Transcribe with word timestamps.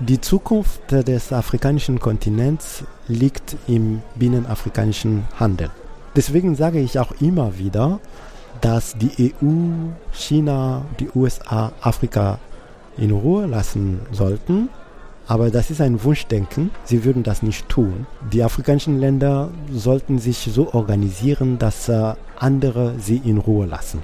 Die 0.00 0.20
Zukunft 0.20 0.92
des 0.92 1.32
afrikanischen 1.32 1.98
Kontinents 1.98 2.84
liegt 3.08 3.56
im 3.66 4.02
binnenafrikanischen 4.14 5.24
Handel. 5.40 5.70
Deswegen 6.14 6.54
sage 6.54 6.80
ich 6.80 6.98
auch 6.98 7.12
immer 7.18 7.56
wieder, 7.56 7.98
dass 8.60 8.94
die 8.98 9.32
EU, 9.42 9.88
China, 10.12 10.82
die 11.00 11.08
USA 11.14 11.72
Afrika 11.80 12.38
in 12.98 13.10
Ruhe 13.10 13.46
lassen 13.46 14.00
sollten. 14.12 14.68
Aber 15.26 15.50
das 15.50 15.70
ist 15.70 15.80
ein 15.80 16.04
Wunschdenken. 16.04 16.72
Sie 16.84 17.02
würden 17.04 17.22
das 17.22 17.42
nicht 17.42 17.66
tun. 17.70 18.06
Die 18.34 18.42
afrikanischen 18.42 19.00
Länder 19.00 19.48
sollten 19.72 20.18
sich 20.18 20.50
so 20.52 20.74
organisieren, 20.74 21.58
dass 21.58 21.88
äh, 21.88 22.12
andere 22.38 22.96
sie 22.98 23.22
in 23.24 23.38
Ruhe 23.38 23.64
lassen. 23.64 24.02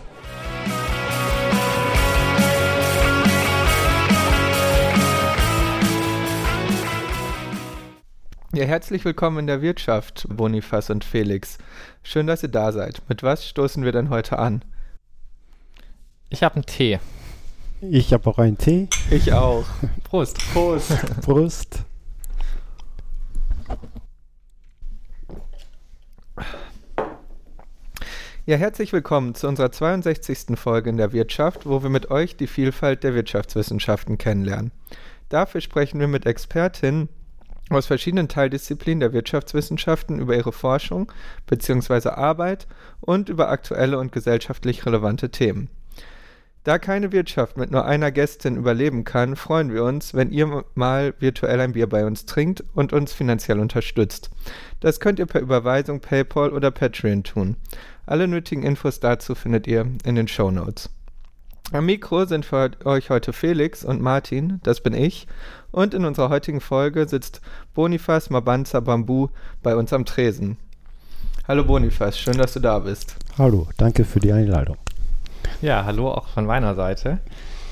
Ja, 8.54 8.66
herzlich 8.66 9.02
willkommen 9.06 9.38
in 9.38 9.46
der 9.46 9.62
Wirtschaft, 9.62 10.26
Bonifaz 10.28 10.90
und 10.90 11.04
Felix. 11.04 11.56
Schön, 12.02 12.26
dass 12.26 12.42
ihr 12.42 12.50
da 12.50 12.70
seid. 12.70 13.00
Mit 13.08 13.22
was 13.22 13.48
stoßen 13.48 13.82
wir 13.82 13.92
denn 13.92 14.10
heute 14.10 14.38
an? 14.38 14.62
Ich 16.28 16.42
habe 16.42 16.56
einen 16.56 16.66
Tee. 16.66 16.98
Ich 17.80 18.12
habe 18.12 18.28
auch 18.28 18.36
einen 18.36 18.58
Tee. 18.58 18.88
Ich 19.10 19.32
auch. 19.32 19.64
Prost. 20.04 20.38
Prost. 20.52 20.92
Prost. 21.22 21.84
Ja, 28.44 28.58
herzlich 28.58 28.92
willkommen 28.92 29.34
zu 29.34 29.48
unserer 29.48 29.72
62. 29.72 30.58
Folge 30.58 30.90
in 30.90 30.98
der 30.98 31.14
Wirtschaft, 31.14 31.64
wo 31.64 31.82
wir 31.82 31.88
mit 31.88 32.10
euch 32.10 32.36
die 32.36 32.46
Vielfalt 32.46 33.02
der 33.02 33.14
Wirtschaftswissenschaften 33.14 34.18
kennenlernen. 34.18 34.72
Dafür 35.30 35.62
sprechen 35.62 36.00
wir 36.00 36.08
mit 36.08 36.26
Expertinnen 36.26 37.08
aus 37.74 37.86
verschiedenen 37.86 38.28
Teildisziplinen 38.28 39.00
der 39.00 39.12
Wirtschaftswissenschaften 39.12 40.18
über 40.18 40.36
ihre 40.36 40.52
Forschung 40.52 41.10
bzw. 41.46 42.10
Arbeit 42.10 42.66
und 43.00 43.28
über 43.28 43.48
aktuelle 43.48 43.98
und 43.98 44.12
gesellschaftlich 44.12 44.86
relevante 44.86 45.30
Themen. 45.30 45.68
Da 46.64 46.78
keine 46.78 47.10
Wirtschaft 47.10 47.56
mit 47.56 47.72
nur 47.72 47.84
einer 47.84 48.12
Gästin 48.12 48.56
überleben 48.56 49.02
kann, 49.02 49.34
freuen 49.34 49.72
wir 49.72 49.82
uns, 49.82 50.14
wenn 50.14 50.30
ihr 50.30 50.64
mal 50.76 51.12
virtuell 51.18 51.60
ein 51.60 51.72
Bier 51.72 51.88
bei 51.88 52.06
uns 52.06 52.24
trinkt 52.24 52.62
und 52.74 52.92
uns 52.92 53.12
finanziell 53.12 53.58
unterstützt. 53.58 54.30
Das 54.78 55.00
könnt 55.00 55.18
ihr 55.18 55.26
per 55.26 55.40
Überweisung, 55.40 56.00
PayPal 56.00 56.52
oder 56.52 56.70
Patreon 56.70 57.24
tun. 57.24 57.56
Alle 58.06 58.28
nötigen 58.28 58.62
Infos 58.62 59.00
dazu 59.00 59.34
findet 59.34 59.66
ihr 59.66 59.88
in 60.04 60.14
den 60.14 60.28
Show 60.28 60.52
Notes. 60.52 60.88
Am 61.72 61.86
Mikro 61.86 62.26
sind 62.26 62.44
für 62.44 62.70
euch 62.84 63.10
heute 63.10 63.32
Felix 63.32 63.84
und 63.84 64.00
Martin, 64.00 64.60
das 64.62 64.82
bin 64.82 64.92
ich, 64.92 65.26
und 65.72 65.94
in 65.94 66.04
unserer 66.04 66.28
heutigen 66.28 66.60
Folge 66.60 67.08
sitzt 67.08 67.40
Bonifaz 67.74 68.30
Mabanza 68.30 68.80
Bambu 68.80 69.28
bei 69.62 69.74
uns 69.74 69.92
am 69.92 70.04
Tresen. 70.04 70.58
Hallo 71.48 71.64
Bonifaz, 71.64 72.18
schön, 72.18 72.38
dass 72.38 72.52
du 72.52 72.60
da 72.60 72.78
bist. 72.78 73.16
Hallo, 73.36 73.66
danke 73.78 74.04
für 74.04 74.20
die 74.20 74.32
Einladung. 74.32 74.76
Ja, 75.60 75.84
hallo 75.84 76.10
auch 76.12 76.28
von 76.28 76.46
meiner 76.46 76.74
Seite. 76.74 77.18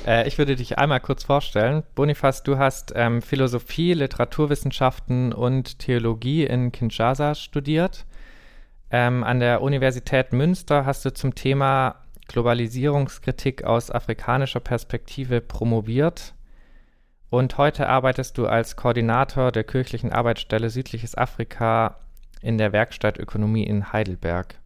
Äh, 0.07 0.27
ich 0.27 0.39
würde 0.39 0.57
dich 0.57 0.79
einmal 0.79 1.01
kurz 1.01 1.25
vorstellen. 1.25 1.83
Bonifaz, 1.95 2.43
du 2.43 2.59
hast 2.59 2.93
ähm, 2.97 3.23
Philosophie, 3.23 3.93
Literaturwissenschaften 3.93 5.33
und 5.33 5.79
Theologie 5.79 6.45
in 6.45 6.73
Kinshasa 6.73 7.35
studiert. 7.35 8.07
Ähm, 8.91 9.23
an 9.23 9.39
der 9.39 9.63
Universität 9.63 10.33
Münster 10.33 10.85
hast 10.85 11.05
du 11.05 11.13
zum 11.13 11.35
Thema 11.35 11.97
Globalisierungskritik 12.29 13.65
aus 13.65 13.91
afrikanischer 13.91 14.61
Perspektive 14.61 15.41
promoviert 15.41 16.35
und 17.31 17.57
heute 17.57 17.89
arbeitest 17.89 18.37
du 18.37 18.47
als 18.47 18.77
Koordinator 18.77 19.53
der 19.53 19.65
kirchlichen 19.65 20.13
Arbeitsstelle 20.13 20.69
Südliches 20.69 21.17
Afrika 21.17 21.97
in 22.43 22.59
der 22.59 22.73
Werkstatt 22.73 23.19
Ökonomie 23.19 23.65
in 23.65 23.93
Heidelberg. 23.93 24.59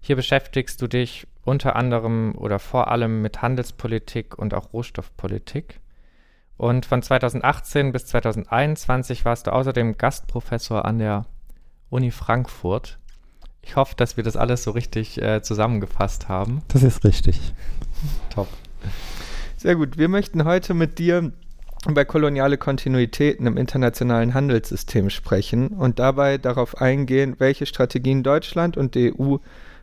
Hier 0.00 0.16
beschäftigst 0.16 0.80
du 0.80 0.86
dich 0.86 1.26
unter 1.44 1.76
anderem 1.76 2.34
oder 2.36 2.58
vor 2.58 2.90
allem 2.90 3.22
mit 3.22 3.42
Handelspolitik 3.42 4.38
und 4.38 4.54
auch 4.54 4.72
Rohstoffpolitik. 4.72 5.80
Und 6.56 6.86
von 6.86 7.02
2018 7.02 7.92
bis 7.92 8.06
2021 8.06 9.24
warst 9.24 9.46
du 9.46 9.52
außerdem 9.52 9.98
Gastprofessor 9.98 10.84
an 10.84 10.98
der 10.98 11.26
Uni 11.90 12.10
Frankfurt 12.10 12.98
ich 13.66 13.74
hoffe, 13.74 13.94
dass 13.96 14.16
wir 14.16 14.22
das 14.22 14.36
alles 14.36 14.62
so 14.62 14.70
richtig 14.70 15.20
äh, 15.20 15.42
zusammengefasst 15.42 16.28
haben. 16.28 16.62
Das 16.68 16.84
ist 16.84 17.04
richtig. 17.04 17.52
Top. 18.30 18.46
Sehr 19.56 19.74
gut. 19.74 19.98
Wir 19.98 20.08
möchten 20.08 20.44
heute 20.44 20.72
mit 20.72 21.00
dir 21.00 21.32
über 21.88 22.04
koloniale 22.04 22.58
Kontinuitäten 22.58 23.46
im 23.46 23.56
internationalen 23.56 24.34
Handelssystem 24.34 25.10
sprechen 25.10 25.68
und 25.68 25.98
dabei 25.98 26.38
darauf 26.38 26.80
eingehen, 26.80 27.36
welche 27.38 27.66
Strategien 27.66 28.22
Deutschland 28.22 28.76
und 28.76 28.94
die 28.94 29.12
EU 29.18 29.36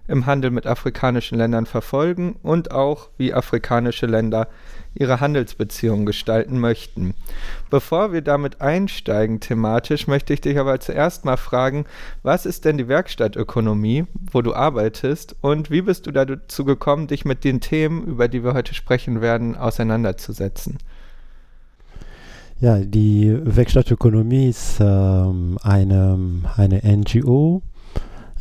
im 0.08 0.26
Handel 0.26 0.52
mit 0.52 0.68
afrikanischen 0.68 1.38
Ländern 1.38 1.66
verfolgen 1.66 2.36
und 2.44 2.72
auch 2.72 3.10
wie 3.18 3.34
afrikanische 3.34 4.06
Länder 4.06 4.50
ihre 4.96 5.22
Handelsbeziehungen 5.22 6.06
gestalten 6.06 6.60
möchten. 6.60 7.14
Bevor 7.70 8.12
wir 8.12 8.22
damit 8.22 8.62
einsteigen 8.62 9.40
thematisch, 9.40 10.08
möchte 10.08 10.34
ich 10.34 10.42
dich 10.42 10.60
aber 10.60 10.80
zuerst 10.80 11.26
mal 11.26 11.38
fragen, 11.38 11.86
was 12.22 12.46
ist 12.46 12.66
denn 12.66 12.78
die 12.78 12.88
Werkstattökonomie, 12.88 14.06
wo 14.32 14.42
du 14.42 14.54
arbeitest 14.54 15.36
und 15.42 15.72
wie 15.72 15.82
bist 15.82 16.06
du 16.06 16.12
dazu 16.12 16.66
gekommen, 16.66 17.08
dich 17.08 17.26
mit 17.26 17.44
den 17.44 17.62
Themen, 17.62 18.04
über 18.04 18.28
die 18.28 18.44
wir 18.44 18.54
heute 18.54 18.74
sprechen 18.74 19.22
werden, 19.22 19.56
auseinanderzusetzen? 19.56 20.78
Ja, 22.64 22.78
die 22.80 23.38
Werkstattökonomie 23.44 24.48
ist 24.48 24.78
ähm, 24.80 25.58
eine, 25.64 26.18
eine 26.56 26.82
NGO, 26.82 27.62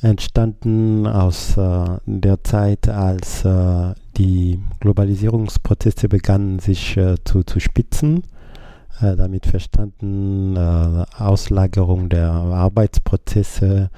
entstanden 0.00 1.08
aus 1.08 1.56
äh, 1.56 1.84
der 2.06 2.44
Zeit, 2.44 2.88
als 2.88 3.44
äh, 3.44 3.94
die 4.16 4.60
Globalisierungsprozesse 4.78 6.08
begannen 6.08 6.60
sich 6.60 6.96
äh, 6.96 7.16
zu, 7.24 7.42
zu 7.42 7.58
spitzen. 7.58 8.22
Äh, 9.00 9.16
damit 9.16 9.46
verstanden 9.46 10.54
äh, 10.54 11.04
Auslagerung 11.18 12.08
der 12.08 12.30
Arbeitsprozesse, 12.30 13.90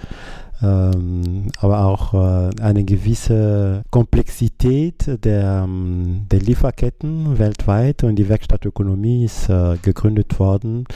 ähm, 0.62 1.48
aber 1.58 1.84
auch 1.84 2.14
äh, 2.14 2.50
eine 2.60 2.84
gewisse 2.84 3.82
Komplexität 3.90 5.24
der, 5.24 5.62
ähm, 5.64 6.26
der 6.30 6.40
Lieferketten 6.40 7.38
weltweit 7.38 8.04
und 8.04 8.16
die 8.16 8.28
Werkstattökonomie 8.28 9.24
ist 9.24 9.48
gegründet 9.82 10.38
worden 10.38 10.86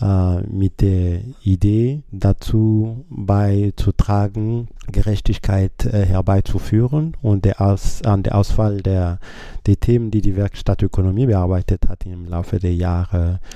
äh, 0.00 0.40
mit 0.42 0.80
der 0.80 1.20
Idee 1.44 2.02
dazu 2.10 3.04
beizutragen, 3.08 4.68
Gerechtigkeit 4.90 5.86
äh, 5.86 6.04
herbeizuführen 6.04 7.16
und 7.22 7.44
der 7.44 7.60
Aus, 7.60 8.02
an 8.02 8.24
der 8.24 8.36
Auswahl 8.36 8.82
der, 8.82 9.18
der 9.66 9.78
Themen, 9.78 10.10
die 10.10 10.20
die 10.20 10.36
Werkstattökonomie 10.36 11.26
bearbeitet 11.26 11.88
hat 11.88 12.04
im 12.06 12.26
Laufe 12.26 12.58
der 12.58 12.74
Jahre, 12.74 13.38
äh, 13.40 13.46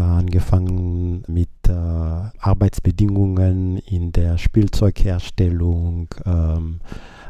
angefangen 0.00 1.22
mit 1.28 1.48
äh, 1.68 1.72
Arbeitsbedingungen 1.72 3.78
in 3.78 4.12
der 4.12 4.38
Spielzeugherstellung, 4.38 6.08
ähm, 6.24 6.80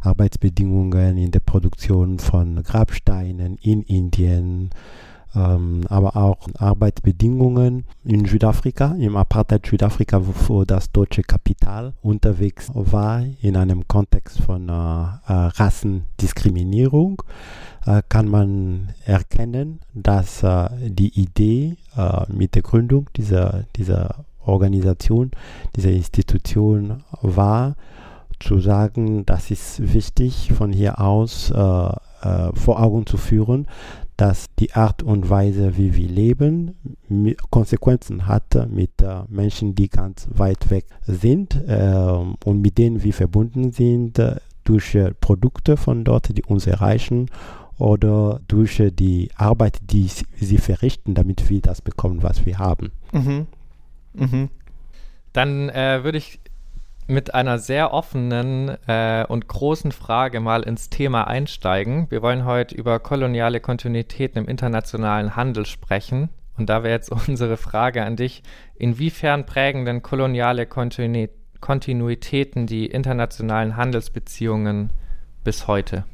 Arbeitsbedingungen 0.03 1.16
in 1.16 1.31
der 1.31 1.41
Produktion 1.41 2.19
von 2.19 2.62
Grabsteinen 2.62 3.59
in 3.60 3.82
Indien, 3.82 4.71
ähm, 5.34 5.82
aber 5.88 6.16
auch 6.16 6.49
Arbeitsbedingungen 6.59 7.84
in 8.04 8.25
Südafrika, 8.25 8.94
im 8.98 9.16
Apartheid 9.16 9.66
Südafrika, 9.66 10.22
wo 10.48 10.65
das 10.65 10.91
deutsche 10.91 11.22
Kapital 11.22 11.93
unterwegs 12.03 12.71
war, 12.72 13.25
in 13.43 13.56
einem 13.56 13.87
Kontext 13.87 14.41
von 14.41 14.69
äh, 14.69 14.72
äh, 14.72 15.15
Rassendiskriminierung, 15.27 17.22
kann 18.08 18.28
man 18.28 18.94
erkennen, 19.04 19.80
dass 19.94 20.42
äh, 20.42 20.69
die 20.80 21.20
Idee 21.20 21.76
äh, 21.97 22.32
mit 22.32 22.54
der 22.54 22.62
Gründung 22.62 23.08
dieser, 23.16 23.64
dieser 23.76 24.24
Organisation, 24.44 25.30
dieser 25.74 25.91
Institution 25.91 27.04
war, 27.22 27.77
zu 28.38 28.60
sagen, 28.60 29.24
das 29.24 29.50
ist 29.50 29.92
wichtig 29.94 30.53
von 30.53 30.72
hier 30.72 31.00
aus 31.00 31.50
äh, 31.50 32.53
vor 32.54 32.83
Augen 32.83 33.06
zu 33.06 33.16
führen, 33.16 33.66
dass 34.16 34.47
die 34.59 34.72
Art 34.72 35.03
und 35.03 35.28
Weise, 35.28 35.77
wie 35.77 35.94
wir 35.94 36.09
leben, 36.09 36.74
Konsequenzen 37.50 38.27
hat 38.27 38.68
mit 38.71 39.03
äh, 39.03 39.22
Menschen, 39.28 39.74
die 39.74 39.88
ganz 39.88 40.28
weit 40.34 40.71
weg 40.71 40.86
sind 41.03 41.54
äh, 41.66 41.94
und 42.44 42.60
mit 42.62 42.78
denen 42.78 43.03
wir 43.03 43.12
verbunden 43.12 43.72
sind 43.72 44.18
äh, 44.18 44.36
durch 44.65 44.94
äh, 44.94 45.12
Produkte 45.15 45.77
von 45.77 46.04
dort, 46.04 46.36
die 46.36 46.42
uns 46.42 46.66
erreichen 46.66 47.28
oder 47.78 48.40
durch 48.48 48.80
äh, 48.80 48.90
die 48.90 49.30
Arbeit, 49.36 49.78
die 49.90 50.08
sie 50.08 50.58
verrichten, 50.58 51.14
damit 51.14 51.48
wir 51.50 51.60
das 51.60 51.82
bekommen, 51.82 52.22
was 52.22 52.46
wir 52.46 52.58
haben. 52.58 52.92
Mhm. 53.12 53.46
Mhm. 54.14 54.48
Dann 55.32 55.68
äh, 55.68 56.02
würde 56.02 56.18
ich 56.18 56.40
mit 57.06 57.34
einer 57.34 57.58
sehr 57.58 57.92
offenen 57.92 58.70
äh, 58.88 59.24
und 59.28 59.46
großen 59.46 59.92
Frage 59.92 60.40
mal 60.40 60.62
ins 60.62 60.90
Thema 60.90 61.28
einsteigen. 61.28 62.10
Wir 62.10 62.22
wollen 62.22 62.44
heute 62.44 62.74
über 62.74 62.98
koloniale 62.98 63.60
Kontinuitäten 63.60 64.42
im 64.42 64.48
internationalen 64.48 65.36
Handel 65.36 65.66
sprechen 65.66 66.30
Und 66.56 66.68
da 66.68 66.82
wäre 66.82 66.94
jetzt 66.94 67.12
unsere 67.28 67.56
Frage 67.56 68.04
an 68.04 68.16
dich, 68.16 68.42
inwiefern 68.74 69.46
prägen 69.46 69.84
denn 69.84 70.02
koloniale 70.02 70.66
Kontinuitäten 70.66 72.66
die 72.66 72.86
internationalen 72.86 73.76
Handelsbeziehungen 73.76 74.90
bis 75.44 75.68
heute? 75.68 76.04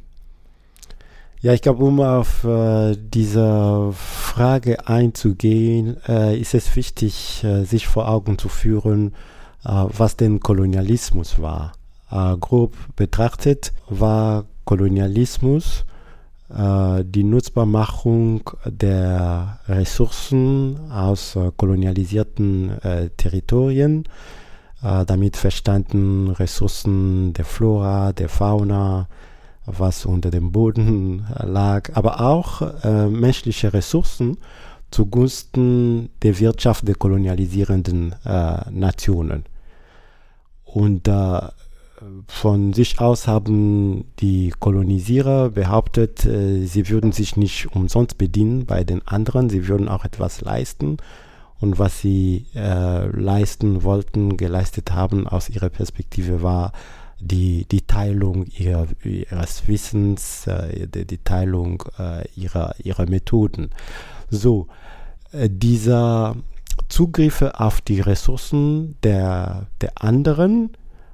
Ja, 1.42 1.52
ich 1.52 1.60
glaube, 1.60 1.82
um 1.82 1.98
auf 1.98 2.44
äh, 2.44 2.94
diese 2.96 3.90
Frage 3.94 4.86
einzugehen, 4.86 5.96
äh, 6.06 6.38
ist 6.38 6.54
es 6.54 6.76
wichtig, 6.76 7.42
äh, 7.42 7.64
sich 7.64 7.88
vor 7.88 8.08
Augen 8.08 8.38
zu 8.38 8.48
führen, 8.48 9.08
äh, 9.64 9.70
was 9.88 10.16
denn 10.16 10.38
Kolonialismus 10.38 11.42
war. 11.42 11.72
Äh, 12.12 12.36
grob 12.36 12.76
betrachtet 12.94 13.72
war 13.88 14.44
Kolonialismus 14.64 15.84
äh, 16.48 17.02
die 17.04 17.24
Nutzbarmachung 17.24 18.48
der 18.64 19.58
Ressourcen 19.66 20.78
aus 20.92 21.36
kolonialisierten 21.56 23.10
Territorien, 23.16 24.04
damit 24.80 25.36
verstanden 25.36 26.30
Ressourcen 26.30 27.32
der 27.32 27.44
Flora, 27.44 28.12
der 28.12 28.28
Fauna, 28.28 29.08
was 29.66 30.06
unter 30.06 30.30
dem 30.30 30.52
Boden 30.52 31.26
lag, 31.38 31.90
aber 31.94 32.20
auch 32.20 32.62
äh, 32.84 33.08
menschliche 33.08 33.72
Ressourcen 33.72 34.38
zugunsten 34.90 36.10
der 36.22 36.38
Wirtschaft 36.38 36.86
der 36.86 36.94
kolonialisierenden 36.94 38.14
äh, 38.24 38.70
Nationen. 38.70 39.44
Und 40.64 41.08
äh, 41.08 41.40
von 42.26 42.72
sich 42.72 43.00
aus 43.00 43.26
haben 43.26 44.04
die 44.18 44.52
Kolonisierer 44.58 45.50
behauptet, 45.50 46.24
äh, 46.24 46.64
sie 46.66 46.88
würden 46.88 47.12
sich 47.12 47.36
nicht 47.36 47.74
umsonst 47.74 48.18
bedienen 48.18 48.66
bei 48.66 48.84
den 48.84 49.06
anderen, 49.06 49.48
sie 49.48 49.68
würden 49.68 49.88
auch 49.88 50.04
etwas 50.04 50.40
leisten. 50.40 50.96
Und 51.60 51.78
was 51.78 52.00
sie 52.00 52.46
äh, 52.56 53.06
leisten 53.06 53.84
wollten, 53.84 54.36
geleistet 54.36 54.92
haben 54.92 55.28
aus 55.28 55.48
ihrer 55.48 55.68
Perspektive 55.68 56.42
war 56.42 56.72
die, 57.22 57.66
die 57.70 57.82
Teilung 57.82 58.46
ihrer, 58.46 58.86
ihres 59.04 59.66
Wissens, 59.69 60.46
äh, 60.46 60.86
die, 60.88 61.06
die, 61.06 61.19
Teilung 61.19 61.84
äh, 61.98 62.26
ihrer, 62.34 62.74
ihrer 62.82 63.08
Methoden. 63.08 63.70
So, 64.28 64.66
äh, 65.32 65.48
dieser 65.50 66.36
Zugriffe 66.88 67.60
auf 67.60 67.80
die 67.80 68.00
Ressourcen 68.00 68.96
der, 69.02 69.69
der 69.80 70.02
anderen, 70.02 70.70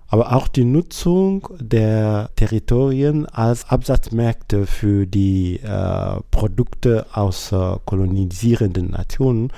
aber 0.09 0.35
auch 0.35 0.49
die 0.49 0.65
Nutzung 0.65 1.49
der 1.61 2.31
Territorien 2.37 3.27
als 3.27 3.69
Absatzmärkte 3.69 4.67
für 4.67 5.07
die 5.07 5.61
äh, 5.61 6.21
Produkte 6.31 7.07
aus 7.13 7.55
kolonisierenden 7.85 8.93
Nationen, 8.93 9.53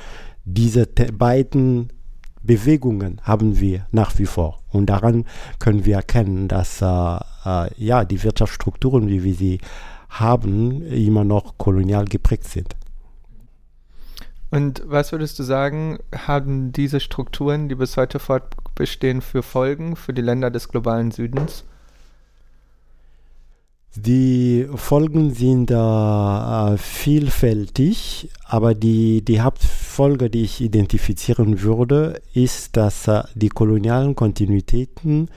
diese 0.44 0.86
beiden 0.86 1.92
Bewegungen 2.42 3.20
haben 3.22 3.60
wir 3.60 3.86
nach 3.90 4.18
wie 4.18 4.26
vor. 4.26 4.60
Und 4.70 4.86
daran 4.86 5.26
können 5.58 5.84
wir 5.84 5.96
erkennen, 5.96 6.48
dass 6.48 6.80
äh, 6.80 6.86
äh, 6.86 7.70
ja, 7.76 8.04
die 8.04 8.22
Wirtschaftsstrukturen, 8.22 9.08
wie 9.08 9.24
wir 9.24 9.34
sie 9.34 9.60
haben, 10.08 10.82
immer 10.82 11.24
noch 11.24 11.58
kolonial 11.58 12.06
geprägt 12.06 12.44
sind. 12.44 12.76
Und 14.50 14.82
was 14.84 15.12
würdest 15.12 15.38
du 15.38 15.44
sagen, 15.44 15.98
haben 16.14 16.72
diese 16.72 16.98
Strukturen, 16.98 17.68
die 17.68 17.76
bis 17.76 17.96
heute 17.96 18.18
fortbestehen, 18.18 19.20
für 19.20 19.44
Folgen 19.44 19.94
für 19.94 20.12
die 20.12 20.22
Länder 20.22 20.50
des 20.50 20.68
globalen 20.68 21.12
Südens? 21.12 21.64
Die 23.96 24.68
Folgen 24.76 25.34
sind 25.34 25.72
äh, 25.72 26.76
vielfältig, 26.78 28.30
aber 28.44 28.74
die, 28.76 29.24
die 29.24 29.40
Hauptfolge, 29.40 30.30
die 30.30 30.42
ich 30.42 30.60
identifizieren 30.60 31.60
würde, 31.62 32.22
ist, 32.32 32.76
dass 32.76 33.08
äh, 33.08 33.24
die 33.34 33.48
kolonialen 33.48 34.14
Kontinuitäten 34.14 35.28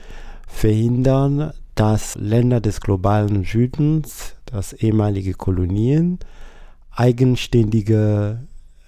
verhindern, 0.46 1.52
dass 1.74 2.14
Länder 2.14 2.60
des 2.60 2.80
globalen 2.80 3.42
Südens, 3.42 4.36
das 4.46 4.72
ehemalige 4.72 5.34
Kolonien, 5.34 6.20
eigenständige 6.92 8.46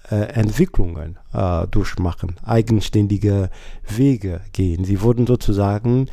äh, 0.09 0.15
Entwicklungen 0.15 1.19
äh, 1.33 1.67
durchmachen, 1.67 2.37
eigenständige 2.41 3.49
Wege 3.85 4.39
gehen. 4.53 4.85
Sie 4.85 5.01
wurden 5.01 5.27
sozusagen 5.27 6.07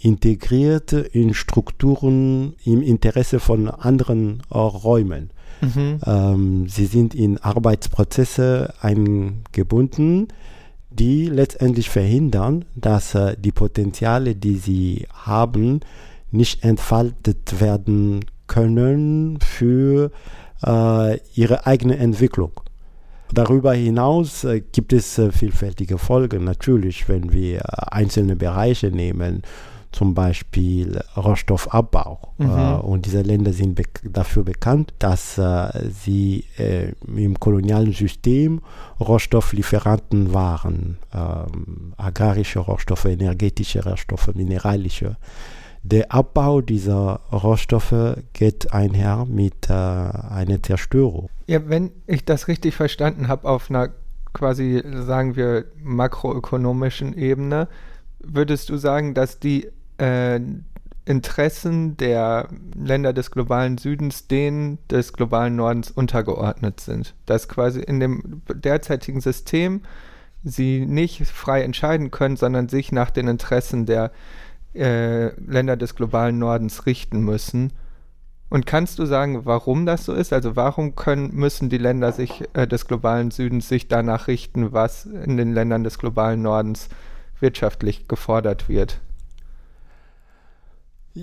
integriert 0.00 0.92
in 0.92 1.34
Strukturen 1.34 2.54
im 2.64 2.82
Interesse 2.82 3.40
von 3.40 3.68
anderen 3.68 4.42
Räumen. 4.50 5.30
Mhm. 5.60 6.00
Ähm, 6.06 6.68
sie 6.68 6.86
sind 6.86 7.14
in 7.14 7.38
Arbeitsprozesse 7.38 8.74
eingebunden, 8.80 10.28
die 10.90 11.26
letztendlich 11.26 11.90
verhindern, 11.90 12.64
dass 12.76 13.14
äh, 13.14 13.36
die 13.38 13.52
Potenziale, 13.52 14.34
die 14.34 14.56
sie 14.56 15.06
haben, 15.12 15.80
nicht 16.30 16.64
entfaltet 16.64 17.60
werden 17.60 18.24
können 18.46 19.38
für 19.40 20.10
äh, 20.64 21.18
ihre 21.34 21.66
eigene 21.66 21.96
Entwicklung. 21.98 22.52
Darüber 23.32 23.74
hinaus 23.74 24.44
äh, 24.44 24.60
gibt 24.60 24.92
es 24.92 25.18
äh, 25.18 25.30
vielfältige 25.30 25.98
Folgen 25.98 26.44
natürlich, 26.44 27.08
wenn 27.08 27.32
wir 27.32 27.58
äh, 27.58 27.62
einzelne 27.90 28.36
Bereiche 28.36 28.90
nehmen 28.90 29.42
zum 29.92 30.14
Beispiel 30.14 31.00
Rohstoffabbau. 31.16 32.34
Mhm. 32.38 32.50
Äh, 32.50 32.74
und 32.74 33.06
diese 33.06 33.22
Länder 33.22 33.52
sind 33.52 33.74
be 33.74 33.84
dafür 34.04 34.44
bekannt, 34.44 34.94
dass 34.98 35.38
äh, 35.38 35.68
sie 35.90 36.44
äh, 36.58 36.92
im 37.06 37.38
kolonialen 37.38 37.92
System 37.92 38.60
Rohstofflieferanten 39.00 40.32
waren. 40.34 40.98
Ähm, 41.12 41.94
agrarische 41.96 42.60
Rohstoffe, 42.60 43.06
energetische 43.06 43.84
Rohstoffe, 43.84 44.34
mineralische. 44.34 45.16
Der 45.82 46.12
Abbau 46.12 46.60
dieser 46.60 47.20
Rohstoffe 47.32 48.18
geht 48.32 48.72
einher 48.72 49.24
mit 49.26 49.70
äh, 49.70 49.72
einer 49.72 50.62
Zerstörung. 50.62 51.30
Ja, 51.46 51.68
wenn 51.68 51.92
ich 52.06 52.24
das 52.24 52.48
richtig 52.48 52.74
verstanden 52.74 53.28
habe, 53.28 53.48
auf 53.48 53.70
einer 53.70 53.90
quasi, 54.32 54.82
sagen 54.84 55.36
wir, 55.36 55.64
makroökonomischen 55.82 57.16
Ebene, 57.16 57.68
würdest 58.18 58.68
du 58.68 58.76
sagen, 58.76 59.14
dass 59.14 59.38
die 59.38 59.68
äh, 59.98 60.40
Interessen 61.04 61.96
der 61.96 62.48
Länder 62.74 63.14
des 63.14 63.30
globalen 63.30 63.78
Südens 63.78 64.28
denen 64.28 64.78
des 64.90 65.14
globalen 65.14 65.56
Nordens 65.56 65.90
untergeordnet 65.90 66.80
sind. 66.80 67.14
Dass 67.24 67.48
quasi 67.48 67.80
in 67.80 67.98
dem 67.98 68.42
derzeitigen 68.52 69.22
System 69.22 69.82
sie 70.44 70.84
nicht 70.86 71.26
frei 71.26 71.62
entscheiden 71.62 72.10
können, 72.10 72.36
sondern 72.36 72.68
sich 72.68 72.92
nach 72.92 73.10
den 73.10 73.26
Interessen 73.26 73.86
der 73.86 74.12
äh, 74.74 75.28
Länder 75.40 75.76
des 75.78 75.94
globalen 75.94 76.38
Nordens 76.38 76.84
richten 76.84 77.20
müssen. 77.20 77.72
Und 78.50 78.66
kannst 78.66 78.98
du 78.98 79.06
sagen, 79.06 79.44
warum 79.44 79.86
das 79.86 80.04
so 80.04 80.12
ist? 80.14 80.32
Also 80.32 80.56
warum 80.56 80.94
können, 80.94 81.34
müssen 81.34 81.70
die 81.70 81.78
Länder 81.78 82.12
sich, 82.12 82.44
äh, 82.52 82.66
des 82.66 82.86
globalen 82.86 83.30
Südens 83.30 83.68
sich 83.68 83.88
danach 83.88 84.26
richten, 84.28 84.72
was 84.72 85.06
in 85.06 85.36
den 85.38 85.54
Ländern 85.54 85.84
des 85.84 85.98
globalen 85.98 86.42
Nordens 86.42 86.88
wirtschaftlich 87.40 88.08
gefordert 88.08 88.68
wird? 88.68 89.00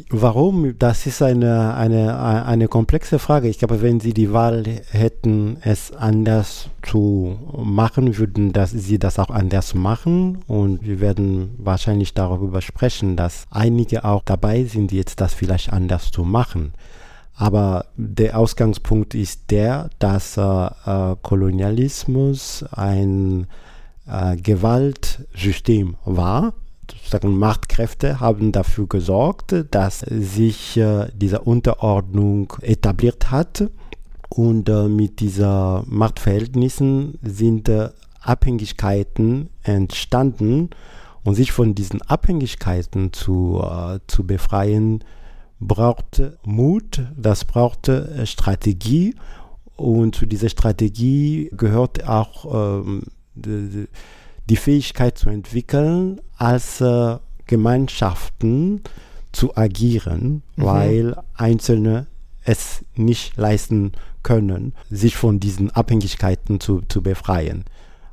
Warum? 0.09 0.77
Das 0.77 1.05
ist 1.05 1.21
eine, 1.21 1.73
eine, 1.75 2.19
eine 2.45 2.67
komplexe 2.67 3.17
Frage. 3.17 3.47
Ich 3.47 3.59
glaube, 3.59 3.81
wenn 3.81 3.99
Sie 3.99 4.13
die 4.13 4.33
Wahl 4.33 4.63
hätten, 4.89 5.57
es 5.61 5.93
anders 5.93 6.69
zu 6.81 7.37
machen, 7.63 8.17
würden 8.17 8.51
dass 8.51 8.71
Sie 8.71 8.99
das 8.99 9.19
auch 9.19 9.29
anders 9.29 9.73
machen. 9.73 10.39
Und 10.47 10.85
wir 10.85 10.99
werden 10.99 11.55
wahrscheinlich 11.57 12.13
darüber 12.13 12.61
sprechen, 12.61 13.15
dass 13.15 13.45
einige 13.51 14.03
auch 14.03 14.23
dabei 14.25 14.65
sind, 14.65 14.91
jetzt 14.91 15.21
das 15.21 15.33
vielleicht 15.33 15.71
anders 15.71 16.11
zu 16.11 16.23
machen. 16.23 16.73
Aber 17.35 17.85
der 17.95 18.37
Ausgangspunkt 18.37 19.13
ist 19.13 19.51
der, 19.51 19.89
dass 19.99 20.37
äh, 20.37 20.41
äh 20.41 21.15
Kolonialismus 21.21 22.65
ein 22.71 23.47
äh, 24.07 24.35
Gewaltsystem 24.37 25.95
war 26.05 26.53
sozusagen 26.91 27.37
Machtkräfte 27.37 28.19
haben 28.19 28.51
dafür 28.51 28.87
gesorgt, 28.87 29.55
dass 29.71 29.99
sich 29.99 30.77
äh, 30.77 31.07
diese 31.13 31.41
Unterordnung 31.41 32.53
etabliert 32.61 33.31
hat. 33.31 33.69
Und 34.29 34.69
äh, 34.69 34.87
mit 34.87 35.19
diesen 35.19 35.83
Machtverhältnissen 35.85 37.19
sind 37.21 37.69
äh, 37.69 37.89
Abhängigkeiten 38.21 39.49
entstanden. 39.63 40.71
Und 41.23 41.35
sich 41.35 41.51
von 41.51 41.73
diesen 41.73 42.03
Abhängigkeiten 42.03 43.11
zu, 43.11 43.59
zu 44.05 44.27
befreien, 44.27 45.03
braucht 45.59 46.21
Mut, 46.43 47.01
das 47.17 47.45
braucht 47.45 47.89
Strategie. 48.25 49.15
Und 49.75 50.13
zu 50.13 50.27
dieser 50.27 50.49
Strategie 50.49 51.49
gehört 51.51 52.07
auch 52.07 52.83
ähm, 52.85 53.05
die 54.49 54.55
Fähigkeit 54.55 55.17
zu 55.17 55.29
entwickeln, 55.29 56.21
als 56.37 56.81
äh, 56.81 57.17
Gemeinschaften 57.47 58.81
zu 59.31 59.55
agieren, 59.55 60.43
mhm. 60.55 60.63
weil 60.63 61.17
Einzelne 61.33 62.07
es 62.43 62.85
nicht 62.95 63.37
leisten 63.37 63.93
können, 64.23 64.73
sich 64.89 65.15
von 65.15 65.39
diesen 65.39 65.71
Abhängigkeiten 65.71 66.59
zu, 66.59 66.81
zu 66.87 67.01
befreien. 67.01 67.65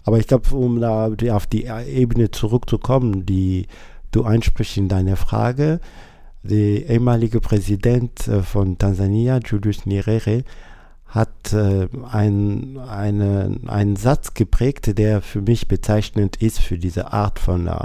Aber 0.05 0.19
ich 0.19 0.27
glaube, 0.27 0.55
um 0.55 0.81
da 0.81 1.11
auf 1.31 1.47
die 1.47 1.65
Ebene 1.67 2.31
zurückzukommen, 2.31 3.25
die 3.25 3.67
du 4.11 4.25
ansprichst 4.25 4.77
in 4.77 4.89
deiner 4.89 5.17
Frage, 5.17 5.81
der 6.43 6.89
ehemalige 6.89 7.41
Präsident 7.41 8.27
äh, 8.27 8.43
von 8.43 8.79
Tansania, 8.79 9.39
Julius 9.39 9.87
Nyerere, 9.87 10.45
hat 11.13 11.53
äh, 11.53 11.89
ein, 12.11 12.79
eine, 12.79 13.59
einen 13.67 13.97
Satz 13.97 14.33
geprägt, 14.33 14.97
der 14.97 15.21
für 15.21 15.43
mich 15.43 15.69
bezeichnend 15.69 16.37
ist 16.37 16.59
für 16.59 16.79
diese 16.79 17.13
Art 17.13 17.39
von 17.39 17.67
äh, 17.67 17.77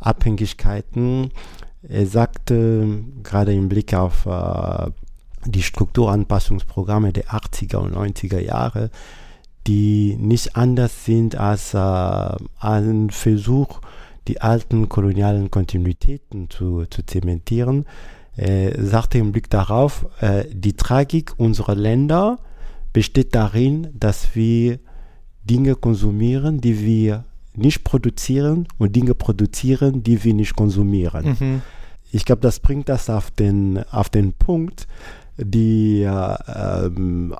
Abhängigkeiten. 0.00 1.30
Er 1.86 2.06
sagte, 2.06 3.04
gerade 3.22 3.52
im 3.52 3.68
Blick 3.68 3.92
auf 3.92 4.24
äh, 4.24 4.90
die 5.44 5.62
Strukturanpassungsprogramme 5.62 7.12
der 7.12 7.26
80er 7.26 7.76
und 7.76 7.94
90er 7.94 8.40
Jahre, 8.40 8.90
die 9.66 10.16
nicht 10.18 10.56
anders 10.56 11.04
sind 11.04 11.36
als 11.36 11.74
äh, 11.74 12.36
ein 12.60 13.10
Versuch, 13.10 13.80
die 14.26 14.40
alten 14.40 14.88
kolonialen 14.88 15.50
Kontinuitäten 15.50 16.48
zu, 16.48 16.86
zu 16.86 17.04
zementieren, 17.04 17.84
äh, 18.36 18.80
sagte 18.80 19.18
im 19.18 19.32
Blick 19.32 19.50
darauf, 19.50 20.06
äh, 20.20 20.44
die 20.50 20.78
Tragik 20.78 21.34
unserer 21.36 21.74
Länder 21.74 22.38
besteht 22.94 23.34
darin, 23.34 23.88
dass 23.92 24.34
wir 24.34 24.78
Dinge 25.44 25.74
konsumieren, 25.74 26.62
die 26.62 26.80
wir 26.80 27.24
nicht 27.54 27.84
produzieren 27.84 28.66
und 28.78 28.96
Dinge 28.96 29.14
produzieren, 29.14 30.02
die 30.02 30.24
wir 30.24 30.32
nicht 30.32 30.56
konsumieren. 30.56 31.36
Mhm. 31.38 31.62
Ich 32.10 32.24
glaube, 32.24 32.40
das 32.40 32.60
bringt 32.60 32.88
das 32.88 33.10
auf 33.10 33.30
den, 33.30 33.84
auf 33.90 34.08
den 34.08 34.32
Punkt, 34.32 34.86
die 35.36 36.02
äh, 36.02 36.36
ähm, 36.46 37.34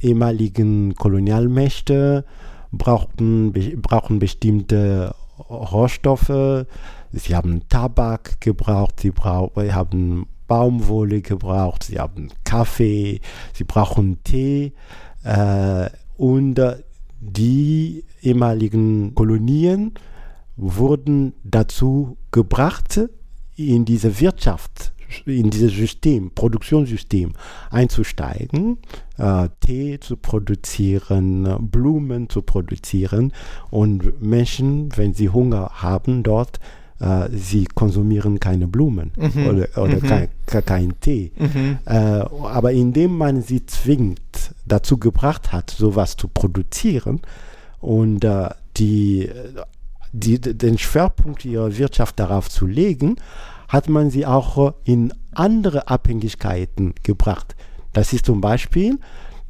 ehemaligen 0.00 0.94
Kolonialmächte 0.94 2.24
brauchten, 2.72 3.52
be 3.52 3.76
brauchen 3.76 4.18
bestimmte 4.18 5.14
Rohstoffe. 5.38 6.66
Sie 7.12 7.36
haben 7.36 7.68
Tabak 7.68 8.40
gebraucht, 8.40 9.00
sie 9.00 9.10
brauch, 9.10 9.54
haben 9.56 10.26
Baumwolle 10.46 11.22
gebraucht, 11.22 11.84
sie 11.84 11.98
haben 11.98 12.28
Kaffee, 12.44 13.20
sie 13.52 13.64
brauchen 13.64 14.22
Tee. 14.24 14.72
Äh, 15.22 15.90
und 16.16 16.58
äh, 16.58 16.76
die 17.20 18.04
ehemaligen 18.22 19.14
Kolonien 19.14 19.92
wurden 20.56 21.32
dazu 21.42 22.16
gebracht, 22.30 23.00
in 23.56 23.84
diese 23.84 24.20
Wirtschaft, 24.20 24.92
in 25.26 25.50
dieses 25.50 25.72
System, 25.72 26.32
Produktionssystem 26.34 27.32
einzusteigen, 27.70 28.78
äh, 29.16 29.48
Tee 29.60 30.00
zu 30.00 30.16
produzieren, 30.16 31.68
Blumen 31.70 32.28
zu 32.28 32.42
produzieren 32.42 33.32
und 33.70 34.20
Menschen, 34.22 34.88
wenn 34.96 35.14
sie 35.14 35.28
Hunger 35.28 35.70
haben 35.74 36.22
dort, 36.22 36.58
äh, 37.00 37.28
sie 37.32 37.64
konsumieren 37.64 38.40
keine 38.40 38.66
Blumen 38.66 39.12
mhm. 39.16 39.46
oder, 39.46 39.82
oder 39.82 39.96
mhm. 39.96 40.02
kein, 40.46 40.64
kein, 40.64 41.00
Tee. 41.00 41.32
Mhm. 41.36 41.78
Äh, 41.86 41.92
aber 41.92 42.72
indem 42.72 43.16
man 43.16 43.42
sie 43.42 43.66
zwingt, 43.66 44.20
dazu 44.66 44.98
gebracht 44.98 45.52
hat, 45.52 45.70
sowas 45.70 46.16
zu 46.16 46.28
produzieren 46.28 47.20
und 47.80 48.24
äh, 48.24 48.48
die, 48.76 49.28
die, 50.12 50.40
den 50.40 50.78
Schwerpunkt 50.78 51.44
ihrer 51.44 51.76
Wirtschaft 51.76 52.18
darauf 52.18 52.48
zu 52.48 52.66
legen, 52.66 53.16
hat 53.68 53.88
man 53.88 54.10
sie 54.10 54.24
auch 54.24 54.74
in 54.84 55.12
andere 55.32 55.88
Abhängigkeiten 55.88 56.94
gebracht. 57.02 57.56
Das 57.92 58.12
ist 58.12 58.26
zum 58.26 58.40
Beispiel, 58.40 58.98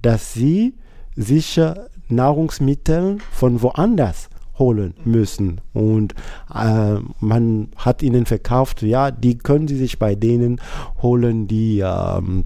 dass 0.02 0.32
sie 0.32 0.74
sich 1.16 1.60
Nahrungsmittel 2.08 3.18
von 3.32 3.62
woanders 3.62 4.28
holen 4.58 4.94
müssen. 5.04 5.60
Und 5.72 6.14
äh, 6.54 6.96
man 7.20 7.68
hat 7.76 8.02
ihnen 8.02 8.26
verkauft, 8.26 8.82
ja, 8.82 9.10
die 9.10 9.38
können 9.38 9.68
sie 9.68 9.76
sich 9.76 9.98
bei 9.98 10.14
denen 10.14 10.60
holen, 11.02 11.48
die 11.48 11.80
ähm, 11.80 12.44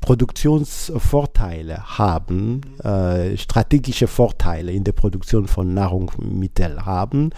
Produktionsvorteile 0.00 1.98
haben, 1.98 2.60
äh, 2.82 3.36
strategische 3.36 4.06
Vorteile 4.06 4.72
in 4.72 4.84
der 4.84 4.92
Produktion 4.92 5.46
von 5.46 5.74
Nahrungsmitteln 5.74 6.84
haben. 6.84 7.30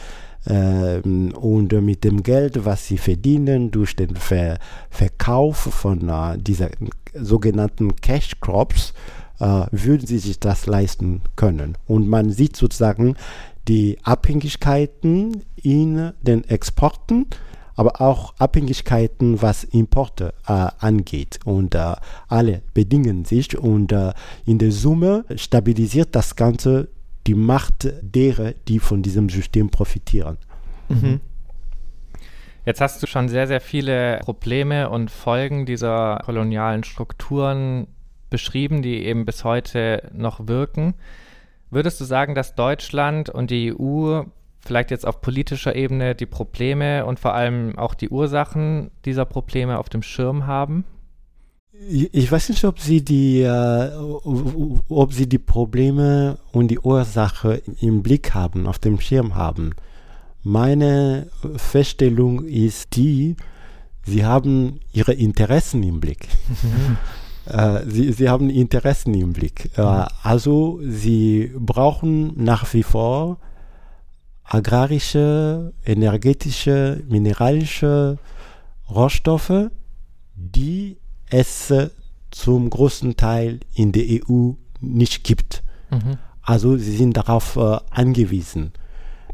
Äh, 0.47 1.01
und 1.01 1.73
mit 1.73 2.05
dem 2.05 2.23
Geld, 2.23 2.65
was 2.65 2.87
sie 2.87 2.99
verdienen 2.99 3.71
durch 3.71 3.97
den 3.97 4.17
Ver 4.17 4.59
Verkauf 4.91 5.57
von 5.57 6.09
äh, 6.09 6.39
dieser 6.39 6.71
sogenannten 7.15 7.97
Cash 7.97 8.41
Crops, 8.41 8.93
äh, 9.41 9.67
würden 9.71 10.07
sie 10.07 10.19
sich 10.19 10.41
das 10.41 10.67
leisten 10.67 11.23
können. 11.37 11.77
Und 11.87 12.09
man 12.09 12.31
sieht 12.31 12.57
sozusagen 12.57 13.17
die 13.69 13.99
Abhängigkeiten 14.03 15.45
in 15.57 16.13
den 16.23 16.45
Exporten, 16.45 17.27
aber 17.77 18.01
auch 18.01 18.35
Abhängigkeiten, 18.39 19.41
was 19.41 19.63
Importe 19.63 20.35
äh, 20.47 20.69
angeht. 20.79 21.39
Und 21.45 21.75
äh, 21.75 21.95
alle 22.27 22.63
bedingen 22.75 23.25
sich 23.25 23.57
und 23.57 23.93
äh, 23.93 24.13
in 24.47 24.59
der 24.59 24.73
Summe 24.73 25.25
stabilisiert 25.37 26.09
das 26.17 26.35
Ganze 26.35 26.89
die 27.27 27.35
Macht 27.35 27.93
derer, 28.03 28.55
die 28.67 28.79
von 28.79 29.03
diesem 29.03 29.29
System 29.29 29.71
profitieren. 29.71 30.39
Mhm. 30.89 31.21
Jetzt 32.65 32.81
hast 32.81 33.03
du 33.03 33.07
schon 33.07 33.29
sehr, 33.29 33.47
sehr 33.47 33.61
viele 33.61 34.19
Probleme 34.25 34.91
und 34.91 35.11
Folgen 35.11 35.65
dieser 35.65 36.21
kolonialen 36.25 36.85
Strukturen 36.85 37.87
beschrieben, 38.29 38.83
die 38.83 39.05
eben 39.05 39.25
bis 39.25 39.45
heute 39.45 40.11
noch 40.13 40.49
wirken. 40.49 40.95
Würdest 41.71 42.01
du 42.01 42.05
sagen, 42.05 42.35
dass 42.35 42.55
Deutschland 42.55 43.29
und 43.29 43.51
die 43.51 43.75
EU 43.75 44.23
vielleicht 44.61 44.91
jetzt 44.91 45.07
auf 45.07 45.21
politischer 45.21 45.75
Ebene 45.75 46.15
die 46.15 46.27
Probleme 46.27 47.05
und 47.07 47.21
vor 47.21 47.35
allem 47.35 47.79
auch 47.79 47.95
die 47.95 48.09
Ursachen 48.09 48.91
dieser 49.05 49.25
Probleme 49.25 49.79
auf 49.79 49.89
dem 49.89 50.03
Schirm 50.03 50.47
haben? 50.47 50.85
Ich 51.91 52.31
weiß 52.31 52.49
nicht, 52.49 52.65
ob 52.65 52.81
sie 52.81 53.05
die, 53.05 53.43
äh, 53.43 53.93
ob 54.89 55.13
sie 55.13 55.29
die 55.29 55.39
Probleme 55.39 56.39
und 56.51 56.69
die 56.69 56.81
Ursache 56.81 57.63
im 57.81 58.03
Blick 58.03 58.35
haben, 58.35 58.67
auf 58.67 58.81
dem 58.81 59.01
Schirm 59.01 59.37
haben. 59.37 59.75
Meine 60.43 61.31
Feststellung 61.57 62.45
ist 62.45 62.97
die, 62.97 63.37
sie 64.05 64.25
haben 64.25 64.81
ihre 64.93 65.13
Interessen 65.13 65.83
im 65.85 66.01
Blick. 66.01 66.29
Äh, 67.49 67.89
sie, 67.89 68.13
sie 68.13 68.29
haben 68.29 68.51
Interessen 68.51 69.15
im 69.15 69.33
Blick. 69.33 69.71
Äh, 69.77 69.83
mhm. 69.83 70.05
also 70.23 70.81
sie 70.83 71.51
brauchen 71.59 72.33
nach 72.43 72.73
wie 72.75 72.83
vor 72.83 73.39
agrarische, 74.45 75.73
energetische, 75.85 77.03
mineralische 77.09 78.19
Rohstoffe, 78.91 79.71
die 80.35 80.97
es 81.31 81.73
zum 82.31 82.71
großen 82.71 83.17
Teil 83.17 83.61
in 83.75 83.93
der 83.93 84.05
EU 84.05 84.53
nicht 84.81 85.25
gibt. 85.25 85.63
Mhm. 85.91 86.19
Also 86.43 86.77
sie 86.77 86.97
sind 86.97 87.17
darauf 87.17 87.57
äh, 87.57 87.79
angewiesen. 87.91 88.73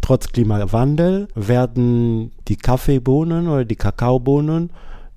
Trotz 0.00 0.32
Klimawandel 0.32 1.28
werden 1.34 2.32
die 2.48 2.56
Kaffeebohnen 2.56 3.48
oder 3.48 3.64
die 3.64 3.76
Kakaobohnen 3.76 4.70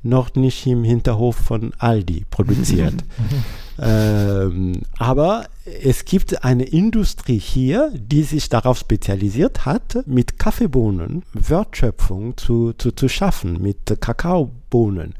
noch 0.03 0.35
nicht 0.35 0.65
im 0.67 0.83
Hinterhof 0.83 1.35
von 1.35 1.73
Aldi 1.77 2.25
produziert. 2.29 3.03
ähm, 3.79 4.81
aber 4.97 5.47
es 5.83 6.05
gibt 6.05 6.43
eine 6.43 6.63
Industrie 6.63 7.39
hier, 7.39 7.91
die 7.93 8.23
sich 8.23 8.49
darauf 8.49 8.77
spezialisiert 8.77 9.65
hat, 9.65 9.99
mit 10.05 10.39
Kaffeebohnen 10.39 11.23
Wertschöpfung 11.33 12.37
zu, 12.37 12.73
zu, 12.73 12.91
zu 12.91 13.09
schaffen, 13.09 13.61
mit 13.61 13.99
Kakaobohnen. 13.99 15.13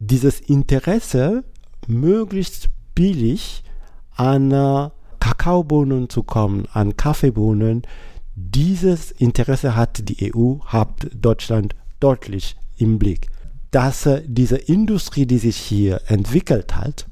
Dieses 0.00 0.40
Interesse, 0.40 1.44
möglichst 1.86 2.70
billig 2.94 3.62
an 4.16 4.52
äh, 4.52 4.90
Kakaobohnen 5.18 6.08
zu 6.08 6.22
kommen, 6.22 6.66
an 6.72 6.96
Kaffeebohnen, 6.96 7.82
dieses 8.34 9.10
Interesse 9.10 9.76
hat 9.76 10.08
die 10.08 10.34
EU, 10.34 10.58
hat 10.64 11.08
Deutschland 11.12 11.74
deutlich 11.98 12.56
im 12.78 12.98
Blick 12.98 13.28
dass 13.70 14.08
diese 14.24 14.56
Industrie, 14.56 15.26
die 15.26 15.38
sich 15.38 15.56
hier 15.56 16.00
entwickelt 16.06 16.74
hat, 16.74 17.06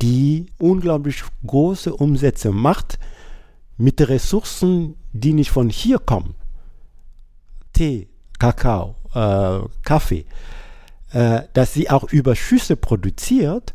die 0.00 0.46
unglaublich 0.58 1.22
große 1.46 1.94
Umsätze 1.94 2.52
macht 2.52 2.98
mit 3.76 4.00
Ressourcen, 4.00 4.96
die 5.12 5.32
nicht 5.32 5.50
von 5.50 5.68
hier 5.68 5.98
kommen. 5.98 6.34
Tee, 7.72 8.08
Kakao, 8.38 8.96
äh, 9.14 9.60
Kaffee, 9.82 10.24
äh, 11.12 11.42
dass 11.52 11.74
sie 11.74 11.90
auch 11.90 12.04
Überschüsse 12.04 12.76
produziert, 12.76 13.74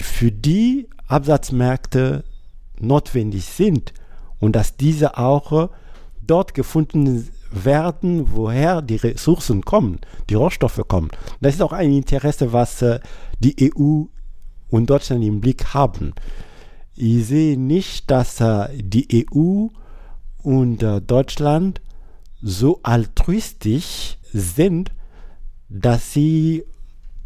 für 0.00 0.30
die 0.30 0.88
Absatzmärkte 1.06 2.24
notwendig 2.80 3.44
sind 3.44 3.92
und 4.40 4.54
dass 4.54 4.76
diese 4.76 5.16
auch 5.18 5.70
dort 6.26 6.54
gefunden 6.54 7.28
werden, 7.62 8.32
woher 8.32 8.82
die 8.82 8.96
Ressourcen 8.96 9.62
kommen, 9.62 10.00
die 10.28 10.34
Rohstoffe 10.34 10.82
kommen. 10.88 11.10
Das 11.40 11.54
ist 11.54 11.62
auch 11.62 11.72
ein 11.72 11.92
Interesse, 11.92 12.52
was 12.52 12.82
äh, 12.82 13.00
die 13.38 13.72
EU 13.76 14.04
und 14.70 14.90
Deutschland 14.90 15.24
im 15.24 15.40
Blick 15.40 15.74
haben. 15.74 16.14
Ich 16.96 17.26
sehe 17.26 17.58
nicht, 17.58 18.10
dass 18.10 18.40
äh, 18.40 18.68
die 18.76 19.26
EU 19.32 19.68
und 20.42 20.82
äh, 20.82 21.00
Deutschland 21.00 21.80
so 22.40 22.80
altruistisch 22.82 24.18
sind, 24.32 24.90
dass 25.68 26.12
sie 26.12 26.64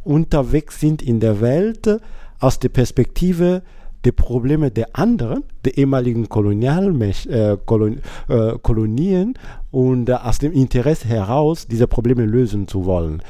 unterwegs 0.04 0.80
sind 0.80 1.02
in 1.02 1.20
der 1.20 1.40
Welt 1.40 2.00
aus 2.38 2.58
der 2.58 2.68
Perspektive 2.68 3.62
der 4.04 4.12
Probleme 4.12 4.70
der 4.70 4.88
anderen, 4.92 5.44
der 5.64 5.76
ehemaligen 5.76 6.28
Kolonial 6.28 6.94
äh, 7.02 7.56
Kolon 7.64 8.00
äh, 8.28 8.58
Kolonien 8.62 9.34
und 9.70 10.08
äh, 10.08 10.14
aus 10.14 10.38
dem 10.38 10.52
Interesse 10.52 11.08
heraus 11.08 11.66
diese 11.66 11.86
Probleme 11.86 12.24
lösen 12.24 12.68
zu 12.68 12.84
wollen. 12.84 13.22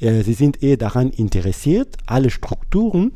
Äh, 0.00 0.22
sie 0.22 0.34
sind 0.34 0.62
eher 0.62 0.76
daran 0.76 1.10
interessiert, 1.10 1.96
alle 2.06 2.30
Strukturen, 2.30 3.12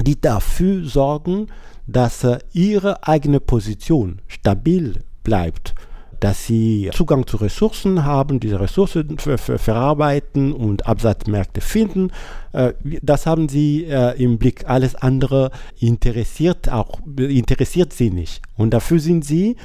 die 0.00 0.20
dafür 0.20 0.84
sorgen, 0.84 1.48
dass 1.86 2.24
äh, 2.24 2.38
ihre 2.52 3.06
eigene 3.06 3.40
Position 3.40 4.20
stabil 4.28 5.02
bleibt 5.24 5.74
dass 6.20 6.46
sie 6.46 6.90
Zugang 6.92 7.26
zu 7.26 7.38
Ressourcen 7.38 8.04
haben, 8.04 8.40
diese 8.40 8.60
Ressourcen 8.60 9.18
ver 9.18 9.38
ver 9.38 9.58
verarbeiten 9.58 10.52
und 10.52 10.86
Absatzmärkte 10.86 11.60
finden. 11.60 12.12
Äh, 12.52 12.74
das 13.02 13.26
haben 13.26 13.48
sie 13.48 13.84
äh, 13.84 14.22
im 14.22 14.38
Blick. 14.38 14.68
Alles 14.68 14.94
andere 14.94 15.50
interessiert 15.78 16.70
auch 16.70 17.00
interessiert 17.16 17.92
sie 17.92 18.10
nicht. 18.10 18.42
Und 18.56 18.70
dafür 18.70 19.00
sind 19.00 19.24
sie 19.24 19.56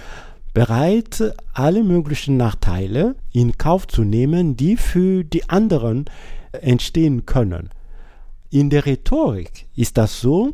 bereit, 0.53 1.33
alle 1.53 1.83
möglichen 1.83 2.37
Nachteile 2.37 3.15
in 3.33 3.57
Kauf 3.57 3.87
zu 3.87 4.03
nehmen, 4.03 4.55
die 4.55 4.77
für 4.77 5.23
die 5.23 5.49
anderen 5.49 6.05
entstehen 6.53 7.25
können. 7.25 7.69
In 8.49 8.69
der 8.69 8.85
Rhetorik 8.85 9.67
ist 9.75 9.97
das 9.97 10.21
so, 10.21 10.53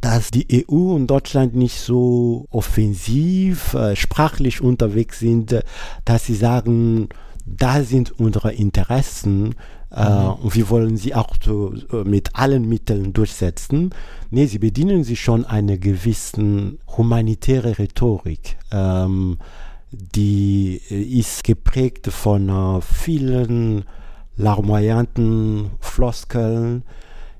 dass 0.00 0.30
die 0.30 0.64
EU 0.70 0.94
und 0.94 1.08
Deutschland 1.08 1.54
nicht 1.54 1.80
so 1.80 2.46
offensiv, 2.50 3.74
äh, 3.74 3.96
sprachlich 3.96 4.60
unterwegs 4.60 5.18
sind, 5.18 5.52
äh, 5.52 5.62
dass 6.04 6.26
sie 6.26 6.34
sagen, 6.34 7.08
da 7.46 7.82
sind 7.82 8.18
unsere 8.18 8.52
Interessen 8.52 9.54
äh, 9.90 10.08
mhm. 10.08 10.32
und 10.42 10.54
wir 10.54 10.68
wollen 10.70 10.96
sie 10.96 11.14
auch 11.14 11.36
so, 11.42 11.72
äh, 11.92 12.04
mit 12.04 12.36
allen 12.36 12.68
Mitteln 12.68 13.12
durchsetzen. 13.12 13.90
Nee, 14.30 14.46
sie 14.46 14.58
bedienen 14.58 15.04
sich 15.04 15.20
schon 15.20 15.44
einer 15.44 15.78
gewissen 15.78 16.78
humanitäre 16.96 17.78
Rhetorik. 17.78 18.58
Ähm, 18.70 19.38
die 19.90 20.76
ist 20.76 21.44
geprägt 21.44 22.08
von 22.08 22.48
äh, 22.50 22.80
vielen 22.82 23.84
larmoyanten 24.36 25.70
Floskeln, 25.80 26.84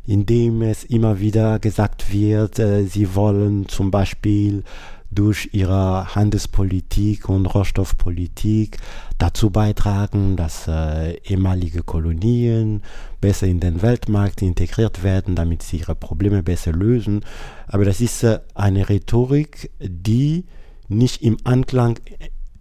indem 0.09 0.62
es 0.62 0.85
immer 0.85 1.21
wieder 1.21 1.59
gesagt 1.59 2.11
wird, 2.11 2.59
äh, 2.59 2.85
sie 2.87 3.15
wollen 3.15 3.69
zum 3.69 3.91
Beispiel 3.91 4.65
durch 5.11 5.50
ihre 5.53 6.15
Handelspolitik 6.15 7.29
und 7.29 7.45
Rohstoffpolitik 7.45 8.79
dazu 9.19 9.50
beitragen, 9.50 10.37
dass 10.37 10.67
äh, 10.67 11.19
ehemalige 11.25 11.83
Kolonien 11.83 12.83
besser 13.21 13.47
in 13.47 13.61
den 13.61 13.83
Weltmarkt 13.83 14.41
integriert 14.41 15.03
werden, 15.03 15.35
damit 15.35 15.62
sie 15.62 15.79
ihre 15.79 15.95
Probleme 15.95 16.43
besser 16.43 16.73
lösen. 16.73 17.21
Aber 17.67 17.85
das 17.85 18.00
ist 18.00 18.23
äh, 18.23 18.41
eine 18.55 18.88
Rhetorik, 18.88 19.71
die 19.79 20.47
nicht 20.88 21.23
im 21.23 21.37
Anklang 21.45 22.00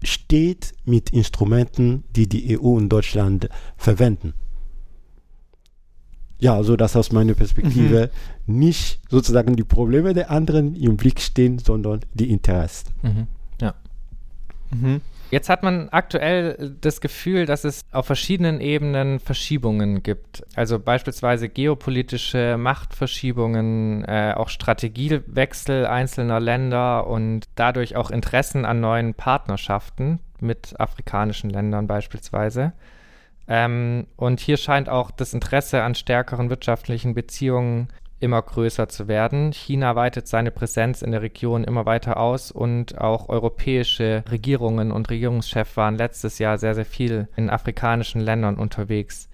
steht 0.03 0.73
mit 0.83 1.11
Instrumenten, 1.11 2.03
die 2.13 2.27
die 2.27 2.59
EU 2.59 2.75
und 2.75 2.89
Deutschland 2.89 3.47
verwenden 3.77 4.33
ja, 6.39 6.61
so 6.63 6.75
dass 6.75 6.95
aus 6.95 7.11
meiner 7.11 7.33
Perspektive 7.33 8.09
mhm. 8.45 8.59
nicht 8.59 8.99
sozusagen 9.09 9.55
die 9.55 9.63
Probleme 9.63 10.13
der 10.13 10.29
anderen 10.31 10.75
im 10.75 10.97
Blick 10.97 11.19
stehen, 11.19 11.59
sondern 11.59 12.01
die 12.13 12.31
Interessen. 12.31 12.93
Mhm. 13.01 13.27
Ja. 13.61 13.73
Mhm. 14.71 15.01
Jetzt 15.29 15.49
hat 15.49 15.61
man 15.61 15.89
aktuell 15.89 16.75
das 16.79 17.01
Gefühl, 17.01 17.45
dass 17.45 17.65
es 17.65 17.81
auf 17.91 18.05
verschiedenen 18.05 18.61
Ebenen 18.61 19.19
Verschiebungen 19.19 20.01
gibt. 20.01 20.43
Also 20.55 20.79
beispielsweise 20.79 21.49
geopolitische 21.49 22.55
Machtverschiebungen, 22.57 24.05
äh, 24.05 24.33
auch 24.37 24.47
Strategiewechsel 24.47 25.85
einzelner 25.85 26.39
Länder 26.39 27.07
und 27.07 27.45
dadurch 27.55 27.97
auch 27.97 28.09
Interessen 28.09 28.63
an 28.63 28.79
neuen 28.79 29.15
Partnerschaften 29.15 30.19
mit 30.39 30.79
afrikanischen 30.79 31.49
Ländern 31.49 31.87
beispielsweise. 31.87 32.71
Ähm, 33.47 34.07
und 34.15 34.39
hier 34.39 34.57
scheint 34.57 34.89
auch 34.89 35.11
das 35.11 35.33
Interesse 35.33 35.83
an 35.83 35.95
stärkeren 35.95 36.49
wirtschaftlichen 36.49 37.13
Beziehungen 37.13 37.87
immer 38.19 38.41
größer 38.41 38.89
zu 38.89 39.07
werden. 39.07 39.51
China 39.53 39.95
weitet 39.95 40.27
seine 40.27 40.51
Präsenz 40.51 41.01
in 41.01 41.11
der 41.11 41.21
Region 41.21 41.63
immer 41.63 41.85
weiter 41.85 42.17
aus 42.17 42.51
und 42.51 42.97
auch 42.97 43.29
europäische 43.29 44.23
Regierungen 44.29 44.91
und 44.91 45.09
Regierungschefs 45.09 45.77
waren 45.77 45.95
letztes 45.95 46.39
Jahr 46.39 46.57
sehr, 46.57 46.73
sehr 46.73 46.85
viel 46.85 47.27
in 47.35 47.49
afrikanischen 47.49 48.21
Ländern 48.21 48.55
unterwegs. 48.55 49.29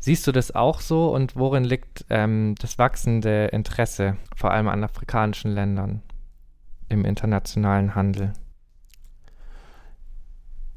Siehst 0.00 0.26
du 0.26 0.32
das 0.32 0.54
auch 0.54 0.80
so 0.80 1.12
und 1.12 1.36
worin 1.36 1.64
liegt 1.64 2.06
ähm, 2.08 2.54
das 2.60 2.78
wachsende 2.78 3.46
Interesse 3.46 4.16
vor 4.34 4.52
allem 4.52 4.68
an 4.68 4.84
afrikanischen 4.84 5.50
Ländern 5.50 6.02
im 6.88 7.04
internationalen 7.04 7.94
Handel? 7.94 8.32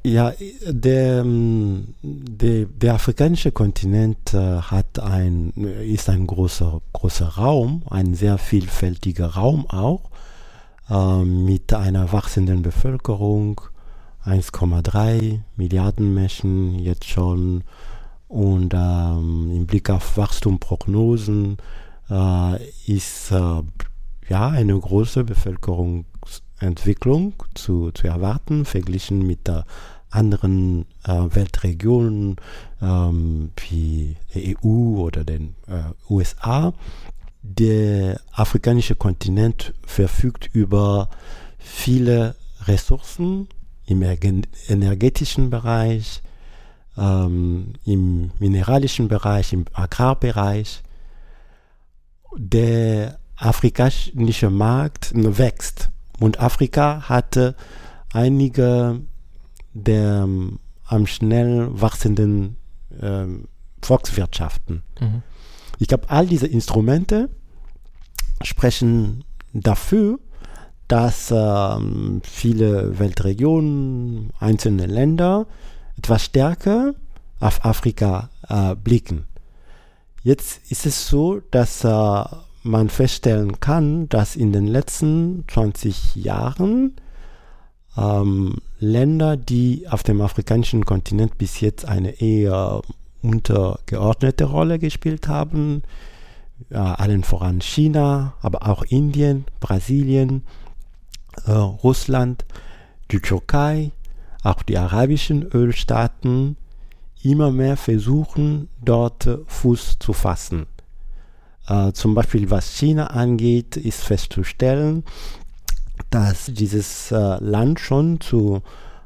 Ja, 0.04 0.34
der, 0.68 1.24
der, 1.24 2.66
der 2.66 2.94
afrikanische 2.96 3.52
Kontinent 3.52 4.34
äh, 4.34 4.58
hat 4.60 4.98
ein, 4.98 5.52
ist 5.86 6.10
ein 6.10 6.26
großer, 6.26 6.82
großer 6.92 7.28
Raum, 7.28 7.84
ein 7.88 8.16
sehr 8.16 8.40
vielfältiger 8.40 9.28
Raum 9.28 9.70
auch, 9.70 10.10
äh, 10.90 11.24
mit 11.24 11.72
einer 11.74 12.12
wachsenden 12.12 12.64
Bevölkerung, 12.64 13.62
1,3 14.26 15.42
Milliarden 15.56 16.16
Menschen 16.16 16.80
jetzt 16.80 17.06
schon. 17.06 17.64
Und 18.28 18.74
ähm, 18.74 19.52
im 19.54 19.68
Blick 19.68 19.92
auf 19.92 20.18
Wachstumprognosen 20.18 21.58
äh, 22.10 22.66
ist 22.88 23.32
äh, 23.32 23.62
ja 24.30 24.48
eine 24.50 24.80
große 24.80 25.26
Bevölkerungsentwicklung 26.62 27.34
zu, 27.56 27.92
zu 27.92 28.08
erwarten, 28.08 28.66
verglichen 28.66 29.26
mit 29.26 29.48
der 29.48 29.66
anderen 30.10 30.86
äh, 31.06 31.12
Weltregionen 31.12 32.36
ähm, 32.82 33.52
wie 33.70 34.18
der 34.36 34.58
EU 34.64 35.00
oder 35.00 35.24
den 35.24 35.56
äh, 35.68 36.12
USA. 36.12 36.74
Der 37.42 38.20
afrikanische 38.34 38.96
Kontinent 38.96 39.74
verfügt 39.86 40.50
über 40.54 41.10
viele 41.58 42.36
Ressourcen 42.66 43.48
im 43.86 44.04
energetischen 44.04 45.50
Bereich, 45.50 46.22
ähm, 46.98 47.74
im 47.86 48.32
mineralischen 48.40 49.08
Bereich, 49.08 49.54
im 49.54 49.66
Agrarbereich. 49.74 50.84
Der 52.38 53.18
afrikanische 53.38 54.50
Markt 54.50 55.12
wächst 55.14 55.90
und 56.22 56.40
Afrika 56.40 57.10
hatte 57.10 57.56
einige 58.14 59.02
der 59.74 60.24
ähm, 60.24 60.60
am 60.86 61.08
schnell 61.08 61.70
wachsenden 61.72 62.58
ähm, 63.02 63.48
Volkswirtschaften. 63.82 64.84
Mhm. 65.00 65.24
Ich 65.80 65.88
glaube, 65.88 66.10
all 66.10 66.28
diese 66.28 66.48
Instrumente 66.48 67.30
sprechen 68.44 69.24
dafür, 69.54 70.20
dass 70.88 71.32
ähm, 71.32 72.22
viele 72.24 73.00
Weltregionen, 73.00 74.32
einzelne 74.40 74.86
Länder 74.86 75.48
etwas 75.98 76.26
stärker 76.26 76.94
auf 77.40 77.66
Afrika 77.66 78.30
äh, 78.48 78.76
blicken. 78.76 79.26
Jetzt 80.24 80.70
ist 80.70 80.86
es 80.86 81.08
so, 81.08 81.40
dass 81.50 81.84
äh, 81.84 82.24
man 82.64 82.90
feststellen 82.90 83.60
kann, 83.60 84.08
dass 84.10 84.36
in 84.36 84.54
den 84.54 84.68
letzten 84.68 85.46
20 85.48 86.16
Jahren 86.16 86.96
ähm, 87.98 88.58
Länder, 88.80 89.38
die 89.38 89.88
auf 89.90 90.04
dem 90.04 90.22
afrikanischen 90.22 90.86
Kontinent 90.86 91.38
bis 91.38 91.60
jetzt 91.60 91.86
eine 91.86 92.22
eher 92.22 92.82
untergeordnete 93.22 94.46
Rolle 94.46 94.80
gespielt 94.80 95.28
haben, 95.28 95.84
äh, 96.70 96.78
allen 96.78 97.24
voran 97.24 97.62
China, 97.62 98.34
aber 98.42 98.68
auch 98.68 98.84
Indien, 98.84 99.46
Brasilien, 99.60 100.44
äh, 101.46 101.52
Russland, 101.52 102.46
die 103.12 103.20
Türkei, 103.20 103.92
auch 104.44 104.64
die 104.64 104.78
arabischen 104.78 105.44
Ölstaaten, 105.44 106.58
immer 107.24 107.52
mehr 107.52 107.78
versuchen, 107.78 108.70
dort 108.84 109.30
Fuß 109.46 110.00
zu 110.00 110.14
fassen. 110.14 110.66
Äh, 111.68 111.92
zum 111.94 112.16
Beispiel 112.16 112.50
was 112.50 112.76
China 112.78 113.08
angeht, 113.08 113.78
ist 113.78 114.02
festzustellen, 114.02 115.04
dass 116.10 116.46
dieses 116.46 117.12
äh, 117.12 117.16
Land 117.16 117.80
schon 117.80 118.20
zu 118.20 118.62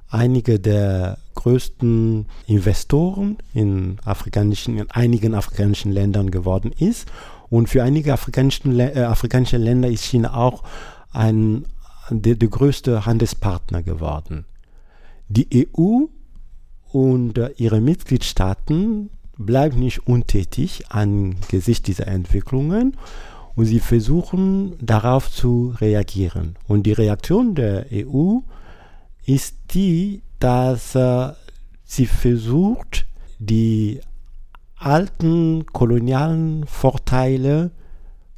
einige 0.09 0.59
der 0.59 1.17
größten 1.35 2.25
Investoren 2.47 3.37
in 3.53 3.97
afrikanischen, 4.05 4.77
in 4.77 4.89
einigen 4.91 5.35
afrikanischen 5.35 5.91
Ländern 5.91 6.31
geworden 6.31 6.71
ist 6.71 7.07
Und 7.49 7.69
für 7.69 7.83
einige 7.83 8.13
afrikanische, 8.13 8.67
äh, 8.69 9.03
afrikanische 9.03 9.57
Länder 9.57 9.89
ist 9.89 10.03
China 10.03 10.35
auch 10.35 10.63
ein, 11.11 11.65
der, 12.09 12.35
der 12.35 12.49
größte 12.49 13.05
Handelspartner 13.05 13.83
geworden. 13.83 14.45
Die 15.27 15.67
EU 15.73 16.05
und 16.91 17.37
äh, 17.37 17.49
ihre 17.57 17.81
Mitgliedstaaten 17.81 19.09
bleiben 19.37 19.79
nicht 19.79 20.07
untätig 20.07 20.85
angesichts 20.89 21.83
dieser 21.83 22.07
Entwicklungen 22.07 22.97
und 23.55 23.65
sie 23.65 23.79
versuchen 23.79 24.75
darauf 24.81 25.31
zu 25.31 25.73
reagieren. 25.79 26.57
Und 26.67 26.83
die 26.83 26.91
Reaktion 26.93 27.55
der 27.55 27.85
EU 27.91 28.39
ist 29.25 29.55
die, 29.73 30.21
dass 30.39 30.93
äh, 30.95 31.31
sie 31.83 32.05
versucht, 32.05 33.07
die 33.39 33.99
alten 34.77 35.65
kolonialen 35.67 36.65
Vorteile 36.67 37.71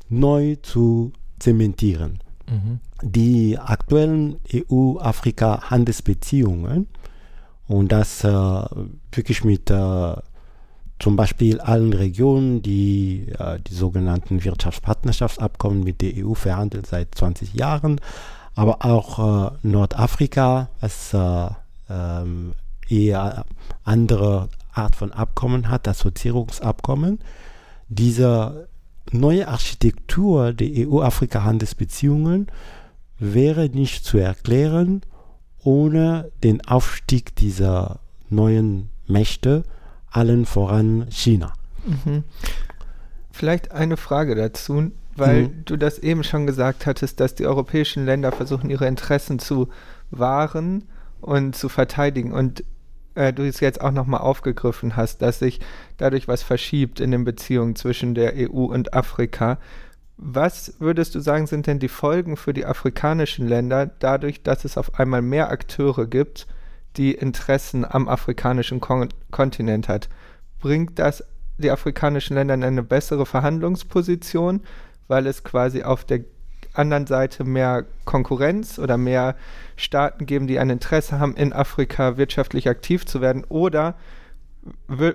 neu 0.10 0.56
zu 0.62 1.12
zementieren. 1.40 2.20
Mhm. 2.50 2.80
Die 3.02 3.58
aktuellen 3.58 4.38
EU-Afrika-Handelsbeziehungen 4.54 6.88
und 7.68 7.92
das 7.92 8.24
äh, 8.24 8.64
wirklich 9.12 9.44
mit 9.44 9.70
äh, 9.70 10.14
zum 11.00 11.16
Beispiel 11.16 11.60
allen 11.60 11.94
Regionen, 11.94 12.62
die 12.62 13.28
äh, 13.38 13.60
die 13.60 13.74
sogenannten 13.74 14.44
Wirtschaftspartnerschaftsabkommen 14.44 15.84
mit 15.84 16.02
der 16.02 16.14
EU 16.26 16.34
verhandeln 16.34 16.84
seit 16.86 17.14
20 17.16 17.54
Jahren, 17.54 18.02
aber 18.56 18.84
auch 18.86 19.52
äh, 19.52 19.52
Nordafrika, 19.62 20.70
was 20.80 21.14
äh, 21.14 21.50
ähm, 21.90 22.54
eher 22.90 23.46
andere 23.84 24.50
Art 24.74 24.96
von 24.96 25.12
Abkommen 25.12 25.70
hat, 25.70 25.88
Assoziierungsabkommen. 25.88 27.20
Diese 27.90 28.68
neue 29.12 29.48
Architektur 29.48 30.54
der 30.54 30.88
EU-Afrika-Handelsbeziehungen 30.88 32.48
wäre 33.20 33.70
nicht 33.70 34.04
zu 34.06 34.18
erklären 34.18 35.02
ohne 35.64 36.32
den 36.44 36.66
Aufstieg 36.66 37.36
dieser 37.36 38.00
neuen 38.30 38.90
Mächte, 39.06 39.64
allen 40.18 40.46
voran 40.46 41.06
China. 41.10 41.54
Mhm. 41.86 42.24
Vielleicht 43.32 43.72
eine 43.72 43.98
Frage 43.98 44.36
dazu, 44.36 44.92
weil 45.16 45.44
mhm. 45.44 45.66
du 45.66 45.78
das 45.78 46.00
eben 46.00 46.24
schon 46.24 46.48
gesagt 46.48 46.86
hattest, 46.86 47.20
dass 47.20 47.36
die 47.36 47.46
europäischen 47.46 48.06
Länder 48.06 48.32
versuchen, 48.32 48.70
ihre 48.70 48.88
Interessen 48.88 49.40
zu 49.40 49.70
wahren 50.10 50.86
und 51.22 51.56
zu 51.56 51.70
verteidigen. 51.70 52.32
Und 52.32 52.64
äh, 53.16 53.34
du 53.34 53.44
es 53.44 53.60
jetzt 53.60 53.82
auch 53.82 53.92
nochmal 53.92 54.22
aufgegriffen 54.22 54.96
hast, 54.96 55.22
dass 55.22 55.40
sich 55.40 55.60
dadurch 55.98 56.28
was 56.28 56.44
verschiebt 56.44 57.00
in 57.00 57.12
den 57.12 57.24
Beziehungen 57.24 57.76
zwischen 57.76 58.16
der 58.16 58.34
EU 58.36 58.66
und 58.66 58.94
Afrika. 58.94 59.60
Was 60.18 60.74
würdest 60.80 61.14
du 61.14 61.20
sagen, 61.20 61.46
sind 61.46 61.68
denn 61.68 61.78
die 61.78 61.90
Folgen 61.90 62.38
für 62.38 62.54
die 62.54 62.66
afrikanischen 62.66 63.48
Länder 63.48 63.86
dadurch, 63.86 64.42
dass 64.42 64.66
es 64.66 64.78
auf 64.78 65.00
einmal 65.00 65.22
mehr 65.22 65.52
Akteure 65.52 66.08
gibt, 66.08 66.48
die 66.98 67.14
Interessen 67.14 67.86
am 67.86 68.08
afrikanischen 68.08 68.80
Kon 68.82 69.10
Kontinent 69.32 69.88
hat? 69.88 70.10
Bringt 70.60 71.00
das 71.00 71.24
die 71.58 71.72
afrikanischen 71.72 72.36
Länder 72.36 72.54
in 72.54 72.64
eine 72.64 72.84
bessere 72.84 73.26
Verhandlungsposition, 73.26 74.62
weil 75.08 75.28
es 75.28 75.44
quasi 75.44 75.84
auf 75.84 76.04
der 76.04 76.22
anderen 76.74 77.08
Seite 77.08 77.44
mehr 77.44 77.86
Konkurrenz 78.06 78.78
oder 78.78 78.98
mehr 78.98 79.36
Staaten 79.76 80.26
geben, 80.26 80.48
die 80.48 80.60
ein 80.60 80.70
Interesse 80.70 81.20
haben, 81.20 81.36
in 81.36 81.54
Afrika 81.54 82.18
wirtschaftlich 82.18 82.70
aktiv 82.70 83.06
zu 83.06 83.22
werden? 83.22 83.44
Oder 83.50 83.96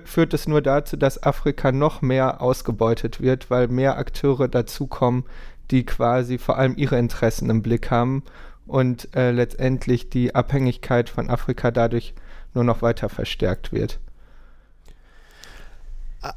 führt 0.03 0.33
es 0.33 0.47
nur 0.47 0.61
dazu, 0.61 0.97
dass 0.97 1.21
Afrika 1.21 1.71
noch 1.71 2.01
mehr 2.01 2.41
ausgebeutet 2.41 3.21
wird, 3.21 3.49
weil 3.49 3.67
mehr 3.67 3.97
Akteure 3.97 4.47
dazukommen, 4.47 5.25
die 5.71 5.85
quasi 5.85 6.37
vor 6.37 6.57
allem 6.57 6.75
ihre 6.75 6.97
Interessen 6.97 7.49
im 7.49 7.61
Blick 7.61 7.91
haben 7.91 8.23
und 8.65 9.15
äh, 9.15 9.31
letztendlich 9.31 10.09
die 10.09 10.35
Abhängigkeit 10.35 11.09
von 11.09 11.29
Afrika 11.29 11.71
dadurch 11.71 12.13
nur 12.53 12.63
noch 12.63 12.81
weiter 12.81 13.09
verstärkt 13.09 13.71
wird? 13.71 13.99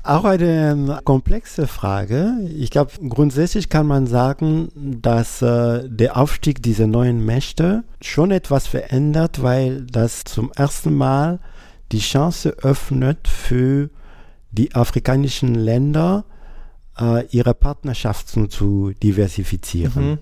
Auch 0.02 0.24
eine 0.24 1.00
komplexe 1.04 1.68
Frage. 1.68 2.32
Ich 2.48 2.70
glaube, 2.70 2.90
grundsätzlich 3.08 3.68
kann 3.68 3.86
man 3.86 4.08
sagen, 4.08 4.68
dass 4.74 5.42
äh, 5.42 5.88
der 5.88 6.16
Aufstieg 6.16 6.60
dieser 6.60 6.88
neuen 6.88 7.24
Mächte 7.24 7.84
schon 8.02 8.32
etwas 8.32 8.66
verändert, 8.66 9.44
weil 9.44 9.82
das 9.82 10.24
zum 10.24 10.50
ersten 10.56 10.92
Mal 10.96 11.38
die 11.92 12.00
Chance 12.00 12.56
öffnet 12.62 13.28
für 13.28 13.90
die 14.50 14.74
afrikanischen 14.74 15.54
Länder, 15.54 16.24
äh, 16.98 17.24
ihre 17.26 17.54
Partnerschaften 17.54 18.50
zu 18.50 18.92
diversifizieren. 19.02 20.10
Mhm. 20.10 20.18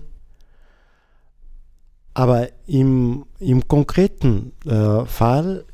Aber 2.15 2.47
im, 2.65 3.25
im 3.39 3.67
konkreten 3.67 4.53
äh, 4.65 5.05
Fall, 5.05 5.65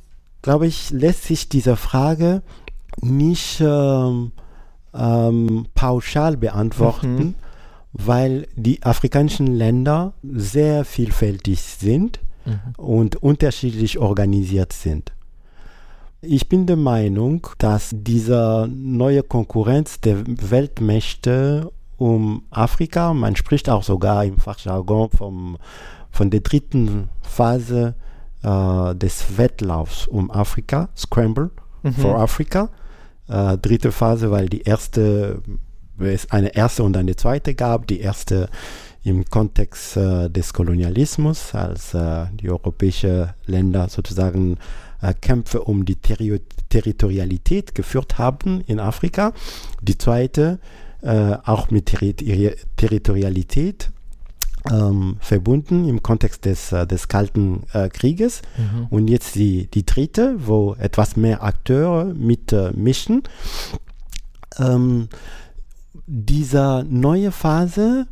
glaube 0.41 0.67
ich, 0.67 0.89
lässt 0.89 1.23
sich 1.23 1.47
diese 1.47 1.77
Frage 1.77 2.41
nicht 2.99 3.61
ähm, 3.61 4.31
ähm, 4.93 5.67
pauschal 5.75 6.37
beantworten, 6.37 7.15
mhm. 7.15 7.35
weil 7.93 8.47
die 8.55 8.81
afrikanischen 8.83 9.47
Länder 9.47 10.13
sehr 10.23 10.83
vielfältig 10.83 11.61
sind 11.61 12.19
mhm. 12.45 12.59
und 12.75 13.15
unterschiedlich 13.17 13.99
organisiert 13.99 14.73
sind. 14.73 15.13
Ich 16.21 16.49
bin 16.49 16.65
der 16.65 16.75
Meinung, 16.75 17.47
dass 17.59 17.91
diese 17.93 18.67
neue 18.67 19.21
Konkurrenz 19.21 20.01
der 20.01 20.23
Weltmächte 20.25 21.71
um 21.97 22.45
Afrika, 22.49 23.13
man 23.13 23.35
spricht 23.35 23.69
auch 23.69 23.83
sogar 23.83 24.25
im 24.25 24.39
Fachjargon 24.39 25.11
vom, 25.11 25.57
von 26.11 26.29
der 26.29 26.41
dritten 26.41 27.09
Phase 27.21 27.95
äh, 28.43 28.95
des 28.95 29.37
Wettlaufs 29.37 30.07
um 30.07 30.31
Afrika, 30.31 30.89
Scramble 30.95 31.51
mhm. 31.83 31.93
for 31.93 32.19
Africa, 32.19 32.69
äh, 33.27 33.57
dritte 33.57 33.91
Phase, 33.91 34.31
weil 34.31 34.49
die 34.49 34.61
erste, 34.61 35.41
es 35.99 36.29
eine 36.31 36.55
erste 36.55 36.83
und 36.83 36.97
eine 36.97 37.15
zweite 37.15 37.55
gab. 37.55 37.87
Die 37.87 38.01
erste 38.01 38.49
im 39.03 39.25
Kontext 39.25 39.97
äh, 39.97 40.29
des 40.29 40.53
Kolonialismus, 40.53 41.55
als 41.55 41.93
äh, 41.93 42.25
die 42.33 42.49
europäischen 42.49 43.29
Länder 43.45 43.89
sozusagen 43.89 44.57
äh, 45.01 45.13
Kämpfe 45.13 45.61
um 45.63 45.85
die 45.85 45.95
Terri 45.95 46.39
Territorialität 46.69 47.75
geführt 47.75 48.17
haben 48.17 48.61
in 48.61 48.79
Afrika. 48.79 49.33
Die 49.81 49.97
zweite 49.97 50.59
äh, 51.01 51.35
auch 51.43 51.71
mit 51.71 51.87
Terri 51.87 52.13
Territorialität 52.77 53.91
ähm, 54.69 55.17
verbunden 55.19 55.87
im 55.87 56.03
Kontext 56.03 56.45
des, 56.45 56.71
äh, 56.71 56.85
des 56.85 57.07
Kalten 57.07 57.63
äh, 57.73 57.89
Krieges. 57.89 58.41
Mhm. 58.57 58.87
Und 58.89 59.07
jetzt 59.09 59.35
die, 59.35 59.67
die 59.67 59.85
dritte, 59.85 60.35
wo 60.37 60.75
etwas 60.75 61.15
mehr 61.15 61.43
Akteure 61.43 62.05
mitmischen. 62.13 63.23
Äh, 64.57 64.63
ähm, 64.63 65.07
diese 66.05 66.85
neue 66.89 67.31
Phase 67.31 68.07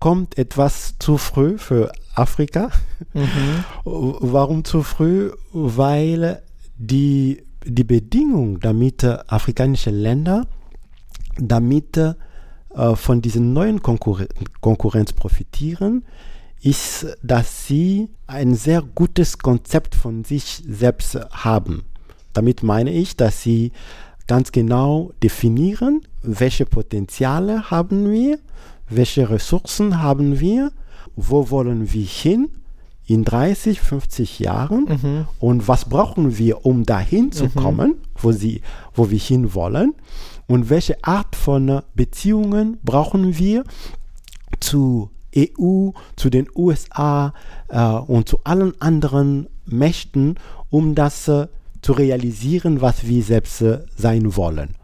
kommt 0.00 0.36
etwas 0.36 0.96
zu 0.98 1.16
früh 1.16 1.56
für 1.58 1.92
Afrika. 2.14 2.70
Mhm. 3.14 3.64
Warum 3.84 4.64
zu 4.64 4.82
früh? 4.82 5.30
Weil 5.52 6.42
die, 6.76 7.44
die 7.64 7.84
Bedingung, 7.84 8.60
damit 8.60 9.04
afrikanische 9.04 9.90
Länder 9.90 10.46
damit 11.38 11.98
äh, 12.74 12.96
von 12.96 13.22
diesen 13.22 13.52
neuen 13.52 13.82
Konkurren 13.82 14.28
Konkurrenz 14.60 15.12
profitieren, 15.12 16.04
ist, 16.60 17.06
dass 17.22 17.66
sie 17.66 18.08
ein 18.26 18.54
sehr 18.54 18.82
gutes 18.82 19.38
Konzept 19.38 19.94
von 19.94 20.24
sich 20.24 20.62
selbst 20.66 21.18
haben. 21.30 21.84
Damit 22.32 22.62
meine 22.62 22.90
ich, 22.90 23.16
dass 23.16 23.42
sie 23.42 23.72
ganz 24.26 24.50
genau 24.50 25.12
definieren, 25.22 26.00
welche 26.22 26.64
Potenziale 26.64 27.70
haben 27.70 28.10
wir, 28.10 28.38
welche 28.88 29.28
Ressourcen 29.28 30.02
haben 30.02 30.40
wir, 30.40 30.72
wo 31.16 31.50
wollen 31.50 31.92
wir 31.92 32.04
hin 32.04 32.48
in 33.06 33.24
30, 33.24 33.80
50 33.80 34.38
Jahren 34.38 34.84
mhm. 34.84 35.28
und 35.38 35.68
was 35.68 35.84
brauchen 35.84 36.38
wir, 36.38 36.64
um 36.64 36.84
dahin 36.84 37.30
zu 37.30 37.44
mhm. 37.44 37.54
kommen, 37.54 37.94
wo, 38.16 38.32
sie, 38.32 38.62
wo 38.94 39.10
wir 39.10 39.18
hin 39.18 39.52
wollen 39.54 39.94
und 40.46 40.70
welche 40.70 41.02
Art 41.02 41.36
von 41.36 41.82
Beziehungen 41.94 42.78
brauchen 42.82 43.38
wir 43.38 43.64
zu 44.60 45.10
EU, 45.36 45.90
zu 46.16 46.30
den 46.30 46.48
USA 46.54 47.34
äh, 47.68 47.80
und 47.80 48.28
zu 48.28 48.38
allen 48.44 48.80
anderen 48.80 49.48
Mächten, 49.66 50.36
um 50.70 50.94
das 50.94 51.28
äh, 51.28 51.48
zu 51.82 51.92
realisieren, 51.92 52.80
was 52.80 53.06
wir 53.06 53.22
selbst 53.22 53.60
äh, 53.62 53.80
sein 53.96 54.36
wollen. 54.36 54.74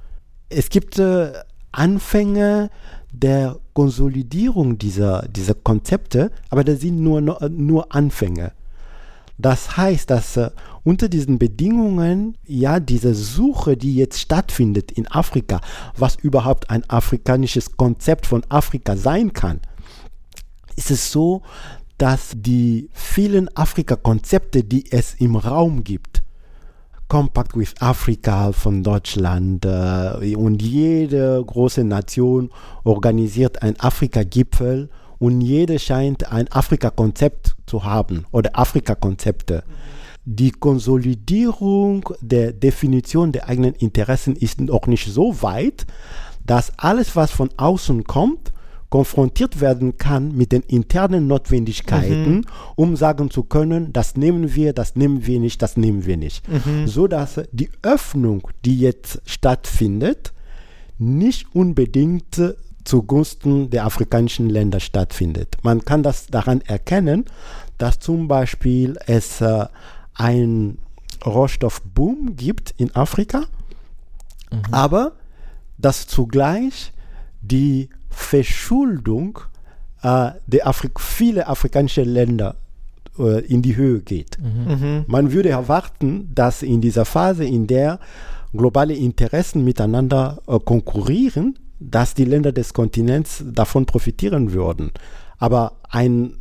Es 0.49 0.69
gibt 0.69 0.99
äh, 0.99 1.33
Anfänge 1.73 2.71
der 3.13 3.57
Konsolidierung 3.75 4.79
dieser, 4.79 5.27
dieser 5.29 5.55
Konzepte, 5.55 6.31
aber 6.49 6.65
das 6.65 6.81
sind 6.81 7.01
nur, 7.01 7.21
nur 7.21 7.95
Anfänge. 7.95 8.53
Das 9.39 9.77
heißt, 9.77 10.11
dass 10.11 10.37
äh, 10.37 10.51
unter 10.85 11.09
diesen 11.09 11.39
Bedingungen, 11.39 12.37
ja, 12.47 12.81
diese 12.81 13.15
Suche, 13.15 13.77
die 13.77 13.97
jetzt 13.97 14.21
stattfindet 14.21 14.93
in 14.93 15.07
Afrika, 15.09 15.61
was 15.97 16.17
überhaupt 16.17 16.71
ein 16.71 16.89
afrikanisches 16.89 17.77
Konzept 17.77 18.27
von 18.27 18.43
Afrika 18.49 18.97
sein 18.97 19.33
kann, 19.33 19.61
ist 20.77 20.91
es 20.91 21.13
so, 21.13 21.43
dass 21.99 22.33
die 22.35 22.89
vielen 22.95 23.55
Afrika-Konzepte, 23.55 24.65
die 24.65 24.91
es 24.91 25.15
im 25.15 25.37
Raum 25.37 25.85
gibt, 25.85 26.23
Compact 27.09 27.57
with 27.57 27.75
Africa 27.81 28.53
von 28.53 28.83
Deutschland 28.85 29.67
äh, 29.67 30.35
und 30.37 30.63
jede 30.63 31.45
große 31.45 31.83
Nation 31.83 32.51
organisiert 32.85 33.63
einen 33.63 33.79
Afrika-Gipfel 33.81 34.89
und 35.19 35.41
jede 35.41 35.79
scheint 35.79 36.33
ein 36.33 36.51
Afrika-Konzept 36.51 37.57
zu 37.67 37.85
haben 37.85 38.25
oder 38.31 38.59
Afrika-Konzepte. 38.59 39.65
Die 40.33 40.53
Konsolidierung 40.53 42.09
der 42.21 42.53
Definition 42.53 43.33
der 43.33 43.49
eigenen 43.49 43.75
Interessen 43.75 44.37
ist 44.37 44.61
noch 44.61 44.87
nicht 44.87 45.13
so 45.13 45.43
weit, 45.43 45.89
dass 46.47 46.73
alles, 46.79 47.17
was 47.17 47.33
von 47.33 47.51
außen 47.57 48.05
kommt, 48.05 48.53
konfrontiert 48.91 49.61
werden 49.61 49.99
kann 49.99 50.37
mit 50.37 50.53
den 50.53 50.63
internen 50.63 51.27
Notwendigkeiten, 51.27 52.33
mhm. 52.33 52.45
um 52.77 52.95
sagen 52.95 53.29
zu 53.29 53.43
können, 53.43 53.93
das 53.93 54.17
nehmen 54.17 54.55
wir, 54.55 54.73
das 54.73 54.95
nehmen 54.95 55.27
wir 55.27 55.41
nicht, 55.41 55.63
das 55.63 55.77
nehmen 55.77 56.07
wir 56.07 56.17
nicht. 56.17 56.49
Mhm. 56.49 56.87
So 56.87 57.09
dass 57.09 57.41
die 57.51 57.71
Öffnung, 57.83 58.47
die 58.65 58.79
jetzt 58.79 59.21
stattfindet, 59.25 60.33
nicht 60.97 61.53
unbedingt 61.57 62.41
zugunsten 62.85 63.69
der 63.71 63.85
afrikanischen 63.85 64.49
Länder 64.49 64.79
stattfindet. 64.79 65.57
Man 65.65 65.85
kann 65.85 66.05
das 66.05 66.29
daran 66.29 66.61
erkennen, 66.61 67.25
dass 67.79 67.99
zum 67.99 68.29
Beispiel 68.29 68.97
es 69.07 69.41
äh, 69.41 69.67
ein 70.21 70.77
Rohstoffboom 71.25 72.37
gibt 72.37 72.75
in 72.77 72.95
Afrika, 72.95 73.47
mhm. 74.53 74.63
aber 74.71 75.13
dass 75.79 76.07
zugleich 76.07 76.93
die 77.41 77.89
Verschuldung 78.11 79.39
äh, 80.03 80.33
der 80.47 80.67
Afri 80.67 80.91
viele 80.99 81.47
afrikanische 81.47 82.03
Länder 82.03 82.57
äh, 83.19 83.45
in 83.47 83.63
die 83.63 83.77
Höhe 83.77 84.01
geht. 84.01 84.39
Mhm. 84.39 84.75
mhm. 84.75 85.05
Man 85.07 85.33
würde 85.33 85.49
erwarten, 85.49 86.31
dass 86.35 86.63
in 86.63 86.83
dieser 86.83 87.07
Phase, 87.07 87.45
in 87.45 87.67
der 87.67 87.99
globale 88.53 88.95
Interessen 88.95 89.65
miteinander 89.65 90.43
äh, 90.47 90.59
konkurrieren, 90.59 91.59
dass 91.79 92.13
die 92.13 92.27
Länder 92.27 92.53
des 92.53 92.75
Kontinents 92.75 93.43
davon 93.47 93.87
profitieren 93.87 94.53
würden. 94.53 94.91
Aber 95.39 95.73
ein 95.89 96.35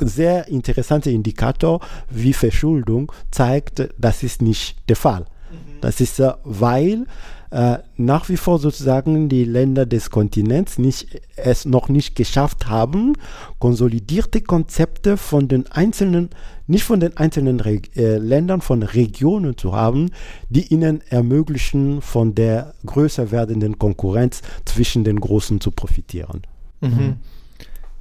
sehr 0.00 0.48
interessanter 0.48 1.10
Indikator 1.10 1.80
wie 2.10 2.32
Verschuldung 2.32 3.12
zeigt, 3.30 3.88
das 3.98 4.22
ist 4.22 4.42
nicht 4.42 4.88
der 4.88 4.96
Fall. 4.96 5.22
Mhm. 5.50 5.80
Das 5.80 6.00
ist, 6.00 6.20
äh, 6.20 6.32
weil 6.44 7.06
äh, 7.54 7.78
nach 7.96 8.28
wie 8.28 8.36
vor 8.36 8.58
sozusagen 8.58 9.28
die 9.28 9.44
Länder 9.44 9.86
des 9.86 10.10
Kontinents 10.10 10.76
nicht, 10.76 11.22
es 11.36 11.64
noch 11.64 11.88
nicht 11.88 12.16
geschafft 12.16 12.66
haben, 12.66 13.12
konsolidierte 13.60 14.40
Konzepte 14.40 15.16
von 15.16 15.46
den 15.46 15.70
einzelnen, 15.70 16.30
nicht 16.66 16.82
von 16.82 16.98
den 16.98 17.16
einzelnen 17.16 17.60
Re 17.60 17.80
äh, 17.94 18.16
Ländern, 18.18 18.60
von 18.60 18.82
Regionen 18.82 19.56
zu 19.56 19.72
haben, 19.72 20.10
die 20.48 20.66
ihnen 20.74 21.00
ermöglichen, 21.08 22.02
von 22.02 22.34
der 22.34 22.74
größer 22.86 23.30
werdenden 23.30 23.78
Konkurrenz 23.78 24.42
zwischen 24.64 25.04
den 25.04 25.20
Großen 25.20 25.60
zu 25.60 25.70
profitieren. 25.70 26.42
Mhm. 26.80 27.18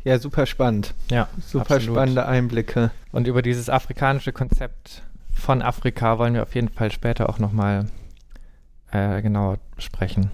Ja, 0.03 0.19
super 0.19 0.45
spannend. 0.45 0.93
Ja, 1.09 1.29
super 1.45 1.75
absolut. 1.75 1.95
spannende 1.95 2.25
Einblicke. 2.25 2.91
Und 3.11 3.27
über 3.27 3.41
dieses 3.41 3.69
afrikanische 3.69 4.33
Konzept 4.33 5.03
von 5.31 5.61
Afrika 5.61 6.17
wollen 6.17 6.33
wir 6.33 6.43
auf 6.43 6.55
jeden 6.55 6.69
Fall 6.69 6.91
später 6.91 7.29
auch 7.29 7.39
nochmal 7.39 7.87
äh, 8.91 9.21
genauer 9.21 9.59
sprechen. 9.77 10.31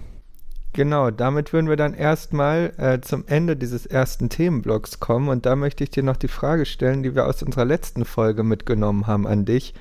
Genau, 0.72 1.10
damit 1.10 1.52
würden 1.52 1.68
wir 1.68 1.76
dann 1.76 1.94
erstmal 1.94 2.72
äh, 2.76 3.00
zum 3.00 3.24
Ende 3.26 3.56
dieses 3.56 3.86
ersten 3.86 4.28
Themenblocks 4.28 5.00
kommen 5.00 5.28
und 5.28 5.44
da 5.44 5.56
möchte 5.56 5.82
ich 5.82 5.90
dir 5.90 6.04
noch 6.04 6.16
die 6.16 6.28
Frage 6.28 6.64
stellen, 6.64 7.02
die 7.02 7.16
wir 7.16 7.26
aus 7.26 7.42
unserer 7.42 7.64
letzten 7.64 8.04
Folge 8.04 8.44
mitgenommen 8.44 9.08
haben 9.08 9.26
an 9.26 9.44
dich. 9.44 9.74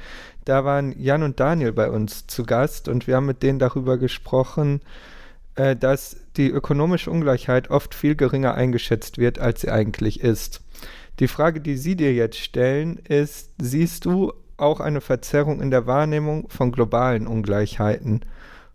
Da 0.46 0.66
waren 0.66 1.00
Jan 1.00 1.22
und 1.22 1.40
Daniel 1.40 1.74
bei 1.74 1.92
uns 1.92 2.26
zu 2.26 2.44
Gast 2.44 2.88
und 2.88 3.06
wir 3.06 3.18
haben 3.18 3.28
mit 3.28 3.44
denen 3.44 3.60
darüber 3.60 4.00
gesprochen, 4.00 4.82
äh, 5.60 5.76
dass 5.76 6.16
die 6.38 6.50
ökonomische 6.50 7.12
Ungleichheit 7.12 7.70
oft 7.70 7.94
viel 7.94 8.16
geringer 8.16 8.54
eingeschätzt 8.54 9.18
wird, 9.18 9.40
als 9.40 9.62
sie 9.62 9.70
eigentlich 9.70 10.22
ist. 10.22 10.62
Die 11.20 11.28
Frage, 11.28 11.60
die 11.60 11.76
sie 11.76 11.98
dir 11.98 12.14
jetzt 12.14 12.40
stellen, 12.40 12.98
ist, 12.98 13.52
siehst 13.62 14.06
du 14.06 14.32
auch 14.56 14.80
eine 14.80 15.02
Verzerrung 15.02 15.62
in 15.62 15.70
der 15.70 15.86
Wahrnehmung 15.86 16.48
von 16.48 16.72
globalen 16.72 17.28
Ungleichheiten? 17.28 18.22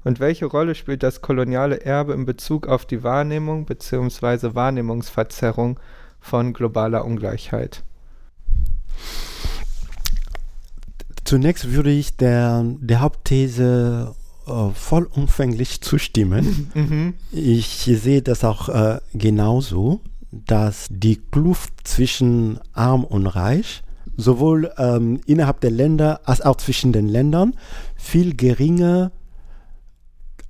Und 0.04 0.20
welche 0.20 0.44
Rolle 0.44 0.74
spielt 0.74 1.02
das 1.02 1.22
koloniale 1.22 1.80
Erbe 1.80 2.12
in 2.12 2.26
Bezug 2.26 2.66
auf 2.66 2.84
die 2.84 3.02
Wahrnehmung 3.02 3.64
bzw. 3.64 4.54
Wahrnehmungsverzerrung 4.54 5.80
von 6.20 6.52
globaler 6.52 7.06
Ungleichheit? 7.06 7.82
Zunächst 11.24 11.72
würde 11.72 11.90
ich 11.90 12.18
der, 12.18 12.62
der 12.62 13.00
Hauptthese 13.00 14.14
äh, 14.46 14.70
vollumfänglich 14.74 15.80
zustimmen. 15.80 16.70
Mhm. 16.74 17.14
Ich 17.32 17.84
sehe 17.84 18.22
das 18.22 18.44
auch 18.44 18.68
äh, 18.68 19.00
genauso, 19.12 20.00
dass 20.30 20.86
die 20.90 21.16
Kluft 21.16 21.72
zwischen 21.84 22.58
arm 22.72 23.04
und 23.04 23.26
reich 23.26 23.82
sowohl 24.16 24.72
ähm, 24.78 25.20
innerhalb 25.26 25.60
der 25.60 25.70
Länder 25.70 26.20
als 26.24 26.40
auch 26.40 26.56
zwischen 26.56 26.92
den 26.92 27.08
Ländern 27.08 27.54
viel 27.96 28.34
geringer 28.34 29.12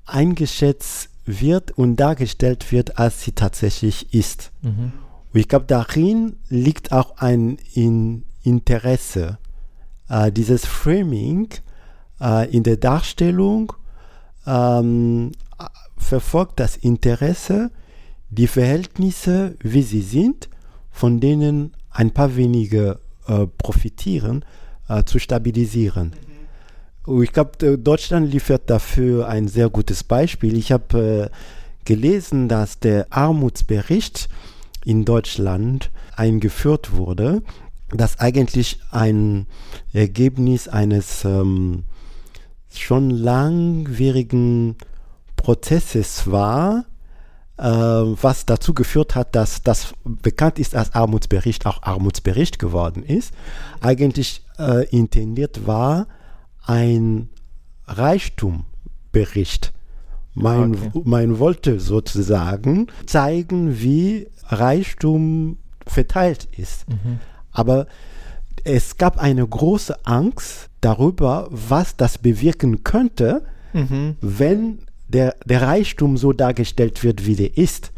eingeschätzt 0.07 1.11
wird 1.25 1.71
und 1.73 1.97
dargestellt 1.97 2.71
wird, 2.73 2.99
als 2.99 3.23
sie 3.23 3.33
tatsächlich 3.33 4.13
ist. 4.13 4.53
Mhm. 4.63 4.93
Und 5.33 5.41
ich 5.41 5.49
glaube, 5.49 5.65
darin 5.67 6.37
liegt 6.49 6.93
auch 6.93 7.17
ein 7.19 7.59
in 7.73 8.25
Interesse. 8.43 9.39
Äh, 10.09 10.31
dieses 10.31 10.67
Framing 10.67 11.49
äh, 12.21 12.51
in 12.55 12.63
der 12.63 12.77
Darstellung 12.77 13.73
ähm, 14.47 15.33
verfolgt 15.97 16.61
das 16.61 16.77
Interesse, 16.77 17.71
die 18.31 18.47
Verhältnisse, 18.47 19.57
wie 19.61 19.83
sie 19.83 20.03
sind, 20.03 20.49
von 20.91 21.21
denen 21.21 21.73
ein 21.91 22.11
paar 22.11 22.37
wenige 22.37 22.99
äh, 23.27 23.47
profitieren, 23.59 24.45
äh, 24.89 25.05
zu 25.05 25.19
stabilisieren. 25.19 26.15
Mhm. 27.07 27.23
Ich 27.23 27.33
glaube, 27.33 27.79
Deutschland 27.79 28.31
liefert 28.31 28.71
dafür 28.71 29.29
ein 29.29 29.47
sehr 29.49 29.69
gutes 29.69 30.05
Beispiel. 30.05 30.57
Ich 30.57 30.73
habe 30.73 31.31
äh, 31.31 31.85
gelesen, 31.85 32.49
dass 32.49 32.81
der 32.81 33.07
Armutsbericht 33.11 34.29
in 34.85 35.05
Deutschland 35.05 35.91
eingeführt 36.17 36.93
wurde, 36.93 37.43
das 37.91 38.19
eigentlich 38.21 38.81
ein 38.91 39.47
Ergebnis 39.93 40.69
eines 40.69 41.25
ähm, 41.25 41.85
schon 42.79 43.11
langwierigen 43.11 44.77
Prozesses 45.37 46.31
war, 46.31 46.85
äh, 47.57 47.65
was 47.65 48.47
dazu 48.47 48.75
geführt 48.75 49.15
hat, 49.15 49.35
dass 49.35 49.63
das 49.63 49.95
bekannt 50.05 50.59
ist 50.59 50.75
als 50.75 50.95
Armutsbericht 50.95 51.67
auch 51.67 51.83
Armutsbericht 51.83 52.59
geworden 52.59 53.03
ist, 53.03 53.33
eigentlich 53.81 54.45
äh, 54.59 54.89
intendiert 54.89 55.67
war, 55.67 56.07
ein 56.65 57.29
Reichtumbericht. 57.87 59.73
Man, 60.35 60.75
okay. 60.75 61.03
man 61.05 61.39
wollte 61.39 61.79
sozusagen 61.79 62.89
zeigen, 63.07 63.81
wie 63.81 64.29
Reichtum 64.49 65.59
verteilt 65.87 66.49
ist. 66.57 66.89
Mhm. 66.89 67.21
Aber 67.53 67.87
es 68.65 68.97
gab 68.97 69.19
eine 69.19 69.47
große 69.47 70.05
Angst 70.07 70.71
darüber, 70.81 71.49
was 71.51 71.97
das 71.97 72.19
bewirken 72.19 72.83
könnte, 72.83 73.45
mhm. 73.73 74.17
wenn 74.21 74.79
der, 75.09 75.37
der 75.45 75.63
Reichtum 75.63 76.17
so 76.17 76.33
dargestellt 76.33 77.05
wird, 77.05 77.27
wie 77.27 77.37
der 77.37 77.57
ist. 77.57 77.93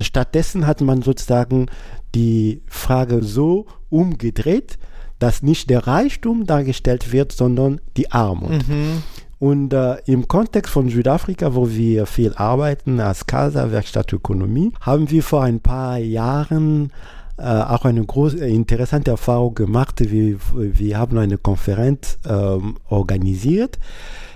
Stattdessen 0.00 0.66
hat 0.66 0.80
man 0.80 1.02
sozusagen 1.02 1.66
die 2.14 2.62
Frage 2.66 3.22
so 3.22 3.66
umgedreht, 3.88 4.78
dass 5.18 5.42
nicht 5.42 5.70
der 5.70 5.86
Reichtum 5.86 6.46
dargestellt 6.46 7.12
wird, 7.12 7.32
sondern 7.32 7.80
die 7.96 8.12
Armut. 8.12 8.68
Mhm. 8.68 9.02
Und 9.38 9.72
äh, 9.72 9.96
im 10.06 10.28
Kontext 10.28 10.72
von 10.72 10.88
Südafrika, 10.88 11.54
wo 11.54 11.70
wir 11.70 12.06
viel 12.06 12.34
arbeiten 12.34 13.00
als 13.00 13.26
CASA, 13.26 13.70
Werkstatt 13.70 14.12
Ökonomie, 14.12 14.72
haben 14.80 15.10
wir 15.10 15.22
vor 15.22 15.42
ein 15.42 15.60
paar 15.60 15.98
Jahren 15.98 16.92
auch 17.42 17.84
eine 17.84 18.04
große, 18.04 18.44
interessante 18.46 19.10
Erfahrung 19.10 19.54
gemacht. 19.54 20.00
Wir, 20.00 20.38
wir 20.54 20.98
haben 20.98 21.18
eine 21.18 21.38
Konferenz 21.38 22.18
ähm, 22.26 22.76
organisiert 22.88 23.78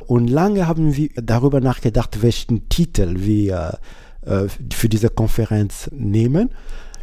und 0.07 0.29
lange 0.29 0.67
haben 0.67 0.97
wir 0.97 1.11
darüber 1.15 1.61
nachgedacht, 1.61 2.23
welchen 2.23 2.69
Titel 2.69 3.17
wir 3.19 3.79
äh, 4.23 4.47
für 4.73 4.89
diese 4.89 5.11
Konferenz 5.11 5.91
nehmen 5.93 6.51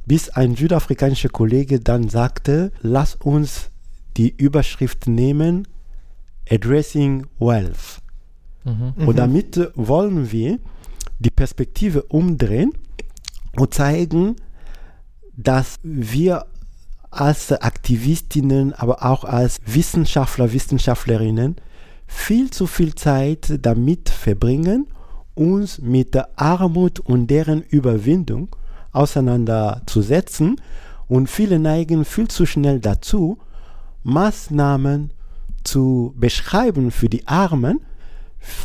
bis 0.06 0.30
ein 0.30 0.56
südafrikanischer 0.56 1.30
Kollege 1.30 1.80
dann 1.80 2.10
sagte, 2.10 2.72
lass 2.82 3.16
uns 3.16 3.72
die 4.18 4.30
Überschrift 4.30 5.08
nehmen, 5.08 5.68
Addressing 6.50 7.26
Wealth. 7.40 8.02
Mhm. 8.64 9.08
Und 9.08 9.18
damit 9.18 9.58
äh, 9.58 9.70
wollen 9.76 10.32
wir 10.32 10.60
die 11.20 11.32
Perspektive 11.32 12.04
umdrehen 12.04 12.72
und 13.58 13.74
zeigen, 13.74 14.36
dass 15.38 15.80
wir 15.84 16.46
als 17.12 17.52
Aktivistinnen, 17.52 18.74
aber 18.74 19.06
auch 19.06 19.24
als 19.24 19.60
Wissenschaftler, 19.66 20.52
Wissenschaftlerinnen 20.52 21.56
viel 22.08 22.52
zu 22.52 22.68
viel 22.68 22.94
Zeit 22.96 23.58
damit 23.62 24.10
verbringen, 24.10 24.88
uns 25.34 25.80
mit 25.80 26.14
der 26.14 26.30
Armut 26.36 27.00
und 27.00 27.28
deren 27.28 27.62
Überwindung 27.62 28.56
auseinanderzusetzen. 28.92 30.62
Und 31.08 31.30
viele 31.30 31.60
neigen 31.60 32.06
viel 32.06 32.28
zu 32.28 32.46
schnell 32.46 32.80
dazu, 32.80 33.38
Maßnahmen 34.04 35.12
zu 35.64 36.14
beschreiben 36.18 36.92
für 36.92 37.10
die 37.10 37.28
Armen, 37.28 37.82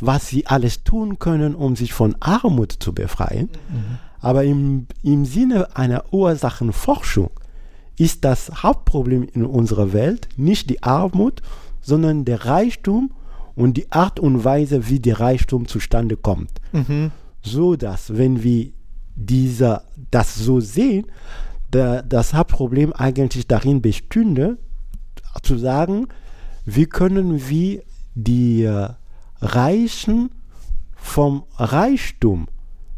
was 0.00 0.28
sie 0.28 0.46
alles 0.46 0.84
tun 0.84 1.18
können, 1.18 1.54
um 1.54 1.76
sich 1.76 1.92
von 1.92 2.16
Armut 2.20 2.72
zu 2.72 2.92
befreien. 2.92 3.48
Aber 4.20 4.44
im, 4.44 4.86
im 5.02 5.24
Sinne 5.24 5.76
einer 5.76 6.04
Ursachenforschung 6.12 7.30
ist 7.96 8.24
das 8.24 8.62
Hauptproblem 8.62 9.28
in 9.32 9.44
unserer 9.44 9.92
Welt 9.92 10.28
nicht 10.36 10.70
die 10.70 10.82
Armut, 10.82 11.42
sondern 11.80 12.24
der 12.24 12.44
Reichtum 12.44 13.10
und 13.54 13.76
die 13.76 13.90
Art 13.90 14.20
und 14.20 14.44
Weise, 14.44 14.88
wie 14.88 15.00
der 15.00 15.20
Reichtum 15.20 15.66
zustande 15.66 16.16
kommt. 16.16 16.50
Mhm. 16.72 17.10
So 17.42 17.76
dass, 17.76 18.16
wenn 18.16 18.42
wir 18.42 18.72
dieser, 19.16 19.84
das 20.10 20.34
so 20.34 20.60
sehen, 20.60 21.06
da, 21.70 22.02
das 22.02 22.34
Hauptproblem 22.34 22.92
eigentlich 22.92 23.46
darin 23.46 23.82
bestünde, 23.82 24.58
zu 25.42 25.56
sagen, 25.56 26.08
wie 26.64 26.86
können 26.86 27.48
wir 27.48 27.82
die 28.14 28.64
äh, 28.64 28.88
Reichen 29.40 30.30
vom 30.94 31.44
Reichtum 31.56 32.48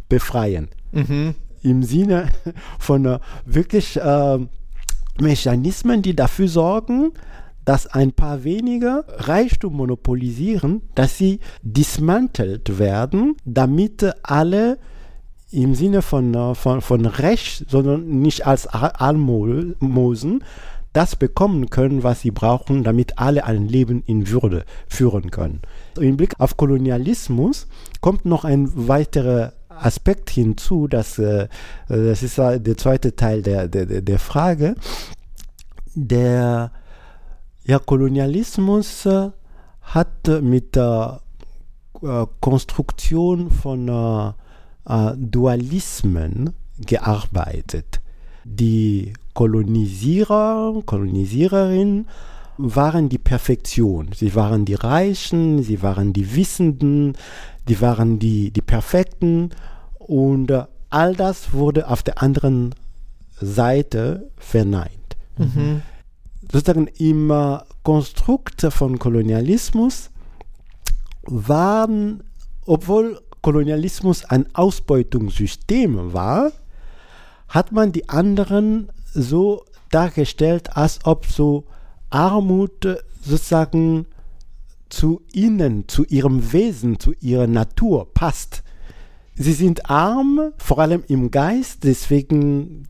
befreien. 0.08 0.68
Mhm. 0.92 1.35
Im 1.62 1.83
Sinne 1.83 2.28
von 2.78 3.05
äh, 3.07 3.18
wirklich 3.44 3.96
äh, 4.00 4.38
Mechanismen, 5.20 6.02
die 6.02 6.16
dafür 6.16 6.48
sorgen, 6.48 7.12
dass 7.64 7.87
ein 7.87 8.12
paar 8.12 8.42
weniger 8.44 9.05
Reichtum 9.09 9.74
monopolisieren, 9.76 10.83
dass 10.94 11.16
sie 11.18 11.38
dismantelt 11.62 12.78
werden, 12.78 13.37
damit 13.44 14.05
alle 14.22 14.78
im 15.52 15.74
Sinne 15.74 16.02
von, 16.02 16.35
äh, 16.35 16.55
von, 16.55 16.81
von 16.81 17.07
Recht, 17.07 17.66
sondern 17.70 18.09
nicht 18.20 18.46
als 18.46 18.66
Al- 18.66 18.92
Almosen, 18.96 20.42
das 20.92 21.16
bekommen 21.16 21.70
können, 21.70 22.02
was 22.02 22.20
sie 22.20 22.31
brauchen, 22.31 22.85
damit 22.85 23.18
alle 23.18 23.44
ein 23.44 23.66
Leben 23.68 24.02
in 24.07 24.28
Würde 24.28 24.64
führen 24.88 25.31
können. 25.31 25.62
Im 25.98 26.16
Blick 26.16 26.38
auf 26.38 26.57
Kolonialismus 26.57 27.66
kommt 28.00 28.24
noch 28.26 28.44
ein 28.44 28.70
weiterer 28.88 29.52
Aspekt 29.85 30.31
hinzu, 30.31 30.88
dass, 30.88 31.18
äh, 31.18 31.49
das 31.88 32.23
ist 32.23 32.38
der 32.38 32.77
zweite 32.77 33.14
Teil 33.16 33.42
der, 33.42 33.68
der, 33.68 34.01
der- 34.01 34.18
Frage. 34.18 34.75
Der 35.95 36.73
ja, 37.64 37.79
Kolonialismus 37.79 39.07
äh, 39.07 39.31
hat 39.83 40.29
äh, 40.29 40.40
mit 40.40 40.77
der 40.77 41.21
äh, 42.03 42.27
Konstruktion 42.40 43.51
von 43.51 44.35
Dualismen 45.16 46.55
gearbeitet. 46.79 48.01
Die 48.45 49.12
Kolonisierer, 49.33 50.83
Kolonisiererinnen 50.85 52.09
waren 52.59 53.09
die 53.09 53.18
Perfektion. 53.18 54.09
Sie 54.14 54.35
waren 54.35 54.64
die 54.64 54.75
Reichen, 54.75 55.62
sie 55.62 55.83
waren 55.83 56.12
die 56.12 56.35
Wissenden, 56.35 57.12
die 57.68 57.81
waren 57.81 58.18
die, 58.18 58.51
die 58.51 58.61
Perfekten 58.61 59.51
und 60.06 60.50
äh, 60.50 60.64
all 60.90 61.14
das 61.14 61.52
wurde 61.52 61.88
auf 61.88 62.02
der 62.02 62.22
anderen 62.22 62.74
Seite 63.40 64.30
verneint 64.36 65.02
Mhm. 65.38 65.82
sozusagen 66.50 66.86
im 66.98 67.30
äh, 67.30 67.58
Konstrukt 67.82 68.60
von 68.70 68.98
Kolonialismus 68.98 70.10
waren, 71.22 72.22
obwohl 72.66 73.20
Kolonialismus 73.40 74.24
ein 74.24 74.46
Ausbeutungssystem 74.54 76.12
war, 76.12 76.52
hat 77.48 77.72
man 77.72 77.92
die 77.92 78.08
anderen 78.08 78.88
so 79.14 79.64
dargestellt, 79.90 80.76
als 80.76 81.00
ob 81.04 81.26
so 81.26 81.64
Armut 82.10 82.84
äh, 82.84 82.96
sozusagen 83.22 84.06
zu 84.88 85.22
ihnen, 85.32 85.88
zu 85.88 86.04
ihrem 86.04 86.52
Wesen, 86.52 87.00
zu 87.00 87.14
ihrer 87.20 87.46
Natur 87.46 88.12
passt. 88.12 88.62
Sie 89.35 89.53
sind 89.53 89.88
arm, 89.88 90.53
vor 90.59 90.79
allem 90.79 91.03
im 91.09 91.31
Geist, 91.31 91.85
deswegen 91.85 92.88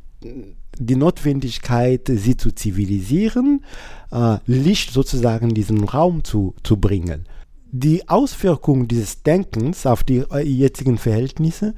die 0.79 0.97
Notwendigkeit, 0.97 2.11
sie 2.13 2.37
zu 2.37 2.53
zivilisieren, 2.53 3.65
äh, 4.11 4.39
Licht 4.47 4.93
sozusagen 4.93 5.51
in 5.51 5.55
diesen 5.55 5.85
Raum 5.85 6.25
zu, 6.25 6.55
zu 6.63 6.79
bringen. 6.79 7.27
Die 7.71 8.09
Auswirkung 8.09 8.89
dieses 8.89 9.23
Denkens 9.23 9.87
auf 9.87 10.05
die 10.05 10.25
äh, 10.31 10.41
jetzigen 10.41 10.99
Verhältnisse 10.99 11.75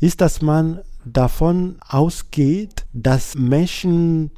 ist, 0.00 0.20
dass 0.20 0.42
man 0.42 0.80
davon 1.04 1.76
ausgeht, 1.86 2.86
dass 2.92 3.34
Menschen 3.34 4.30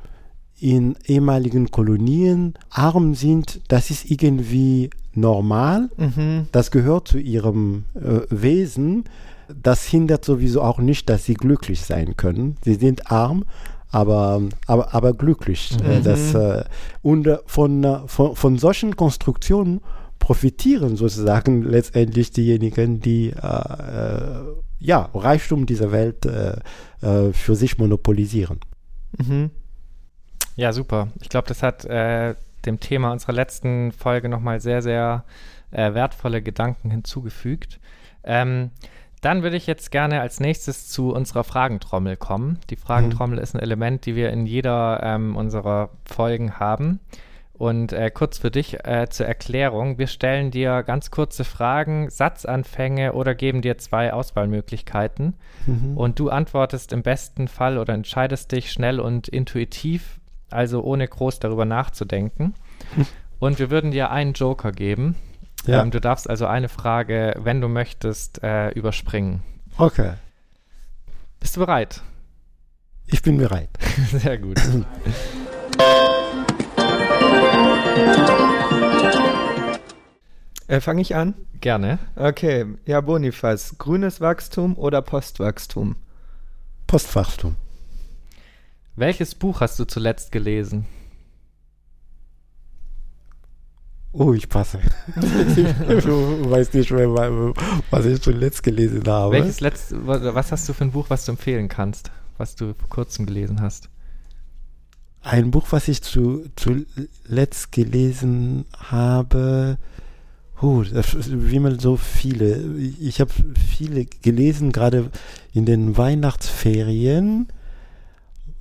in 0.59 0.97
ehemaligen 1.05 1.71
Kolonien 1.71 2.55
arm 2.71 3.15
sind. 3.15 3.61
Das 3.69 3.91
ist 3.91 4.11
irgendwie 4.11 4.91
normal. 5.15 5.91
Mhm. 5.97 6.47
Das 6.53 6.71
gehört 6.71 7.09
zu 7.09 7.19
ihrem 7.19 7.85
äh, 7.95 8.21
Wesen. 8.31 9.05
Das 9.55 9.85
hindert 9.85 10.25
sowieso 10.25 10.63
auch 10.63 10.79
nicht, 10.79 11.09
dass 11.09 11.25
sie 11.25 11.35
glücklich 11.35 11.83
sein 11.83 12.17
können. 12.17 12.57
Sie 12.65 12.75
sind 12.75 13.11
arm, 13.11 13.45
aber, 13.91 14.43
aber, 14.67 14.95
aber 14.95 15.13
glücklich. 15.15 15.77
Äh, 15.83 16.01
Mhm. 16.01 16.05
Das, 16.05 16.35
äh, 16.35 16.65
und 17.03 17.27
äh, 17.27 17.39
von, 17.47 18.03
von, 18.07 18.37
von 18.37 18.59
solchen 18.59 18.97
Konstruktionen 18.97 19.81
profitieren 20.19 20.97
sozusagen 20.97 21.63
letztendlich 21.63 22.31
diejenigen, 22.31 23.01
die 23.01 23.31
äh, 23.31 24.41
ja, 24.79 25.11
Reichtum 25.15 25.67
dieser 25.67 25.93
Welt 25.93 26.27
äh, 26.27 26.57
äh, 27.01 27.33
für 27.33 27.55
sich 27.55 27.79
monopolisieren. 27.79 28.61
Mhm. 29.19 29.51
Ja, 30.57 30.73
super. 30.73 31.09
Ich 31.21 31.29
glaube, 31.29 31.49
das 31.49 31.63
hat 31.63 31.85
dem 31.85 32.81
Thema 32.81 33.13
unserer 33.13 33.35
letzten 33.35 33.93
Folge 33.93 34.31
nochmal 34.31 34.59
sehr, 34.61 34.81
sehr 34.81 35.25
wertvolle 35.71 36.41
Gedanken 36.41 36.91
hinzugefügt. 36.91 37.79
Ähm, 38.25 38.71
dann 39.21 39.43
würde 39.43 39.57
ich 39.57 39.67
jetzt 39.67 39.91
gerne 39.91 40.21
als 40.21 40.41
nächstes 40.41 40.89
zu 40.89 41.13
unserer 41.13 41.45
Fragentrommel 41.45 42.17
kommen. 42.17 42.59
Die 42.71 42.77
Fragentrommel 42.77 43.39
ist 43.39 43.55
ein 43.55 43.63
Element, 43.63 44.07
die 44.07 44.15
wir 44.15 44.31
in 44.31 44.47
jeder 44.47 45.01
ähm, 45.03 45.37
unserer 45.37 45.91
Folgen 46.05 46.59
haben. 46.59 47.01
Und 47.55 47.95
äh, 47.95 48.11
kurz 48.11 48.37
für 48.37 48.51
dich 48.51 48.85
äh, 48.85 49.09
zur 49.09 49.25
Erklärung. 49.27 49.97
Wir 49.97 50.09
stellen 50.09 50.51
dir 50.51 50.83
ganz 50.83 51.11
kurze 51.11 51.43
Fragen, 51.43 52.11
Satzanfänge 52.11 53.15
oder 53.15 53.35
geben 53.35 53.63
dir 53.63 53.79
zwei 53.79 54.13
Auswahlmöglichkeiten. 54.13 55.35
Und 55.97 56.19
du 56.19 56.29
antwortest 56.29 56.93
im 56.93 57.03
besten 57.03 57.49
Fall 57.49 57.79
oder 57.79 57.95
entscheidest 57.95 58.53
dich 58.53 58.71
schnell 58.71 59.01
und 59.01 59.29
intuitiv, 59.29 60.21
also 60.51 60.83
ohne 60.83 61.09
groß 61.09 61.39
darüber 61.39 61.65
nachzudenken. 61.65 62.55
Und 63.39 63.59
wir 63.59 63.71
würden 63.71 63.91
dir 63.91 64.11
einen 64.11 64.33
Joker 64.33 64.73
geben. 64.73 65.15
Ja. 65.67 65.83
Ähm, 65.83 65.91
du 65.91 66.01
darfst 66.01 66.29
also 66.31 66.47
eine 66.47 66.69
Frage, 66.69 67.35
wenn 67.39 67.61
du 67.61 67.69
möchtest, 67.69 68.43
äh, 68.43 68.71
überspringen. 68.71 69.43
Okay, 69.79 70.13
Bist 71.41 71.57
du 71.57 71.61
bereit? 71.61 72.01
ich 73.09 73.23
bin 73.23 73.37
bereit. 73.39 73.71
Sehr 74.13 74.39
gut. 74.39 74.61
Äh, 80.69 80.81
Fange 80.81 81.01
ich 81.03 81.15
an? 81.15 81.35
Gerne. 81.61 81.99
Okay, 82.17 82.67
ja, 82.87 83.01
Bonifaz. 83.01 83.77
Grünes 83.79 84.21
Wachstum 84.21 84.77
oder 84.77 85.01
Postwachstum? 85.03 85.97
Postwachstum. 86.87 87.57
Welches 88.97 89.35
Buch 89.35 89.61
hast 89.61 89.79
du 89.79 89.85
zuletzt 89.85 90.33
gelesen? 90.33 90.87
Oh, 94.13 94.33
ich 94.33 94.49
passe. 94.49 94.79
du 95.15 96.51
weißt 96.51 96.73
nicht 96.75 96.91
mehr, 96.91 97.11
wa- 97.13 97.53
was 97.91 98.07
ich 98.07 98.23
zuletzt 98.23 98.63
gelesen 98.63 99.03
habe. 99.07 99.33
Welches 99.35 99.61
letzt, 99.61 99.93
wa- 100.07 100.35
was 100.35 100.53
hast 100.53 100.69
du 100.69 100.73
für 100.73 100.85
ein 100.85 100.93
Buch, 100.93 101.07
was 101.11 101.27
du 101.27 101.33
empfehlen 101.33 101.69
kannst, 101.69 102.11
was 102.39 102.55
du 102.57 102.75
vor 102.75 102.89
kurzem 102.89 103.27
gelesen 103.27 103.61
hast? 103.61 103.91
Ein 105.23 105.51
Buch, 105.51 105.67
was 105.71 105.89
ich 105.89 106.03
zu, 106.03 106.45
zuletzt 106.57 107.73
gelesen 107.73 108.65
habe, 108.79 109.77
oh, 110.63 110.83
wie 110.85 111.59
mal 111.59 111.79
so 111.81 111.97
viele. 111.97 112.57
Ich 113.01 113.21
habe 113.21 113.33
viele 113.77 114.05
gelesen, 114.07 114.73
gerade 114.73 115.11
in 115.53 115.67
den 115.67 115.97
Weihnachtsferien. 115.99 117.49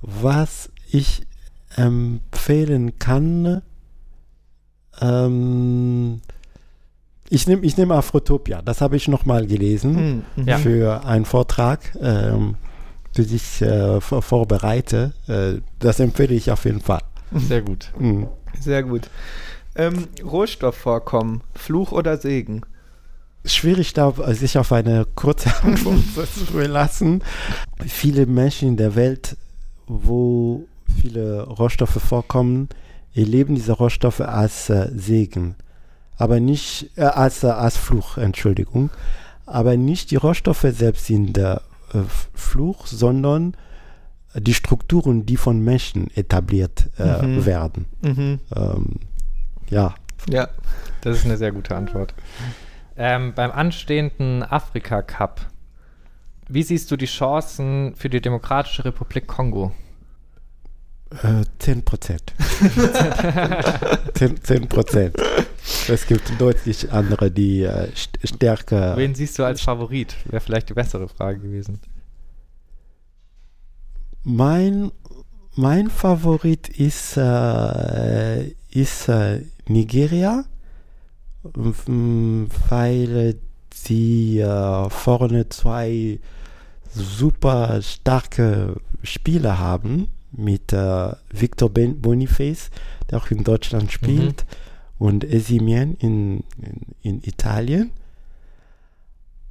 Was 0.02 0.70
ich 0.90 1.26
empfehlen 1.76 2.98
kann, 2.98 3.62
ähm, 5.00 6.20
Ich 7.28 7.46
nehme 7.46 7.62
ich 7.66 7.76
nehm 7.76 7.90
Afrotopia, 7.90 8.62
das 8.62 8.80
habe 8.80 8.96
ich 8.96 9.08
nochmal 9.08 9.46
gelesen 9.46 9.96
Hm, 9.96 10.22
mhm. 10.36 10.48
Ja. 10.48 10.58
für 10.58 11.04
einen 11.04 11.24
Vortrag, 11.24 11.80
ähm, 12.00 12.54
den 13.16 13.34
ich 13.34 13.62
äh, 13.62 14.00
vor- 14.00 14.22
vorbereite. 14.22 15.12
Äh, 15.26 15.60
das 15.78 15.98
empfehle 16.00 16.34
ich 16.34 16.50
auf 16.50 16.64
jeden 16.64 16.80
Fall. 16.80 17.02
Sehr 17.32 17.62
gut. 17.62 17.92
Mhm. 17.98 18.28
Sehr 18.60 18.82
gut. 18.84 19.08
Ähm, 19.74 20.06
Rohstoffvorkommen, 20.24 21.42
Fluch 21.54 21.92
oder 21.92 22.16
Segen? 22.16 22.62
Schwierig, 23.44 23.92
da 23.92 24.12
sich 24.34 24.56
auf 24.58 24.72
eine 24.72 25.06
kurze 25.16 25.50
Antwort 25.62 25.98
zu 26.14 26.46
verlassen. 26.46 27.22
Viele 27.86 28.26
Menschen 28.26 28.68
in 28.70 28.76
der 28.76 28.94
Welt, 28.94 29.36
wo 29.86 30.64
viele 31.00 31.42
Rohstoffe 31.44 32.00
vorkommen, 32.02 32.68
erleben 33.16 33.54
diese 33.54 33.72
Rohstoffe 33.72 34.20
als 34.20 34.68
äh, 34.70 34.90
Segen, 34.94 35.56
aber 36.16 36.38
nicht 36.40 36.90
äh, 36.96 37.02
als, 37.02 37.42
äh, 37.42 37.48
als 37.48 37.76
Fluch, 37.76 38.18
Entschuldigung. 38.18 38.90
Aber 39.46 39.76
nicht 39.76 40.10
die 40.10 40.16
Rohstoffe 40.16 40.66
selbst 40.70 41.06
sind 41.06 41.36
der 41.36 41.62
äh, 41.94 41.98
Fluch, 42.34 42.86
sondern 42.86 43.56
die 44.38 44.54
Strukturen, 44.54 45.24
die 45.24 45.36
von 45.36 45.60
Menschen 45.60 46.10
etabliert 46.14 46.90
äh, 46.98 47.22
Mhm. 47.24 47.46
werden. 47.46 47.86
Mhm. 48.02 48.40
Ähm, 48.54 48.86
ja, 49.70 49.94
Ja. 50.28 50.48
Das 51.02 51.18
ist 51.18 51.24
eine 51.24 51.36
sehr 51.36 51.52
gute 51.52 51.74
Antwort. 51.76 52.12
Ähm, 52.96 53.32
beim 53.34 53.50
anstehenden 53.52 54.42
Afrika-Cup, 54.42 55.40
wie 56.48 56.62
siehst 56.64 56.90
du 56.90 56.96
die 56.96 57.06
Chancen 57.06 57.94
für 57.94 58.08
die 58.10 58.20
Demokratische 58.20 58.84
Republik 58.84 59.26
Kongo? 59.28 59.72
Äh, 61.10 61.44
10 61.60 61.84
Prozent. 61.84 62.34
10, 64.14 64.42
10 64.42 64.68
Prozent. 64.68 65.16
Es 65.88 66.06
gibt 66.06 66.40
deutlich 66.40 66.90
andere, 66.90 67.30
die 67.30 67.62
äh, 67.62 67.88
st 67.94 68.18
stärker. 68.24 68.96
Wen 68.96 69.14
siehst 69.14 69.38
du 69.38 69.44
als 69.44 69.60
Favorit? 69.60 70.16
Wäre 70.24 70.40
vielleicht 70.40 70.68
die 70.68 70.74
bessere 70.74 71.08
Frage 71.08 71.38
gewesen. 71.38 71.80
Mein, 74.24 74.90
mein 75.54 75.90
Favorit 75.90 76.68
ist, 76.68 77.16
äh, 77.16 78.48
ist 78.70 79.08
äh, 79.08 79.44
Nigeria, 79.68 80.44
weil 81.44 83.36
sie 83.72 84.40
äh, 84.40 84.90
vorne 84.90 85.48
zwei 85.50 86.18
super 86.92 87.80
starke 87.82 88.80
Spieler 89.04 89.60
haben 89.60 90.08
mit 90.36 90.72
äh, 90.72 91.12
Victor 91.30 91.70
ben 91.70 92.00
Boniface, 92.00 92.70
der 93.10 93.18
auch 93.18 93.30
in 93.30 93.44
Deutschland 93.44 93.90
spielt, 93.92 94.44
und 94.98 95.24
Esimien 95.24 95.94
in, 95.96 96.44
in, 96.60 96.80
in 97.02 97.22
Italien. 97.24 97.90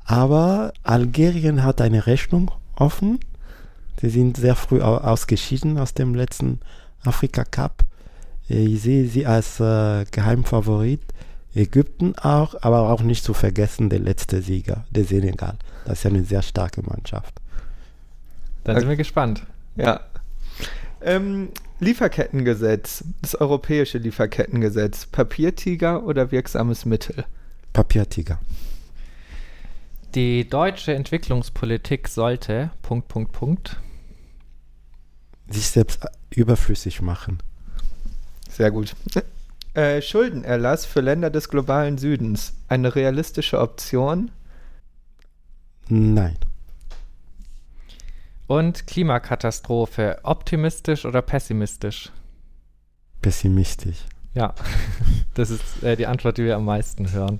Aber 0.06 0.74
Algerien 0.84 1.64
hat 1.64 1.82
eine 1.82 2.06
Rechnung 2.08 2.52
offen. 2.76 3.20
Sie 4.02 4.10
sind 4.10 4.38
sehr 4.38 4.56
früh 4.56 4.82
au- 4.82 4.98
ausgeschieden 4.98 5.78
aus 5.78 5.94
dem 5.94 6.16
letzten 6.16 6.60
Afrika 7.04 7.44
Cup. 7.44 7.84
Äh, 8.50 8.66
Ich 8.66 8.82
sehe 8.82 9.08
sie 9.08 9.26
als 9.26 9.60
äh, 9.60 10.06
Geheimfavorit. 10.12 11.02
Ägypten 11.56 12.16
auch, 12.18 12.56
aber 12.64 12.90
auch 12.90 13.02
nicht 13.02 13.24
zu 13.24 13.34
vergessen 13.34 13.90
der 13.90 14.00
letzte 14.00 14.42
Sieger, 14.42 14.84
der 14.90 15.06
Senegal. 15.06 15.56
Das 15.86 16.00
ist 16.00 16.04
ja 16.04 16.10
eine 16.10 16.26
sehr 16.26 16.42
starke 16.42 16.82
Mannschaft. 16.82 17.34
Dann 18.66 18.78
sind 18.78 18.90
wir 18.90 18.98
gespannt. 18.98 19.44
Ja. 19.78 20.02
Ähm, 21.06 21.50
Lieferkettengesetz, 21.80 23.04
das 23.22 23.36
europäische 23.36 24.00
Lieferkettengesetz, 24.00 25.06
Papiertiger 25.06 26.04
oder 26.04 26.32
wirksames 26.32 26.84
Mittel? 26.86 27.26
Papiertiger. 27.74 28.40
Die 30.16 30.50
deutsche 30.50 30.96
Entwicklungspolitik 30.96 32.08
sollte, 32.08 32.72
Punkt, 32.82 33.08
Punkt, 33.08 33.34
Punkt, 33.34 33.80
Sich 35.48 35.68
selbst 35.68 36.04
äh, 36.04 36.08
überflüssig 36.32 37.02
machen. 37.02 37.38
Sehr 38.50 38.72
gut. 38.72 38.96
Äh, 39.76 40.02
Schuldenerlass 40.02 40.88
für 40.88 41.02
Länder 41.02 41.30
des 41.30 41.50
globalen 41.50 42.00
Südens, 42.00 42.54
eine 42.68 42.96
realistische 42.96 43.60
Option? 43.60 44.32
Nein. 45.88 46.38
Und 48.48 48.88
Klimakatastrophe, 48.88 50.20
optimistisch 50.24 51.06
oder 51.06 51.22
pessimistisch? 51.22 52.12
Pessimistisch. 53.22 54.06
Ja, 54.34 54.54
das 55.34 55.50
ist 55.50 55.84
äh, 55.84 55.96
die 55.96 56.08
Antwort, 56.08 56.38
die 56.38 56.46
wir 56.46 56.56
am 56.56 56.66
meisten 56.66 57.12
hören. 57.12 57.40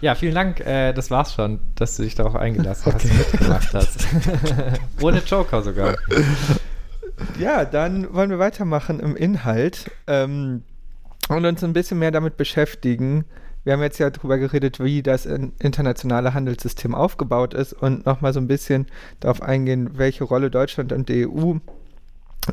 Ja, 0.00 0.14
vielen 0.14 0.34
Dank. 0.34 0.60
Äh, 0.60 0.94
das 0.94 1.10
war's 1.10 1.34
schon, 1.34 1.60
dass 1.74 1.96
du 1.96 2.02
dich 2.02 2.14
darauf 2.14 2.34
eingelassen 2.34 2.92
hast 2.92 3.04
und 3.04 3.18
mitgemacht 3.18 3.74
hast. 3.74 4.06
Ohne 5.02 5.18
Joker 5.18 5.62
sogar. 5.62 5.96
Ja, 7.38 7.66
dann 7.66 8.12
wollen 8.14 8.30
wir 8.30 8.38
weitermachen 8.38 8.98
im 8.98 9.14
Inhalt 9.14 9.90
ähm, 10.06 10.62
und 11.28 11.44
uns 11.44 11.62
ein 11.62 11.74
bisschen 11.74 11.98
mehr 11.98 12.10
damit 12.10 12.38
beschäftigen. 12.38 13.26
Wir 13.64 13.74
haben 13.74 13.82
jetzt 13.82 13.98
ja 13.98 14.08
darüber 14.10 14.38
geredet, 14.38 14.82
wie 14.82 15.02
das 15.02 15.26
in- 15.26 15.52
internationale 15.58 16.32
Handelssystem 16.34 16.94
aufgebaut 16.94 17.54
ist 17.54 17.72
und 17.74 18.06
nochmal 18.06 18.32
so 18.32 18.40
ein 18.40 18.48
bisschen 18.48 18.86
darauf 19.20 19.42
eingehen, 19.42 19.90
welche 19.98 20.24
Rolle 20.24 20.50
Deutschland 20.50 20.92
und 20.92 21.08
die 21.08 21.26
EU 21.26 21.56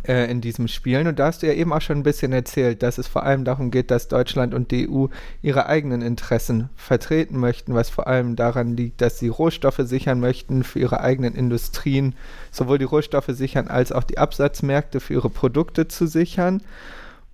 äh, 0.06 0.30
in 0.30 0.42
diesem 0.42 0.68
spielen. 0.68 1.08
Und 1.08 1.18
da 1.20 1.28
hast 1.28 1.42
du 1.42 1.48
ja 1.48 1.54
eben 1.54 1.72
auch 1.72 1.82
schon 1.82 1.98
ein 2.00 2.04
bisschen 2.04 2.34
erzählt, 2.34 2.84
dass 2.84 2.98
es 2.98 3.08
vor 3.08 3.24
allem 3.24 3.46
darum 3.46 3.72
geht, 3.72 3.90
dass 3.90 4.10
Deutschland 4.10 4.54
und 4.54 4.72
die 4.72 4.90
EU 4.90 5.08
ihre 5.42 5.68
eigenen 5.68 6.02
Interessen 6.02 6.70
vertreten 6.76 7.40
möchten, 7.40 7.74
was 7.74 7.90
vor 7.90 8.08
allem 8.08 8.36
daran 8.36 8.76
liegt, 8.76 9.00
dass 9.02 9.18
sie 9.18 9.30
Rohstoffe 9.30 9.80
sichern 9.84 10.20
möchten 10.20 10.64
für 10.64 10.80
ihre 10.80 11.00
eigenen 11.00 11.36
Industrien, 11.36 12.16
sowohl 12.52 12.80
die 12.80 12.86
Rohstoffe 12.86 13.30
sichern 13.30 13.70
als 13.70 13.94
auch 13.94 14.04
die 14.04 14.18
Absatzmärkte 14.18 15.00
für 15.00 15.14
ihre 15.14 15.30
Produkte 15.30 15.88
zu 15.88 16.06
sichern. 16.06 16.62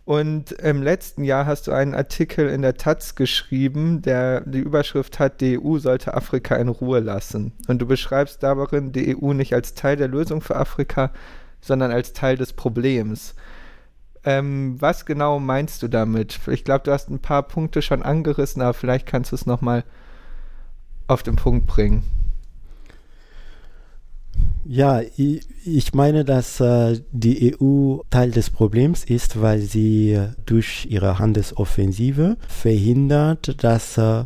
Und 0.06 0.51
im 0.51 0.84
letzten 0.84 1.24
Jahr 1.24 1.45
hast 1.45 1.68
du 1.68 1.72
einen 1.72 1.95
Artikel 1.95 2.49
in 2.49 2.62
der 2.62 2.76
Taz 2.76 3.16
geschrieben, 3.16 4.01
der 4.01 4.41
die 4.41 4.60
Überschrift 4.60 5.18
hat, 5.20 5.39
die 5.39 5.58
EU 5.58 5.78
sollte 5.78 6.14
Afrika 6.14 6.56
in 6.58 6.68
Ruhe 6.68 6.99
lassen. 6.99 7.54
Und 7.68 7.82
du 7.82 7.86
beschreibst 7.86 8.43
darin 8.43 8.91
die 8.91 9.16
EU 9.16 9.32
nicht 9.32 9.54
als 9.54 9.76
Teil 9.76 9.95
der 9.95 10.10
Lösung 10.10 10.41
für 10.41 10.58
Afrika, 10.58 11.12
sondern 11.62 11.91
als 11.91 12.12
Teil 12.12 12.36
des 12.36 12.51
Problems. 12.51 13.36
Ähm, 14.26 14.76
was 14.80 15.06
genau 15.06 15.39
meinst 15.39 15.82
du 15.84 15.88
damit? 15.88 16.39
Ich 16.47 16.66
glaube, 16.66 16.84
du 16.84 16.91
hast 16.91 17.10
ein 17.10 17.20
paar 17.20 17.43
Punkte 17.43 17.82
schon 17.82 18.04
angerissen, 18.04 18.62
aber 18.62 18.74
vielleicht 18.74 19.06
kannst 19.06 19.32
du 19.32 19.36
es 19.36 19.45
nochmal 19.45 19.86
auf 21.08 21.24
den 21.24 21.38
Punkt 21.38 21.66
bringen. 21.66 22.04
Ja, 24.66 25.01
ich, 25.01 25.93
meine, 25.93 26.24
dass 26.24 26.61
äh, 26.61 27.01
die 27.11 27.55
EU 27.59 27.97
Teil 28.09 28.32
des 28.32 28.49
Problems 28.49 29.03
ist, 29.03 29.41
weil 29.41 29.59
sie 29.59 30.14
äh, 30.14 30.30
durch 30.45 30.88
ihre 30.89 31.20
Handelsoffensive 31.20 32.38
verhindert, 32.47 33.61
dass 33.61 33.97
äh, 33.97 34.24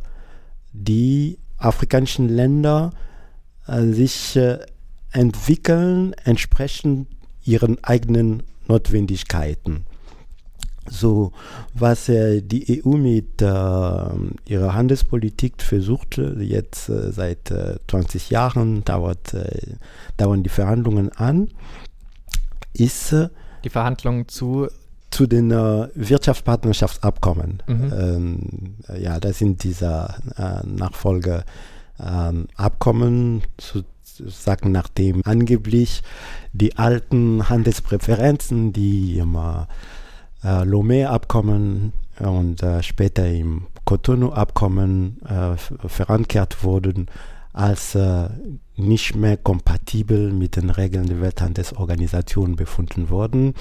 die 0.74 1.40
afrikanischen 1.58 2.30
Länder 2.30 2.92
sich 3.70 4.40
entwickeln 5.12 6.14
entsprechend 6.24 7.08
ihren 7.44 7.84
eigenen 7.84 8.44
Notwendigkeiten. 8.68 9.87
So, 10.90 11.32
was 11.74 12.10
äh, 12.10 12.42
die 12.42 12.82
EU 12.84 12.98
mit 12.98 13.42
äh, 13.42 13.46
ihrer 13.46 14.74
Handelspolitik 14.74 15.62
versucht, 15.62 16.18
äh, 16.18 16.42
jetzt 16.42 16.90
äh, 16.90 17.12
seit 17.12 17.52
äh, 17.52 17.76
20 17.88 18.30
Jahren 18.30 18.84
dauert, 18.86 19.34
äh, 19.34 19.76
dauern 20.18 20.44
die 20.44 20.50
Verhandlungen 20.50 21.12
an, 21.12 21.50
ist 22.74 23.12
äh, 23.14 23.30
Die 23.64 23.70
Verhandlungen 23.70 24.28
zu. 24.28 24.68
zu 25.10 25.26
den 25.26 25.52
äh, 25.52 25.88
Wirtschaftspartnerschaftsabkommen. 25.96 27.64
Mhm. 27.68 27.94
Ähm, 27.98 28.76
ja, 29.00 29.20
das 29.20 29.40
sind 29.40 29.64
diese 29.64 30.14
äh, 30.38 30.66
Nachfolgeabkommen, 30.66 31.46
ähm, 32.00 32.48
Abkommen, 32.56 33.42
sozusagen 33.60 34.72
nachdem 34.72 35.22
angeblich 35.26 36.04
die 36.54 36.78
alten 36.78 37.50
Handelspräferenzen, 37.50 38.74
die 38.74 39.18
immer 39.18 39.68
äh, 40.44 40.64
Lomé-Abkommen 40.64 41.94
und 42.20 42.64
äh, 42.64 42.82
später 42.84 43.28
im 43.28 43.68
Cotonou-Abkommen 43.86 45.22
äh, 45.28 45.58
verankert 45.88 46.64
wurden, 46.64 47.08
als 47.58 47.96
äh, 47.96 48.30
nicht 48.76 49.16
mehr 49.16 49.36
kompatibel 49.36 50.32
mit 50.32 50.56
den 50.56 50.70
Regeln 50.70 51.08
der 51.08 51.22
Welthandelsorganisation 51.22 52.56
befunden 52.56 53.10
wurden, 53.10 53.56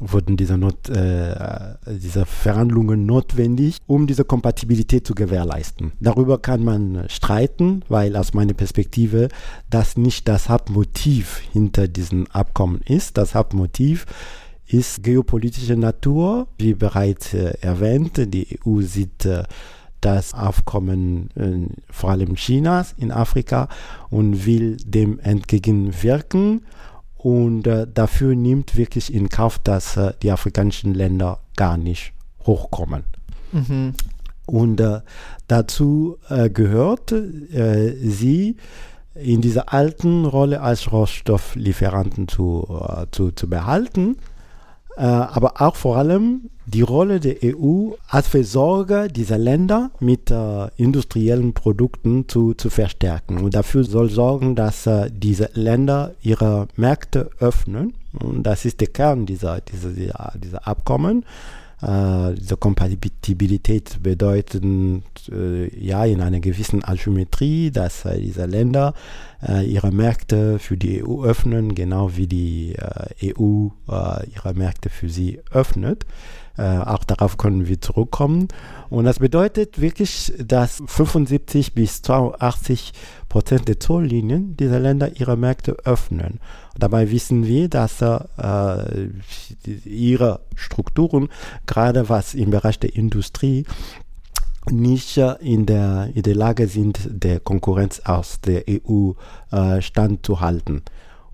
wurden 0.00 0.38
diese, 0.38 0.56
Not, 0.56 0.88
äh, 0.88 1.74
diese 1.86 2.24
Verhandlungen 2.24 3.04
notwendig, 3.04 3.78
um 3.86 4.06
diese 4.06 4.24
Kompatibilität 4.24 5.06
zu 5.06 5.14
gewährleisten. 5.14 5.92
Darüber 6.00 6.38
kann 6.38 6.64
man 6.64 7.04
streiten, 7.10 7.82
weil 7.88 8.16
aus 8.16 8.32
meiner 8.32 8.54
Perspektive 8.54 9.28
das 9.68 9.98
nicht 9.98 10.26
das 10.26 10.48
Hauptmotiv 10.48 11.42
hinter 11.52 11.86
diesen 11.86 12.30
Abkommen 12.30 12.80
ist. 12.80 13.18
Das 13.18 13.34
Hauptmotiv 13.34 14.06
ist 14.78 15.02
geopolitische 15.02 15.76
Natur, 15.76 16.48
wie 16.58 16.74
bereits 16.74 17.34
äh, 17.34 17.54
erwähnt. 17.60 18.20
Die 18.32 18.58
EU 18.66 18.80
sieht 18.80 19.24
äh, 19.24 19.44
das 20.00 20.34
Aufkommen 20.34 21.30
äh, 21.36 21.66
vor 21.90 22.10
allem 22.10 22.34
Chinas 22.34 22.94
in 22.98 23.10
Afrika 23.10 23.68
und 24.10 24.46
will 24.46 24.76
dem 24.84 25.18
entgegenwirken 25.20 26.62
und 27.16 27.62
dafür 27.94 28.34
nimmt 28.34 28.76
wirklich 28.76 29.14
in 29.14 29.30
Kauf, 29.30 29.58
dass 29.58 29.98
die 30.20 30.30
afrikanischen 30.30 30.92
Länder 30.92 31.40
gar 31.56 31.78
nicht 31.78 32.12
hochkommen. 32.44 33.04
Mhm. 33.50 33.94
Und 34.44 34.78
äh, 34.80 35.00
dazu 35.48 36.18
äh, 36.28 36.50
gehört 36.50 37.12
äh, 37.12 37.94
sie 37.96 38.56
in 39.14 39.40
dieser 39.40 39.72
alten 39.72 40.26
Rolle 40.26 40.60
als 40.60 40.92
Rohstofflieferanten 40.92 42.28
zu, 42.28 42.66
zu, 43.12 43.30
zu 43.30 43.48
behalten, 43.48 44.16
aber 45.02 45.60
auch 45.60 45.76
vor 45.76 45.96
allem 45.96 46.50
die 46.66 46.82
Rolle 46.82 47.20
der 47.20 47.36
EU 47.42 47.90
als 48.08 48.28
Versorger 48.28 49.08
dieser 49.08 49.38
Länder 49.38 49.90
mit 50.00 50.30
äh, 50.30 50.68
industriellen 50.76 51.52
Produkten 51.52 52.28
zu, 52.28 52.54
zu 52.54 52.70
verstärken. 52.70 53.38
Und 53.38 53.54
dafür 53.54 53.84
soll 53.84 54.10
sorgen, 54.10 54.54
dass 54.54 54.86
äh, 54.86 55.10
diese 55.12 55.50
Länder 55.54 56.14
ihre 56.22 56.68
Märkte 56.76 57.30
öffnen. 57.38 57.94
Und 58.18 58.44
das 58.44 58.64
ist 58.64 58.80
der 58.80 58.88
Kern 58.88 59.26
dieser, 59.26 59.60
dieser, 59.60 60.32
dieser 60.38 60.66
Abkommen. 60.66 61.24
Äh, 61.84 62.34
diese 62.34 62.56
Kompatibilität 62.56 64.02
bedeutet 64.02 64.64
äh, 65.30 65.68
ja 65.78 66.04
in 66.06 66.22
einer 66.22 66.40
gewissen 66.40 66.82
Asymmetrie, 66.82 67.70
dass 67.70 68.04
äh, 68.06 68.18
diese 68.20 68.46
Länder 68.46 68.94
ihre 69.66 69.92
Märkte 69.92 70.58
für 70.58 70.78
die 70.78 71.04
EU 71.04 71.22
öffnen, 71.22 71.74
genau 71.74 72.16
wie 72.16 72.26
die 72.26 72.74
EU 73.22 73.68
ihre 74.34 74.54
Märkte 74.54 74.88
für 74.88 75.10
sie 75.10 75.40
öffnet. 75.50 76.06
Auch 76.62 77.04
darauf 77.04 77.36
können 77.36 77.66
wir 77.66 77.80
zurückkommen. 77.80 78.48
Und 78.90 79.04
das 79.04 79.18
bedeutet 79.18 79.80
wirklich, 79.80 80.32
dass 80.38 80.82
75 80.86 81.74
bis 81.74 82.02
82 82.02 82.92
Prozent 83.28 83.66
der 83.66 83.80
Zolllinien 83.80 84.56
dieser 84.56 84.78
Länder 84.78 85.18
ihre 85.18 85.36
Märkte 85.36 85.72
öffnen. 85.84 86.38
Dabei 86.78 87.10
wissen 87.10 87.46
wir, 87.46 87.68
dass 87.68 88.00
äh, 88.00 89.08
ihre 89.84 90.40
Strukturen, 90.54 91.28
gerade 91.66 92.08
was 92.08 92.34
im 92.34 92.50
Bereich 92.50 92.78
der 92.78 92.94
Industrie, 92.94 93.64
nicht 94.70 95.18
in 95.18 95.66
der, 95.66 96.10
in 96.14 96.22
der 96.22 96.34
Lage 96.34 96.68
sind, 96.68 97.00
der 97.10 97.40
Konkurrenz 97.40 98.00
aus 98.04 98.40
der 98.40 98.64
EU 98.68 99.12
äh, 99.50 99.82
standzuhalten. 99.82 100.82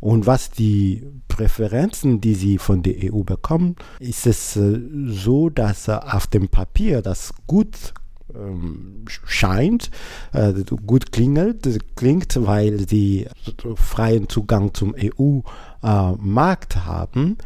Und 0.01 0.27
was 0.27 0.51
die 0.51 1.05
Präferenzen, 1.29 2.21
die 2.21 2.35
sie 2.35 2.59
von 2.59 2.83
der 2.83 3.13
EU 3.13 3.23
bekommen, 3.23 3.77
ist 3.99 4.27
es 4.27 4.57
äh, 4.57 4.81
so, 5.07 5.49
dass 5.51 5.89
äh, 5.89 5.93
auf 5.93 6.27
dem 6.27 6.49
Papier 6.49 7.03
das 7.03 7.35
gut 7.47 7.93
ähm, 8.35 9.05
scheint, 9.07 9.91
äh, 10.33 10.55
gut 10.87 11.13
klingelt, 11.13 11.69
klingt, 11.97 12.47
weil 12.47 12.89
sie 12.89 13.29
freien 13.77 14.27
Zugang 14.29 14.73
zum 14.73 14.95
EU-Markt 14.97 16.87
haben. 16.87 17.37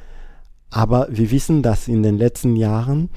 Aber 0.70 1.08
wir 1.10 1.30
wissen, 1.30 1.62
dass 1.62 1.88
in 1.88 2.02
den 2.02 2.18
letzten 2.18 2.56
Jahren 2.56 3.08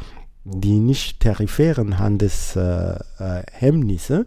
die 0.44 0.80
nicht 0.80 1.20
tarifären 1.20 2.00
Handelshemmnisse 2.00 4.26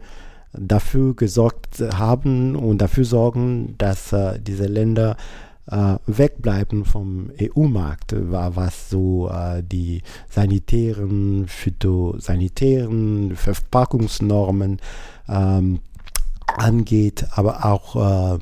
dafür 0.52 1.14
gesorgt 1.14 1.80
haben 1.94 2.56
und 2.56 2.78
dafür 2.78 3.04
sorgen, 3.04 3.74
dass 3.78 4.14
diese 4.40 4.66
Länder 4.66 5.16
äh, 5.70 5.96
wegbleiben 6.06 6.84
vom 6.84 7.30
EU-Markt, 7.40 8.14
was 8.16 8.90
so 8.90 9.30
äh, 9.30 9.62
die 9.62 10.02
sanitären, 10.28 11.46
phytosanitären 11.46 13.36
Verpackungsnormen 13.36 14.80
ähm, 15.28 15.80
angeht, 16.56 17.26
aber 17.32 17.64
auch 17.64 18.34
äh, 18.34 18.38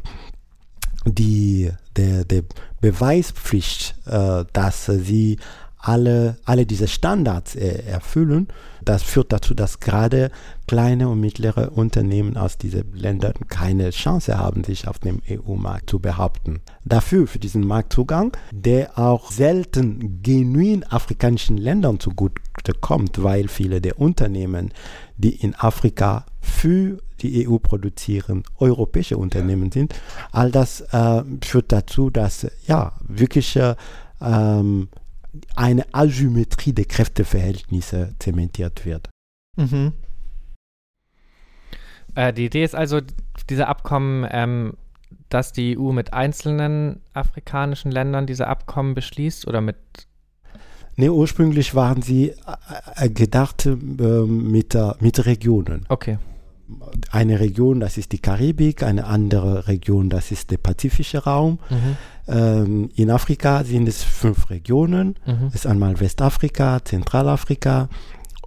die, 1.04 1.70
der, 1.96 2.24
der 2.24 2.44
Beweispflicht, 2.80 3.94
äh, 4.06 4.44
dass 4.52 4.86
sie 4.86 5.38
alle, 5.78 6.38
alle 6.44 6.66
diese 6.66 6.88
Standards 6.88 7.54
äh, 7.54 7.82
erfüllen. 7.86 8.48
Das 8.84 9.02
führt 9.02 9.32
dazu, 9.32 9.54
dass 9.54 9.80
gerade 9.80 10.30
kleine 10.66 11.08
und 11.08 11.20
mittlere 11.20 11.72
Unternehmen 11.72 12.36
aus 12.36 12.58
diesen 12.58 12.92
Ländern 12.94 13.34
keine 13.48 13.90
Chance 13.90 14.38
haben, 14.38 14.64
sich 14.64 14.88
auf 14.88 14.98
dem 14.98 15.20
EU-Markt 15.28 15.90
zu 15.90 16.00
behaupten. 16.00 16.60
Dafür, 16.84 17.26
für 17.26 17.38
diesen 17.38 17.66
Marktzugang, 17.66 18.36
der 18.50 18.98
auch 18.98 19.30
selten 19.30 20.22
genuin 20.22 20.84
afrikanischen 20.84 21.58
Ländern 21.58 22.00
zugute 22.00 22.40
kommt, 22.80 23.22
weil 23.22 23.48
viele 23.48 23.80
der 23.80 24.00
Unternehmen, 24.00 24.72
die 25.16 25.34
in 25.36 25.54
Afrika 25.54 26.26
für 26.40 26.98
die 27.20 27.48
EU 27.48 27.58
produzieren, 27.58 28.44
europäische 28.58 29.16
Unternehmen 29.16 29.72
sind. 29.72 29.94
All 30.32 30.50
das 30.50 30.80
äh, 30.92 31.22
führt 31.42 31.72
dazu, 31.72 32.10
dass 32.10 32.46
ja 32.66 32.92
wirkliche 33.06 33.76
ähm, 34.20 34.88
eine 35.56 35.84
Asymmetrie 35.92 36.72
der 36.72 36.84
Kräfteverhältnisse 36.84 38.14
zementiert 38.18 38.84
wird. 38.84 39.10
Mhm. 39.56 39.92
Äh, 42.14 42.32
die 42.32 42.46
Idee 42.46 42.64
ist 42.64 42.74
also, 42.74 43.00
diese 43.48 43.68
Abkommen, 43.68 44.26
ähm, 44.30 44.74
dass 45.28 45.52
die 45.52 45.78
EU 45.78 45.92
mit 45.92 46.12
einzelnen 46.12 47.00
afrikanischen 47.12 47.90
Ländern 47.90 48.26
diese 48.26 48.46
Abkommen 48.46 48.94
beschließt 48.94 49.46
oder 49.46 49.60
mit 49.60 49.76
Nee, 50.96 51.10
ursprünglich 51.10 51.76
waren 51.76 52.02
sie 52.02 52.30
äh, 52.30 52.34
äh 52.96 53.08
gedacht 53.08 53.66
äh, 53.66 53.76
mit, 53.76 54.76
mit 55.00 55.26
Regionen. 55.26 55.86
Okay. 55.88 56.18
Eine 57.12 57.38
Region, 57.38 57.78
das 57.78 57.98
ist 57.98 58.10
die 58.10 58.18
Karibik, 58.18 58.82
eine 58.82 59.06
andere 59.06 59.68
Region, 59.68 60.10
das 60.10 60.32
ist 60.32 60.50
der 60.50 60.58
pazifische 60.58 61.18
Raum. 61.18 61.60
Mhm. 61.70 61.96
Ähm, 62.28 62.90
in 62.94 63.10
Afrika 63.10 63.64
sind 63.64 63.88
es 63.88 64.02
fünf 64.02 64.50
Regionen. 64.50 65.16
Mhm. 65.26 65.48
Es 65.48 65.56
ist 65.56 65.66
einmal 65.66 65.98
Westafrika, 65.98 66.84
Zentralafrika, 66.84 67.88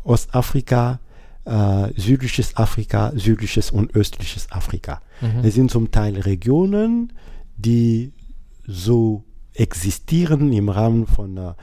Ostafrika, 0.03 0.99
äh, 1.45 1.89
südliches 1.95 2.55
Afrika, 2.57 3.11
südliches 3.15 3.71
und 3.71 3.95
östliches 3.95 4.51
Afrika. 4.51 5.01
Mhm. 5.21 5.43
Es 5.43 5.55
sind 5.55 5.71
zum 5.71 5.89
Teil 5.89 6.17
Regionen, 6.19 7.13
die 7.57 8.13
so 8.67 9.23
existieren 9.55 10.53
im 10.53 10.69
Rahmen 10.69 11.07
von 11.07 11.37
äh, 11.37 11.53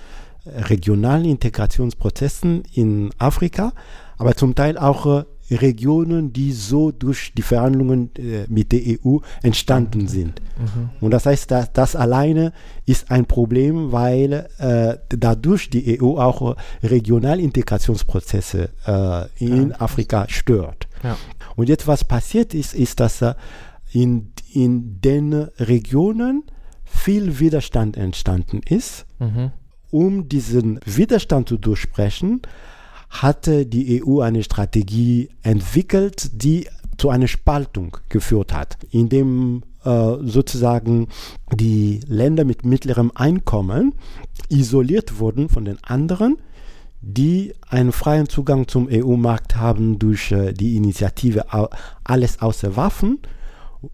regionalen 0.44 1.24
Integrationsprozessen 1.24 2.64
in 2.72 3.10
Afrika, 3.18 3.72
aber 4.16 4.34
zum 4.34 4.54
Teil 4.54 4.76
auch 4.76 5.06
äh, 5.06 5.24
Regionen, 5.50 6.32
die 6.32 6.52
so 6.52 6.90
durch 6.92 7.32
die 7.34 7.42
Verhandlungen 7.42 8.10
äh, 8.16 8.44
mit 8.48 8.72
der 8.72 8.80
EU 9.04 9.18
entstanden 9.42 10.08
sind. 10.08 10.40
Mhm. 10.58 10.90
Und 11.00 11.10
das 11.10 11.26
heißt, 11.26 11.50
dass, 11.50 11.72
das 11.72 11.96
alleine 11.96 12.52
ist 12.86 13.10
ein 13.10 13.26
Problem, 13.26 13.92
weil 13.92 14.48
äh, 14.58 14.96
dadurch 15.08 15.70
die 15.70 16.00
EU 16.00 16.18
auch 16.18 16.56
Regionalintegrationsprozesse 16.82 18.70
äh, 18.86 19.44
in 19.44 19.70
ja. 19.70 19.80
Afrika 19.80 20.26
stört. 20.28 20.88
Ja. 21.02 21.16
Und 21.56 21.68
jetzt, 21.68 21.86
was 21.86 22.04
passiert 22.04 22.54
ist, 22.54 22.74
ist, 22.74 23.00
dass 23.00 23.22
äh, 23.22 23.34
in, 23.92 24.32
in 24.52 25.00
den 25.00 25.32
Regionen 25.58 26.44
viel 26.84 27.38
Widerstand 27.38 27.96
entstanden 27.96 28.60
ist. 28.66 29.06
Mhm. 29.18 29.52
Um 29.90 30.28
diesen 30.28 30.80
Widerstand 30.84 31.48
zu 31.48 31.56
durchbrechen, 31.56 32.42
hatte 33.10 33.66
die 33.66 34.02
EU 34.04 34.20
eine 34.20 34.42
Strategie 34.42 35.30
entwickelt, 35.42 36.30
die 36.42 36.68
zu 36.98 37.10
einer 37.10 37.28
Spaltung 37.28 37.96
geführt 38.08 38.52
hat, 38.52 38.76
indem 38.90 39.62
äh, 39.84 40.16
sozusagen 40.22 41.08
die 41.54 42.00
Länder 42.06 42.44
mit 42.44 42.64
mittlerem 42.64 43.12
Einkommen 43.14 43.94
isoliert 44.48 45.18
wurden 45.20 45.48
von 45.48 45.64
den 45.64 45.82
anderen, 45.84 46.36
die 47.00 47.54
einen 47.68 47.92
freien 47.92 48.28
Zugang 48.28 48.66
zum 48.66 48.88
EU-Markt 48.90 49.56
haben 49.56 49.98
durch 49.98 50.32
äh, 50.32 50.52
die 50.52 50.76
Initiative 50.76 51.46
Alles 52.04 52.40
außer 52.42 52.76
Waffen, 52.76 53.20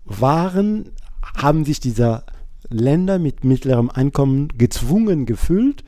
waren, 0.07 0.91
haben 1.37 1.67
sich 1.67 1.81
diese 1.81 2.25
Länder 2.71 3.19
mit 3.19 3.45
mittlerem 3.45 3.91
Einkommen 3.91 4.49
gezwungen 4.57 5.27
gefühlt, 5.27 5.85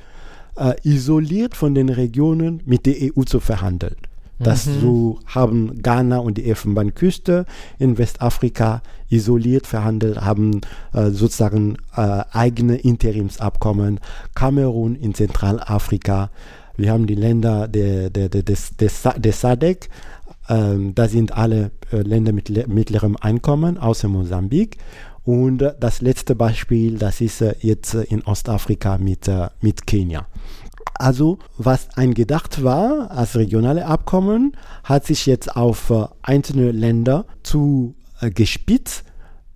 äh, 0.56 0.74
isoliert 0.82 1.54
von 1.54 1.74
den 1.74 1.88
Regionen 1.88 2.62
mit 2.66 2.86
der 2.86 2.94
EU 3.00 3.22
zu 3.22 3.40
verhandeln. 3.40 3.96
Das 4.38 4.66
mhm. 4.66 4.80
so 4.80 5.18
haben 5.26 5.82
Ghana 5.82 6.18
und 6.18 6.36
die 6.36 6.44
Elfenbeinküste 6.48 7.46
in 7.78 7.96
Westafrika 7.96 8.82
isoliert 9.08 9.66
verhandelt, 9.66 10.20
haben 10.20 10.60
äh, 10.92 11.10
sozusagen 11.10 11.76
äh, 11.96 12.22
eigene 12.32 12.76
Interimsabkommen. 12.76 14.00
Kamerun 14.34 14.94
in 14.94 15.14
Zentralafrika. 15.14 16.30
Wir 16.76 16.92
haben 16.92 17.06
die 17.06 17.14
Länder 17.14 17.68
der, 17.68 18.10
der, 18.10 18.28
der, 18.28 18.42
des, 18.42 18.76
des, 18.76 19.04
des 19.16 19.40
SADC. 19.40 19.88
Ähm, 20.48 20.94
da 20.94 21.08
sind 21.08 21.32
alle 21.32 21.70
äh, 21.90 22.02
Länder 22.02 22.32
mit 22.32 22.68
mittlerem 22.68 23.16
Einkommen, 23.18 23.78
außer 23.78 24.08
Mosambik. 24.08 24.76
Und 25.26 25.74
das 25.80 26.02
letzte 26.02 26.36
Beispiel, 26.36 26.98
das 26.98 27.20
ist 27.20 27.40
äh, 27.40 27.56
jetzt 27.60 27.94
äh, 27.94 28.04
in 28.04 28.22
Ostafrika 28.22 28.96
mit, 28.96 29.26
äh, 29.26 29.48
mit 29.60 29.84
Kenia. 29.84 30.28
Also 30.94 31.40
was 31.58 31.88
eingedacht 31.96 32.62
war 32.62 33.10
als 33.10 33.34
regionale 33.34 33.86
Abkommen, 33.86 34.56
hat 34.84 35.04
sich 35.04 35.26
jetzt 35.26 35.56
auf 35.56 35.92
einzelne 36.22 36.70
Länder 36.70 37.26
zu 37.42 37.96
äh, 38.20 38.30
gespitzt. 38.30 39.02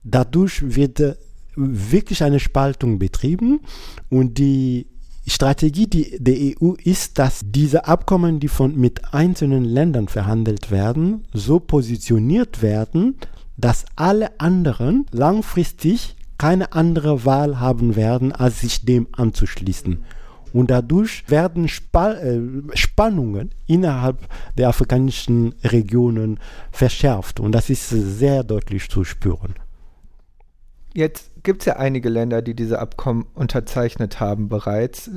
Dadurch 0.03 0.75
wird 0.75 1.17
wirklich 1.55 2.25
eine 2.25 2.41
Spaltung 2.41 2.99
betrieben 2.99 3.61
und 4.09 4.39
die 4.39 4.89
Strategie 5.27 5.87
der 6.19 6.35
EU 6.61 6.73
ist, 6.83 7.19
dass 7.19 7.43
diese 7.45 7.87
Abkommen, 7.87 8.41
die 8.41 8.49
von, 8.49 8.77
mit 8.77 9.15
einzelnen 9.15 9.65
Ländern 9.65 10.09
verhandelt 10.09 10.73
werden, 10.73 11.27
so 11.33 11.61
positioniert 11.61 12.61
werden, 12.61 13.17
dass 13.61 13.85
alle 13.97 14.39
anderen 14.41 15.07
langfristig 15.13 16.17
keine 16.39 16.73
andere 16.73 17.25
Wahl 17.25 17.61
haben 17.61 17.97
werden, 17.97 18.33
als 18.33 18.61
sich 18.61 18.85
dem 18.85 19.09
anzuschließen. 19.13 20.05
Und 20.53 20.71
dadurch 20.71 21.25
werden 21.29 21.69
Spa 21.69 22.13
äh, 22.13 22.41
Spannungen 22.75 23.51
innerhalb 23.67 24.27
der 24.59 24.69
afrikanischen 24.69 25.55
Regionen 25.63 26.41
verschärft. 26.73 27.41
Und 27.41 27.53
das 27.53 27.71
ist 27.71 27.89
sehr 27.89 28.43
deutlich 28.43 28.89
zu 28.89 29.05
spüren. 29.05 29.55
Jetzt 30.93 31.31
gibt 31.45 31.63
es 31.63 31.67
ja 31.67 31.77
einige 31.77 32.09
Länder, 32.09 32.43
die 32.43 32.55
diese 32.55 32.81
Abkommen 32.81 33.27
unterzeichnet 33.35 34.19
haben 34.19 34.49
bereits. 34.49 35.11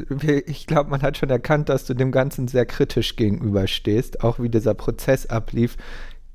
Ich 0.45 0.67
glaube, 0.67 0.91
man 0.91 1.01
hat 1.01 1.17
schon 1.17 1.31
erkannt, 1.31 1.69
dass 1.69 1.85
du 1.85 1.95
dem 1.95 2.11
Ganzen 2.11 2.47
sehr 2.47 2.67
kritisch 2.67 3.15
gegenüberstehst, 3.15 4.23
auch 4.23 4.39
wie 4.39 4.49
dieser 4.49 4.75
Prozess 4.75 5.25
ablief. 5.25 5.77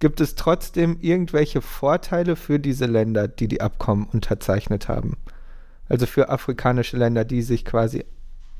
Gibt 0.00 0.20
es 0.20 0.34
trotzdem 0.36 0.98
irgendwelche 1.00 1.60
Vorteile 1.60 2.36
für 2.36 2.58
diese 2.58 2.86
Länder, 2.86 3.26
die 3.26 3.48
die 3.48 3.60
Abkommen 3.60 4.06
unterzeichnet 4.12 4.88
haben? 4.88 5.16
Also 5.88 6.06
für 6.06 6.28
afrikanische 6.28 6.96
Länder, 6.96 7.24
die 7.24 7.42
sich 7.42 7.64
quasi 7.64 8.04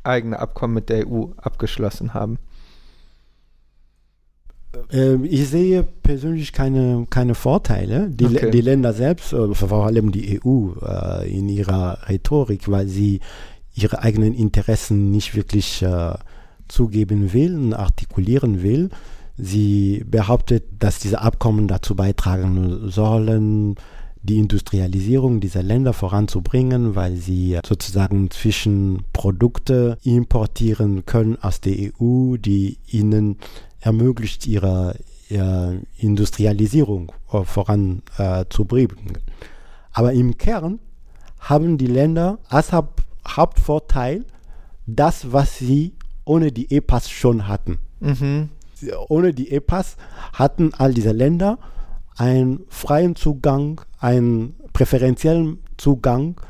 eigene 0.03 0.39
Abkommen 0.39 0.75
mit 0.75 0.89
der 0.89 1.07
EU 1.07 1.27
abgeschlossen 1.37 2.15
haben? 2.15 2.39
Ähm, 4.91 5.25
ich 5.25 5.49
sehe 5.49 5.83
persönlich 5.83 6.53
keine, 6.53 7.07
keine 7.09 7.35
Vorteile. 7.35 8.11
Die, 8.11 8.27
okay. 8.27 8.51
die 8.51 8.61
Länder 8.61 8.93
selbst, 8.93 9.33
äh, 9.33 9.55
vor 9.55 9.87
allem 9.87 10.13
die 10.13 10.41
EU 10.43 10.73
äh, 10.83 11.31
in 11.31 11.49
ihrer 11.49 12.09
Rhetorik, 12.09 12.71
weil 12.71 12.89
sie 12.89 13.21
ihre 13.75 14.03
eigenen 14.03 14.35
Interessen 14.35 15.11
nicht 15.11 15.35
wirklich 15.37 15.83
äh, 15.83 16.15
zugeben 16.69 17.33
will 17.33 17.55
und 17.55 17.75
artikulieren 17.75 18.63
will. 18.63 18.91
Sie 19.39 20.05
behauptet, 20.07 20.65
dass 20.81 20.99
diese 20.99 21.21
Abkommen 21.21 21.69
dazu 21.69 21.95
beitragen 21.95 22.91
sollen, 22.91 23.77
die 24.23 24.39
Industrialisierung 24.39 25.41
dieser 25.41 25.63
Länder 25.63 25.93
voranzubringen, 25.93 26.97
weil 26.97 27.17
sie 27.17 27.59
sozusagen 27.65 28.31
zwischen 28.31 29.05
Produkte 29.13 29.97
importieren 30.03 31.07
können 31.07 31.39
aus 31.41 31.61
der 31.61 31.93
EU, 32.01 32.37
die 32.37 32.79
ihnen 32.89 33.39
ermöglicht, 33.81 34.47
ihre, 34.47 34.97
ihre 35.31 35.81
Industrialisierung 35.99 37.13
voranzubringen. 37.27 39.17
Äh, 39.17 39.33
Aber 39.93 40.13
im 40.13 40.37
Kern 40.37 40.81
haben 41.39 41.79
die 41.79 41.87
Länder 41.87 42.39
als 42.49 42.73
Hauptvorteil 42.73 44.25
das, 44.87 45.33
was 45.33 45.59
sie 45.59 45.93
ohne 46.25 46.51
die 46.51 46.75
EPAS 46.75 47.09
schon 47.09 47.47
hatten. 47.47 47.79
Mhm. 48.01 48.49
Ohne 49.09 49.35
die 49.35 49.51
EPAS 49.51 49.97
hatten 50.33 50.73
all 50.75 50.95
diese 50.95 51.13
Länder 51.13 51.59
einen 52.17 52.61
freien 52.69 53.17
Zugang, 53.17 53.81
einen 53.99 54.57
präferentiellen 54.73 55.59
Zugang 55.77 56.41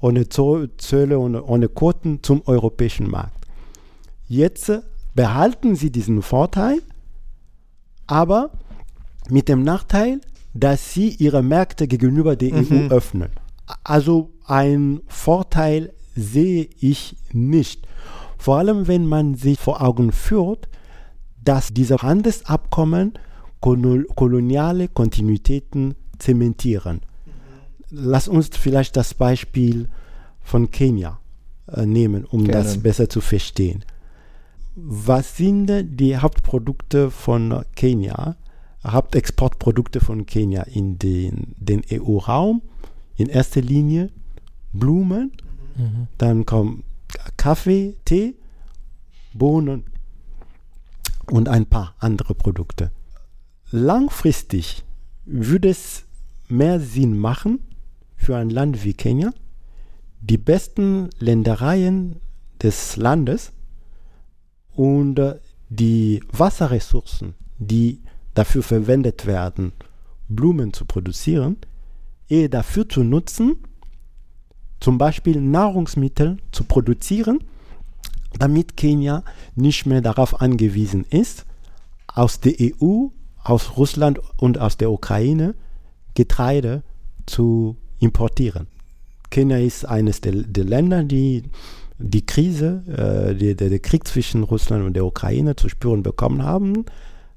ohne 0.00 0.28
Zölle 0.28 1.18
und 1.18 1.36
ohne 1.36 1.68
Quoten 1.68 2.22
zum 2.22 2.42
europäischen 2.46 3.08
Markt. 3.10 3.46
Jetzt 4.28 4.72
behalten 5.14 5.76
sie 5.76 5.90
diesen 5.90 6.22
Vorteil, 6.22 6.80
aber 8.06 8.50
mit 9.28 9.48
dem 9.48 9.62
Nachteil, 9.62 10.20
dass 10.54 10.92
sie 10.94 11.10
ihre 11.10 11.42
Märkte 11.42 11.86
gegenüber 11.86 12.36
der 12.36 12.54
mhm. 12.54 12.88
EU 12.90 12.94
öffnen. 12.94 13.30
Also 13.84 14.30
ein 14.46 15.00
Vorteil 15.06 15.92
sehe 16.16 16.68
ich 16.80 17.16
nicht. 17.32 17.86
Vor 18.38 18.56
allem, 18.56 18.88
wenn 18.88 19.06
man 19.06 19.34
sich 19.34 19.58
vor 19.58 19.82
Augen 19.82 20.12
führt, 20.12 20.68
dass 21.44 21.72
diese 21.72 21.98
Handelsabkommen 21.98 23.14
koloniale 23.60 24.88
Kontinuitäten 24.88 25.94
zementieren. 26.18 27.00
Lass 27.90 28.28
uns 28.28 28.48
vielleicht 28.48 28.96
das 28.96 29.14
Beispiel 29.14 29.88
von 30.40 30.70
Kenia 30.70 31.18
äh, 31.66 31.86
nehmen, 31.86 32.24
um 32.24 32.44
Gerne. 32.44 32.62
das 32.64 32.78
besser 32.78 33.08
zu 33.08 33.20
verstehen. 33.20 33.84
Was 34.76 35.36
sind 35.36 35.70
die 35.98 36.16
Hauptprodukte 36.16 37.10
von 37.10 37.64
Kenia, 37.74 38.36
Hauptexportprodukte 38.86 40.00
von 40.00 40.24
Kenia 40.24 40.62
in 40.62 40.98
den, 40.98 41.54
den 41.58 41.82
EU-Raum? 41.90 42.62
In 43.16 43.28
erster 43.28 43.60
Linie 43.60 44.10
Blumen, 44.72 45.32
mhm. 45.76 46.06
dann 46.16 46.46
kommt 46.46 46.84
Kaffee, 47.36 47.96
Tee, 48.04 48.36
Bohnen 49.34 49.84
und 51.30 51.48
ein 51.48 51.66
paar 51.66 51.94
andere 51.98 52.34
Produkte. 52.34 52.90
Langfristig 53.70 54.84
würde 55.24 55.68
es 55.68 56.04
mehr 56.48 56.80
Sinn 56.80 57.16
machen 57.18 57.60
für 58.16 58.36
ein 58.36 58.50
Land 58.50 58.84
wie 58.84 58.94
Kenia, 58.94 59.32
die 60.20 60.38
besten 60.38 61.08
Ländereien 61.18 62.16
des 62.62 62.96
Landes 62.96 63.52
und 64.74 65.18
äh, 65.18 65.36
die 65.68 66.22
Wasserressourcen, 66.32 67.34
die 67.58 68.00
dafür 68.34 68.62
verwendet 68.62 69.26
werden, 69.26 69.72
Blumen 70.28 70.72
zu 70.72 70.84
produzieren, 70.84 71.56
eher 72.28 72.48
dafür 72.48 72.88
zu 72.88 73.02
nutzen, 73.02 73.56
zum 74.80 74.98
Beispiel 74.98 75.40
Nahrungsmittel 75.40 76.38
zu 76.52 76.64
produzieren, 76.64 77.44
damit 78.38 78.76
Kenia 78.76 79.24
nicht 79.54 79.86
mehr 79.86 80.00
darauf 80.00 80.40
angewiesen 80.40 81.04
ist, 81.08 81.46
aus 82.06 82.40
der 82.40 82.54
EU 82.60 83.08
aus 83.42 83.76
Russland 83.76 84.20
und 84.36 84.58
aus 84.58 84.76
der 84.76 84.90
Ukraine 84.90 85.54
Getreide 86.14 86.82
zu 87.26 87.76
importieren. 87.98 88.66
Kenia 89.30 89.58
ist 89.58 89.84
eines 89.84 90.20
der, 90.20 90.32
der 90.32 90.64
Länder, 90.64 91.04
die 91.04 91.44
die 91.98 92.24
Krise, 92.24 92.82
äh, 92.88 93.34
die, 93.34 93.54
der, 93.54 93.68
der, 93.68 93.78
Krieg 93.78 94.08
zwischen 94.08 94.42
Russland 94.42 94.84
und 94.84 94.94
der 94.94 95.04
Ukraine 95.04 95.54
zu 95.54 95.68
spüren 95.68 96.02
bekommen 96.02 96.42
haben, 96.42 96.86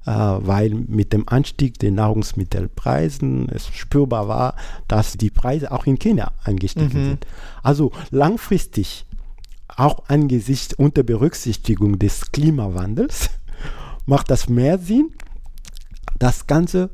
äh, 0.06 0.10
weil 0.10 0.70
mit 0.70 1.12
dem 1.12 1.28
Anstieg 1.28 1.78
der 1.78 1.92
Nahrungsmittelpreisen 1.92 3.48
es 3.50 3.68
spürbar 3.68 4.26
war, 4.26 4.56
dass 4.88 5.18
die 5.18 5.30
Preise 5.30 5.70
auch 5.70 5.86
in 5.86 5.98
Kenia 5.98 6.32
angestiegen 6.44 7.00
mhm. 7.00 7.08
sind. 7.08 7.26
Also 7.62 7.92
langfristig, 8.10 9.04
auch 9.76 10.04
angesichts 10.08 10.74
unter 10.74 11.02
Berücksichtigung 11.02 11.98
des 11.98 12.32
Klimawandels, 12.32 13.30
macht 14.06 14.30
das 14.30 14.48
mehr 14.48 14.78
Sinn, 14.78 15.10
das 16.18 16.46
Ganze 16.46 16.90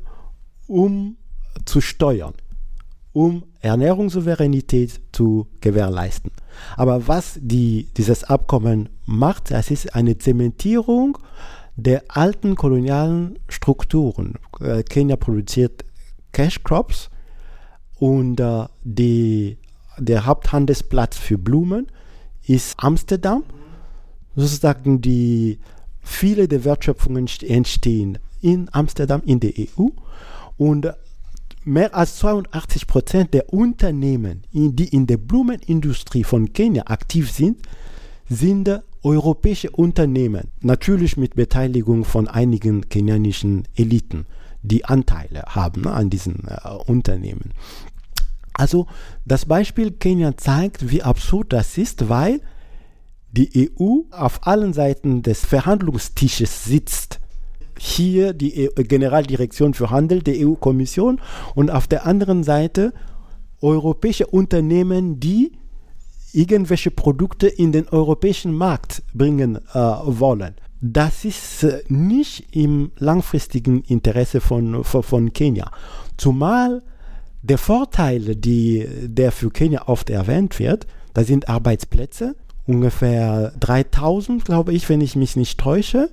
um 0.67 1.17
zu 1.65 1.81
steuern, 1.81 2.33
um 3.13 3.43
Ernährungssouveränität 3.59 5.01
zu 5.11 5.47
gewährleisten. 5.59 6.31
Aber 6.77 7.07
was 7.07 7.37
die, 7.41 7.87
dieses 7.97 8.23
Abkommen 8.23 8.89
macht, 9.05 9.51
das 9.51 9.69
ist 9.71 9.95
eine 9.95 10.17
Zementierung 10.17 11.17
der 11.75 12.03
alten 12.09 12.55
kolonialen 12.55 13.39
Strukturen. 13.47 14.35
Äh, 14.59 14.83
Kenia 14.83 15.15
produziert 15.15 15.85
Cash 16.31 16.63
Crops 16.63 17.09
und 17.99 18.39
äh, 18.39 18.65
die, 18.83 19.57
der 19.97 20.25
Haupthandelsplatz 20.25 21.17
für 21.17 21.37
Blumen 21.37 21.87
ist 22.45 22.75
Amsterdam. 22.77 23.43
Sozusagen 24.35 25.01
die 25.01 25.59
viele 26.01 26.47
der 26.47 26.63
Wertschöpfungen 26.63 27.27
entstehen 27.41 28.17
in 28.41 28.69
Amsterdam 28.71 29.21
in 29.25 29.39
der 29.39 29.53
EU 29.57 29.87
und 30.57 30.93
mehr 31.63 31.93
als 31.95 32.17
82 32.17 32.87
Prozent 32.87 33.33
der 33.33 33.53
Unternehmen, 33.53 34.43
die 34.51 34.87
in 34.87 35.05
der 35.05 35.17
Blumenindustrie 35.17 36.23
von 36.23 36.51
Kenia 36.53 36.83
aktiv 36.87 37.31
sind, 37.31 37.59
sind 38.27 38.81
europäische 39.03 39.69
Unternehmen, 39.71 40.49
natürlich 40.61 41.17
mit 41.17 41.35
Beteiligung 41.35 42.05
von 42.05 42.27
einigen 42.27 42.87
kenianischen 42.87 43.67
Eliten, 43.75 44.25
die 44.63 44.85
Anteile 44.85 45.43
haben 45.47 45.87
an 45.87 46.09
diesen 46.09 46.47
äh, 46.47 46.69
Unternehmen. 46.85 47.51
Also 48.61 48.85
das 49.25 49.47
Beispiel 49.47 49.89
Kenia 49.89 50.37
zeigt, 50.37 50.91
wie 50.91 51.01
absurd 51.01 51.51
das 51.51 51.79
ist, 51.79 52.09
weil 52.09 52.41
die 53.31 53.71
EU 53.79 54.01
auf 54.11 54.45
allen 54.45 54.73
Seiten 54.73 55.23
des 55.23 55.43
Verhandlungstisches 55.43 56.65
sitzt 56.65 57.19
hier 57.79 58.33
die 58.33 58.65
e 58.65 58.69
Generaldirektion 58.75 59.73
für 59.73 59.89
Handel 59.89 60.21
der 60.21 60.35
EU-Kommission 60.47 61.19
und 61.55 61.71
auf 61.71 61.87
der 61.87 62.05
anderen 62.05 62.43
Seite 62.43 62.93
europäische 63.61 64.27
Unternehmen, 64.27 65.19
die 65.19 65.53
irgendwelche 66.31 66.91
Produkte 66.91 67.47
in 67.47 67.71
den 67.71 67.89
europäischen 67.89 68.53
Markt 68.53 69.01
bringen 69.11 69.55
äh, 69.55 69.79
wollen. 69.79 70.53
Das 70.81 71.25
ist 71.25 71.63
äh, 71.63 71.81
nicht 71.87 72.55
im 72.55 72.91
langfristigen 72.97 73.81
Interesse 73.81 74.39
von, 74.39 74.83
von, 74.83 75.01
von 75.01 75.33
Kenia. 75.33 75.71
Zumal 76.17 76.83
der 77.41 77.57
Vorteil, 77.57 78.35
die, 78.35 78.87
der 79.03 79.31
für 79.31 79.49
Kenia 79.49 79.87
oft 79.87 80.09
erwähnt 80.09 80.59
wird, 80.59 80.87
da 81.13 81.23
sind 81.23 81.49
Arbeitsplätze, 81.49 82.35
ungefähr 82.67 83.53
3000, 83.59 84.45
glaube 84.45 84.73
ich, 84.73 84.87
wenn 84.89 85.01
ich 85.01 85.15
mich 85.15 85.35
nicht 85.35 85.59
täusche. 85.59 86.11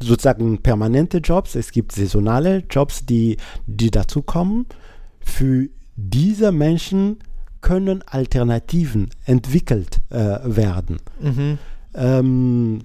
Sozusagen 0.00 0.58
permanente 0.58 1.18
Jobs. 1.18 1.54
Es 1.54 1.72
gibt 1.72 1.92
saisonale 1.92 2.64
Jobs, 2.68 3.06
die, 3.06 3.38
die 3.66 3.90
dazukommen. 3.90 4.66
Für 5.20 5.68
diese 5.96 6.52
Menschen 6.52 7.18
können 7.60 8.02
Alternativen 8.02 9.08
entwickelt 9.24 10.02
äh, 10.10 10.38
werden. 10.44 10.98
Mhm. 11.20 11.58
Ähm, 11.94 12.80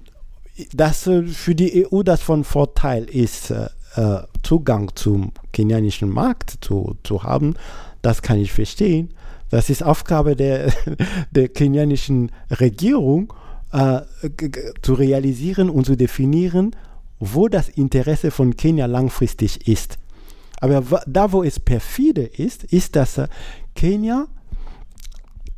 dass 0.72 1.06
äh, 1.06 1.24
für 1.24 1.54
die 1.54 1.86
EU 1.86 2.02
das 2.02 2.22
von 2.22 2.44
Vorteil 2.44 3.04
ist, 3.04 3.52
äh, 3.96 4.18
Zugang 4.42 4.90
zum 4.94 5.32
kenianischen 5.52 6.08
Markt 6.08 6.58
zu, 6.60 6.96
zu 7.02 7.22
haben, 7.22 7.54
das 8.02 8.22
kann 8.22 8.38
ich 8.38 8.52
verstehen. 8.52 9.10
Das 9.50 9.68
ist 9.68 9.82
Aufgabe 9.82 10.36
der, 10.36 10.72
der 11.30 11.48
kenianischen 11.48 12.30
Regierung, 12.50 13.32
äh, 13.72 14.00
zu 14.82 14.94
realisieren 14.94 15.70
und 15.70 15.86
zu 15.86 15.96
definieren, 15.96 16.74
wo 17.18 17.48
das 17.48 17.68
Interesse 17.68 18.30
von 18.30 18.56
Kenia 18.56 18.86
langfristig 18.86 19.68
ist. 19.68 19.98
Aber 20.60 21.02
da, 21.06 21.32
wo 21.32 21.42
es 21.42 21.60
perfide 21.60 22.22
ist, 22.22 22.64
ist, 22.64 22.96
dass 22.96 23.18
äh, 23.18 23.28
Kenia 23.74 24.26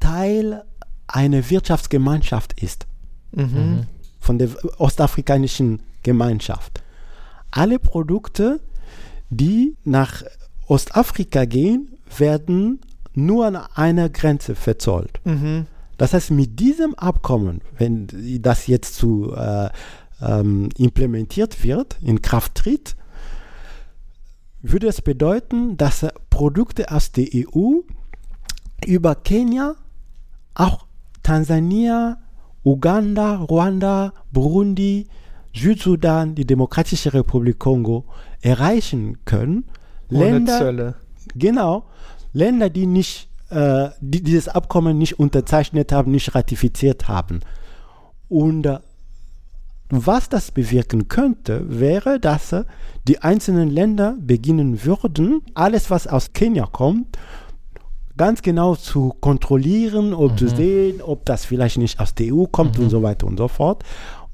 Teil 0.01 0.65
einer 1.07 1.49
Wirtschaftsgemeinschaft 1.49 2.61
ist. 2.61 2.87
Mhm. 3.33 3.87
Von 4.19 4.39
der 4.39 4.51
ostafrikanischen 4.79 5.81
Gemeinschaft. 6.03 6.82
Alle 7.53 7.79
Produkte, 7.79 8.61
die 9.31 9.77
nach 9.85 10.25
Ostafrika 10.67 11.45
gehen, 11.45 11.93
werden 12.19 12.81
nur 13.15 13.47
an 13.47 13.57
einer 13.57 14.09
Grenze 14.09 14.55
verzollt. 14.55 15.21
Mhm. 15.25 15.67
Das 15.99 16.15
heißt, 16.15 16.33
mit 16.33 16.59
diesem 16.59 16.95
Abkommen, 16.95 17.61
wenn 17.79 18.09
das 18.41 18.67
jetzt 18.67 18.97
zu 18.97 19.35
äh, 19.35 19.69
ähm, 20.21 20.71
implementiert 20.77 21.63
wird, 21.63 21.99
in 22.03 22.23
Kraft 22.23 22.57
tritt, 22.57 22.97
würde 24.63 24.89
es 24.89 25.03
bedeuten, 25.03 25.77
dass 25.77 26.07
Produkte 26.31 26.91
aus 26.91 27.13
der 27.13 27.27
EU 27.35 27.81
über 28.87 29.15
Kenia 29.15 29.75
auch 30.55 30.87
Tansania, 31.23 32.19
Uganda, 32.65 33.37
Ruanda, 33.37 34.13
Burundi, 34.31 35.09
Südsudan, 35.55 36.35
die 36.35 36.47
Demokratische 36.47 37.13
Republik 37.13 37.59
Kongo 37.59 38.05
erreichen 38.41 39.19
können. 39.25 39.65
Ohne 40.11 40.25
Länder, 40.25 40.59
Zölle. 40.59 40.95
Genau. 41.35 41.85
Länder, 42.33 42.71
die 42.71 42.87
nicht, 42.87 43.29
äh, 43.51 43.91
die 44.01 44.23
dieses 44.23 44.49
Abkommen 44.49 44.99
nicht 44.99 45.19
unterzeichnet 45.19 45.93
haben, 45.93 46.11
nicht 46.11 46.35
ratifiziert 46.35 47.09
haben. 47.09 47.41
Und 48.29 48.67
äh, 48.67 48.79
was 49.91 50.31
das 50.31 50.51
bewirken 50.51 51.09
könnte, 51.09 51.65
wäre, 51.69 52.19
dass 52.19 52.53
äh, 52.53 52.65
die 53.07 53.19
einzelnen 53.19 53.69
Länder 53.69 54.17
beginnen 54.19 54.85
würden, 54.85 55.43
alles, 55.53 55.91
was 55.91 56.07
aus 56.07 56.33
Kenia 56.33 56.67
kommt, 56.67 57.19
ganz 58.17 58.41
genau 58.43 58.75
zu 58.75 59.15
kontrollieren, 59.21 60.15
ob 60.15 60.33
mhm. 60.33 60.39
zu 60.39 60.49
sehen, 60.49 61.03
ob 61.03 61.27
das 61.27 61.45
vielleicht 61.45 61.79
nicht 61.79 62.01
aus 62.01 62.15
der 62.15 62.35
EU 62.35 62.45
kommt 62.47 62.79
mhm. 62.79 62.85
und 62.85 62.91
so 62.91 63.03
weiter 63.03 63.27
und 63.27 63.37
so 63.37 63.49
fort. 63.49 63.85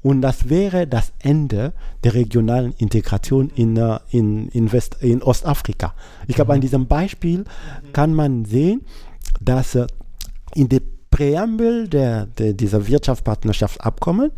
Und 0.01 0.21
das 0.21 0.49
wäre 0.49 0.87
das 0.87 1.11
Ende 1.19 1.73
der 2.03 2.13
regionalen 2.13 2.73
Integration 2.77 3.49
in, 3.49 3.75
äh, 3.75 3.99
in, 4.11 4.47
in, 4.49 4.71
West, 4.71 4.97
in 5.01 5.21
Ostafrika. 5.21 5.93
Ich 6.27 6.35
glaube, 6.35 6.51
mhm. 6.51 6.55
an 6.55 6.61
diesem 6.61 6.87
Beispiel 6.87 7.43
kann 7.91 8.13
man 8.13 8.45
sehen, 8.45 8.81
dass 9.41 9.75
äh, 9.75 9.87
in 10.55 10.69
der 10.69 10.81
Präambel 11.11 11.87
der, 11.87 12.27
der, 12.27 12.53
dieser 12.53 12.87
Wirtschaftspartnerschaftsabkommen 12.87 14.31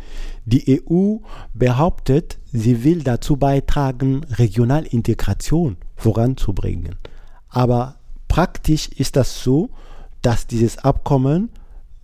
die 0.45 0.81
EU 0.89 1.17
behauptet, 1.53 2.39
sie 2.51 2.83
will 2.83 3.03
dazu 3.03 3.35
beitragen, 3.35 4.23
Regionalintegration 4.31 5.77
voranzubringen. 5.95 6.95
Aber 7.49 7.95
praktisch 8.27 8.87
ist 8.87 9.15
das 9.15 9.43
so, 9.43 9.69
dass 10.21 10.47
dieses 10.47 10.77
Abkommen 10.77 11.49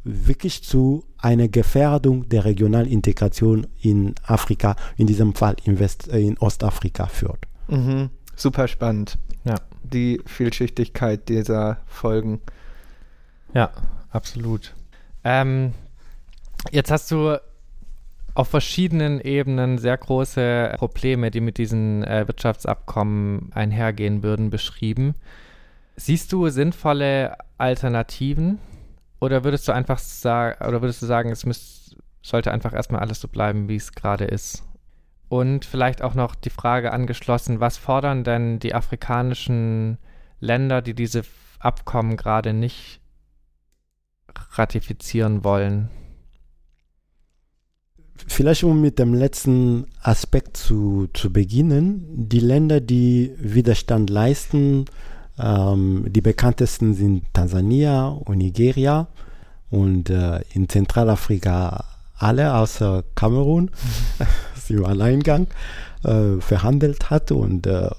wirklich 0.08 0.64
zu 0.64 1.04
einer 1.18 1.48
Gefährdung 1.48 2.30
der 2.30 2.46
Regionalintegration 2.46 3.68
in 3.82 4.16
Afrika, 4.26 4.76
in 4.96 5.08
diesem 5.08 5.34
Fall 5.36 5.56
in, 5.64 5.80
West, 5.80 6.08
äh, 6.12 6.20
in 6.20 6.38
Ostafrika 6.38 7.08
führt. 7.08 7.46
Mhm. 7.68 8.10
Super 8.36 8.68
spannend. 8.68 9.18
Ja. 9.44 9.56
Die 9.84 10.22
Vielschichtigkeit 10.26 11.28
dieser 11.30 11.78
Folgen. 11.88 12.42
Ja, 13.54 13.72
absolut. 14.12 14.74
Ähm, 15.24 15.74
jetzt 16.72 16.92
hast 16.92 17.12
du 17.12 17.38
auf 18.34 18.50
verschiedenen 18.50 19.20
Ebenen 19.20 19.80
sehr 19.80 19.98
große 19.98 20.76
Probleme, 20.78 21.32
die 21.32 21.42
mit 21.42 21.58
diesen 21.58 22.04
äh, 22.04 22.28
Wirtschaftsabkommen 22.28 23.52
einhergehen 23.54 24.22
würden, 24.22 24.52
beschrieben. 24.52 25.16
Siehst 25.96 26.32
du 26.32 26.48
sinnvolle 26.50 27.36
Alternativen 27.58 28.60
oder 29.20 29.44
würdest 29.44 29.68
du 29.68 29.72
einfach 29.72 30.00
sagen, 30.00 30.64
oder 30.66 30.82
würdest 30.82 31.02
du 31.02 31.06
sagen, 31.06 31.32
es 31.32 31.46
müsst, 31.46 31.98
sollte 32.22 32.52
einfach 32.52 32.74
erstmal 32.74 33.02
alles 33.02 33.20
so 33.20 33.28
bleiben, 33.28 33.68
wie 33.68 33.76
es 33.76 33.94
gerade 33.94 34.26
ist? 34.26 34.64
Und 35.30 35.66
vielleicht 35.66 36.02
auch 36.02 36.14
noch 36.14 36.36
die 36.36 36.50
Frage 36.50 36.94
angeschlossen, 36.94 37.60
was 37.60 37.78
fordern 37.78 38.24
denn 38.24 38.60
die 38.60 38.74
afrikanischen 38.74 39.98
Länder, 40.40 40.82
die 40.82 40.94
diese 40.94 41.24
Abkommen 41.60 42.16
gerade 42.16 42.54
nicht 42.54 43.02
ratifizieren 44.54 45.44
wollen? 45.44 45.90
Vielleicht 48.26 48.64
um 48.64 48.82
mit 48.82 49.00
dem 49.00 49.14
letzten 49.14 49.88
Aspekt 50.02 50.58
zu, 50.58 51.08
zu 51.14 51.32
beginnen. 51.32 52.28
Die 52.30 52.40
Länder, 52.40 52.82
die 52.82 53.34
Widerstand 53.38 54.10
leisten, 54.10 54.86
ähm, 55.40 56.06
die 56.08 56.22
bekanntesten 56.22 56.94
sind 56.94 57.24
Tansania 57.34 58.08
und 58.08 58.38
Nigeria 58.38 59.08
und 59.70 60.10
äh, 60.10 60.42
in 60.54 60.70
Zentralafrika 60.70 61.84
alle 62.18 62.54
außer 62.56 63.04
Kamerun, 63.16 63.72
das 64.56 64.70
im 64.70 64.86
Alleingang 64.86 65.48
äh, 66.04 66.40
verhandelt 66.40 67.10
hat 67.10 67.32
und 67.32 67.68
äh, 67.68 67.90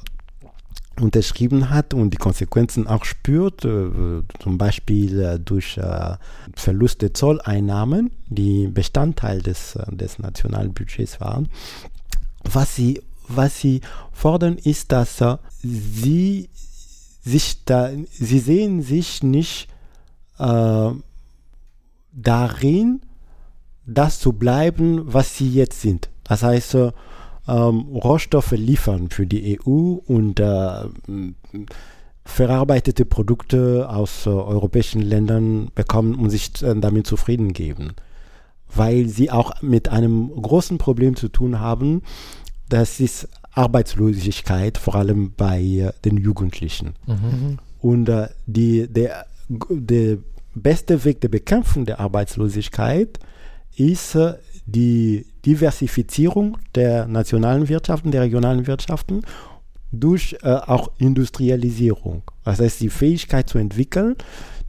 unterschrieben 1.00 1.70
hat 1.70 1.94
und 1.94 2.10
die 2.10 2.16
Konsequenzen 2.16 2.86
auch 2.86 3.04
spürt, 3.04 3.64
äh, 3.64 4.22
zum 4.40 4.58
Beispiel 4.58 5.20
äh, 5.20 5.38
durch 5.38 5.78
äh, 5.78 6.16
Verlust 6.54 7.02
der 7.02 7.14
Zolleinnahmen, 7.14 8.10
die 8.28 8.66
Bestandteil 8.66 9.40
des, 9.40 9.78
des 9.88 10.18
Nationalbudgets 10.18 11.20
waren. 11.20 11.48
Was 12.44 12.74
sie, 12.74 13.00
was 13.28 13.58
sie 13.60 13.80
fordern, 14.12 14.56
ist, 14.56 14.92
dass 14.92 15.22
sie 15.62 16.48
sich 17.28 17.64
da, 17.64 17.90
sie 18.10 18.38
sehen 18.38 18.82
sich 18.82 19.22
nicht 19.22 19.68
äh, 20.38 20.90
darin, 22.12 23.00
das 23.86 24.18
zu 24.18 24.32
bleiben, 24.32 25.02
was 25.04 25.36
sie 25.36 25.50
jetzt 25.50 25.80
sind. 25.80 26.10
Das 26.24 26.42
heißt, 26.42 26.74
äh, 26.74 26.92
Rohstoffe 27.46 28.52
liefern 28.52 29.10
für 29.10 29.26
die 29.26 29.58
EU 29.58 29.96
und 30.06 30.40
äh, 30.40 30.84
verarbeitete 32.24 33.06
Produkte 33.06 33.88
aus 33.88 34.26
äh, 34.26 34.30
europäischen 34.30 35.00
Ländern 35.00 35.70
bekommen 35.74 36.14
und 36.14 36.30
sich 36.30 36.62
äh, 36.62 36.74
damit 36.78 37.06
zufrieden 37.06 37.52
geben. 37.54 37.94
Weil 38.74 39.08
sie 39.08 39.30
auch 39.30 39.62
mit 39.62 39.88
einem 39.88 40.28
großen 40.30 40.76
Problem 40.76 41.16
zu 41.16 41.28
tun 41.28 41.58
haben, 41.58 42.02
das 42.68 43.00
ist 43.00 43.28
Arbeitslosigkeit, 43.58 44.78
vor 44.78 44.94
allem 44.94 45.32
bei 45.36 45.60
äh, 45.60 45.92
den 46.04 46.16
Jugendlichen. 46.16 46.94
Mhm. 47.06 47.58
Und 47.80 48.08
äh, 48.08 48.28
die, 48.46 48.86
der, 48.88 49.26
der 49.48 50.18
beste 50.54 51.04
Weg 51.04 51.20
der 51.20 51.28
Bekämpfung 51.28 51.84
der 51.84 51.98
Arbeitslosigkeit 52.00 53.18
ist 53.76 54.14
äh, 54.14 54.34
die 54.66 55.26
Diversifizierung 55.44 56.58
der 56.74 57.06
nationalen 57.06 57.68
Wirtschaften, 57.68 58.10
der 58.10 58.22
regionalen 58.22 58.66
Wirtschaften 58.66 59.22
durch 59.90 60.36
äh, 60.42 60.48
auch 60.48 60.90
Industrialisierung. 60.98 62.22
Das 62.44 62.60
heißt, 62.60 62.80
die 62.80 62.90
Fähigkeit 62.90 63.48
zu 63.48 63.58
entwickeln, 63.58 64.14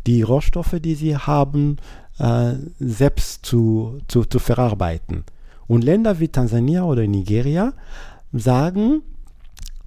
die 0.08 0.22
Rohstoffe, 0.24 0.78
die 0.80 0.96
sie 0.96 1.16
haben, 1.16 1.78
äh, 2.18 2.54
selbst 2.80 3.46
zu, 3.46 4.00
zu, 4.08 4.26
zu 4.26 4.40
verarbeiten. 4.40 5.26
Und 5.68 5.84
Länder 5.84 6.20
wie 6.20 6.30
Tansania 6.30 6.84
oder 6.84 7.06
Nigeria 7.06 7.74
sagen, 8.32 9.02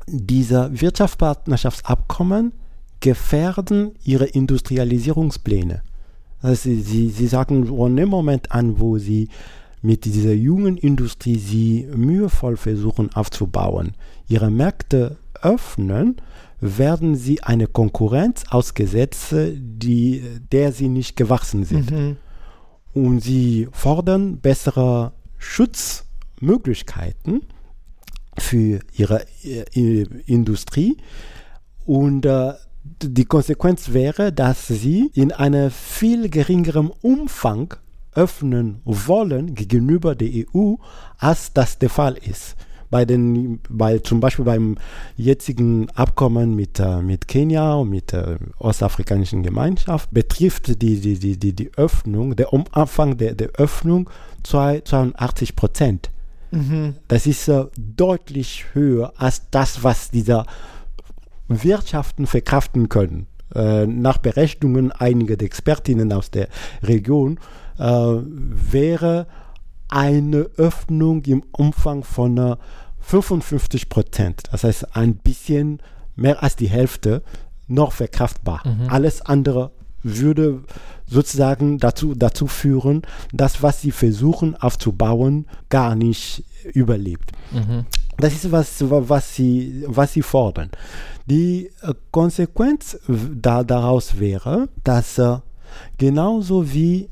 diese 0.06 0.80
Wirtschaftspartnerschaftsabkommen 0.80 2.52
gefährden 3.00 3.92
ihre 4.04 4.26
Industrialisierungspläne. 4.26 5.82
Also 6.40 6.70
sie, 6.70 6.80
sie, 6.82 7.10
sie 7.10 7.26
sagen 7.26 7.66
von 7.66 7.96
dem 7.96 8.08
Moment 8.08 8.52
an, 8.52 8.78
wo 8.80 8.98
sie 8.98 9.28
mit 9.80 10.04
dieser 10.04 10.32
jungen 10.32 10.76
Industrie 10.76 11.38
sie 11.38 11.88
mühevoll 11.94 12.56
versuchen 12.56 13.12
aufzubauen, 13.14 13.92
ihre 14.28 14.50
Märkte 14.50 15.18
öffnen, 15.40 16.16
werden 16.60 17.16
sie 17.16 17.42
eine 17.42 17.66
Konkurrenz 17.66 18.44
ausgesetzt, 18.48 19.34
die, 19.34 20.22
der 20.52 20.72
sie 20.72 20.88
nicht 20.88 21.16
gewachsen 21.16 21.64
sind. 21.64 21.90
Mhm. 21.90 22.16
Und 22.94 23.20
sie 23.20 23.68
fordern 23.72 24.38
bessere 24.38 25.12
Schutzmöglichkeiten 25.38 27.40
für 28.38 28.80
ihre 28.94 29.24
äh, 29.44 30.06
Industrie. 30.26 30.96
Und 31.84 32.26
äh, 32.26 32.52
die 33.02 33.24
Konsequenz 33.24 33.92
wäre, 33.92 34.32
dass 34.32 34.66
sie 34.68 35.10
in 35.14 35.32
einem 35.32 35.70
viel 35.70 36.28
geringeren 36.28 36.90
Umfang 37.02 37.74
öffnen 38.14 38.80
wollen 38.84 39.54
gegenüber 39.54 40.14
der 40.14 40.28
EU, 40.54 40.74
als 41.18 41.52
das 41.52 41.78
der 41.78 41.90
Fall 41.90 42.14
ist. 42.14 42.56
Bei 42.90 43.06
den, 43.06 43.60
bei, 43.70 44.00
zum 44.00 44.20
Beispiel 44.20 44.44
beim 44.44 44.76
jetzigen 45.16 45.88
Abkommen 45.90 46.54
mit, 46.54 46.78
äh, 46.78 47.00
mit 47.00 47.26
Kenia 47.26 47.76
und 47.76 47.88
mit 47.88 48.12
der 48.12 48.38
Ostafrikanischen 48.58 49.42
Gemeinschaft 49.42 50.10
betrifft 50.10 50.82
die, 50.82 51.00
die, 51.00 51.18
die, 51.18 51.38
die, 51.38 51.54
die 51.54 51.70
Öffnung, 51.76 52.36
der 52.36 52.52
Umfang 52.52 53.16
der, 53.16 53.34
der 53.34 53.48
Öffnung 53.52 54.10
82 54.42 55.56
Prozent. 55.56 56.10
Mhm. 56.52 56.94
Das 57.08 57.26
ist 57.26 57.48
äh, 57.48 57.66
deutlich 57.76 58.66
höher 58.72 59.12
als 59.16 59.50
das, 59.50 59.82
was 59.82 60.10
dieser 60.10 60.46
Wirtschaften 61.48 62.26
verkraften 62.26 62.88
können. 62.88 63.26
Äh, 63.54 63.86
nach 63.86 64.18
Berechnungen 64.18 64.92
einiger 64.92 65.40
Expertinnen 65.42 66.12
aus 66.12 66.30
der 66.30 66.48
Region 66.82 67.38
äh, 67.78 67.82
wäre 67.84 69.26
eine 69.88 70.48
Öffnung 70.56 71.24
im 71.24 71.42
Umfang 71.52 72.04
von 72.04 72.56
55 73.00 73.90
Prozent, 73.90 74.44
das 74.50 74.64
heißt 74.64 74.96
ein 74.96 75.16
bisschen 75.16 75.80
mehr 76.16 76.42
als 76.42 76.56
die 76.56 76.70
Hälfte, 76.70 77.22
noch 77.66 77.92
verkraftbar. 77.92 78.62
Mhm. 78.64 78.88
Alles 78.88 79.20
andere 79.20 79.72
würde 80.02 80.60
sozusagen 81.06 81.78
dazu, 81.78 82.14
dazu 82.14 82.46
führen, 82.46 83.02
dass 83.32 83.62
was 83.62 83.80
sie 83.80 83.92
versuchen 83.92 84.56
aufzubauen, 84.56 85.46
gar 85.68 85.94
nicht 85.94 86.44
überlebt. 86.72 87.32
Mhm. 87.52 87.86
Das 88.16 88.34
ist 88.34 88.50
was, 88.52 88.84
was, 88.88 89.34
sie, 89.34 89.84
was 89.86 90.12
sie 90.12 90.22
fordern. 90.22 90.70
Die 91.26 91.70
äh, 91.82 91.94
Konsequenz 92.10 92.98
da, 93.08 93.64
daraus 93.64 94.18
wäre, 94.18 94.68
dass 94.84 95.18
äh, 95.18 95.38
genauso 95.98 96.72
wie 96.72 97.08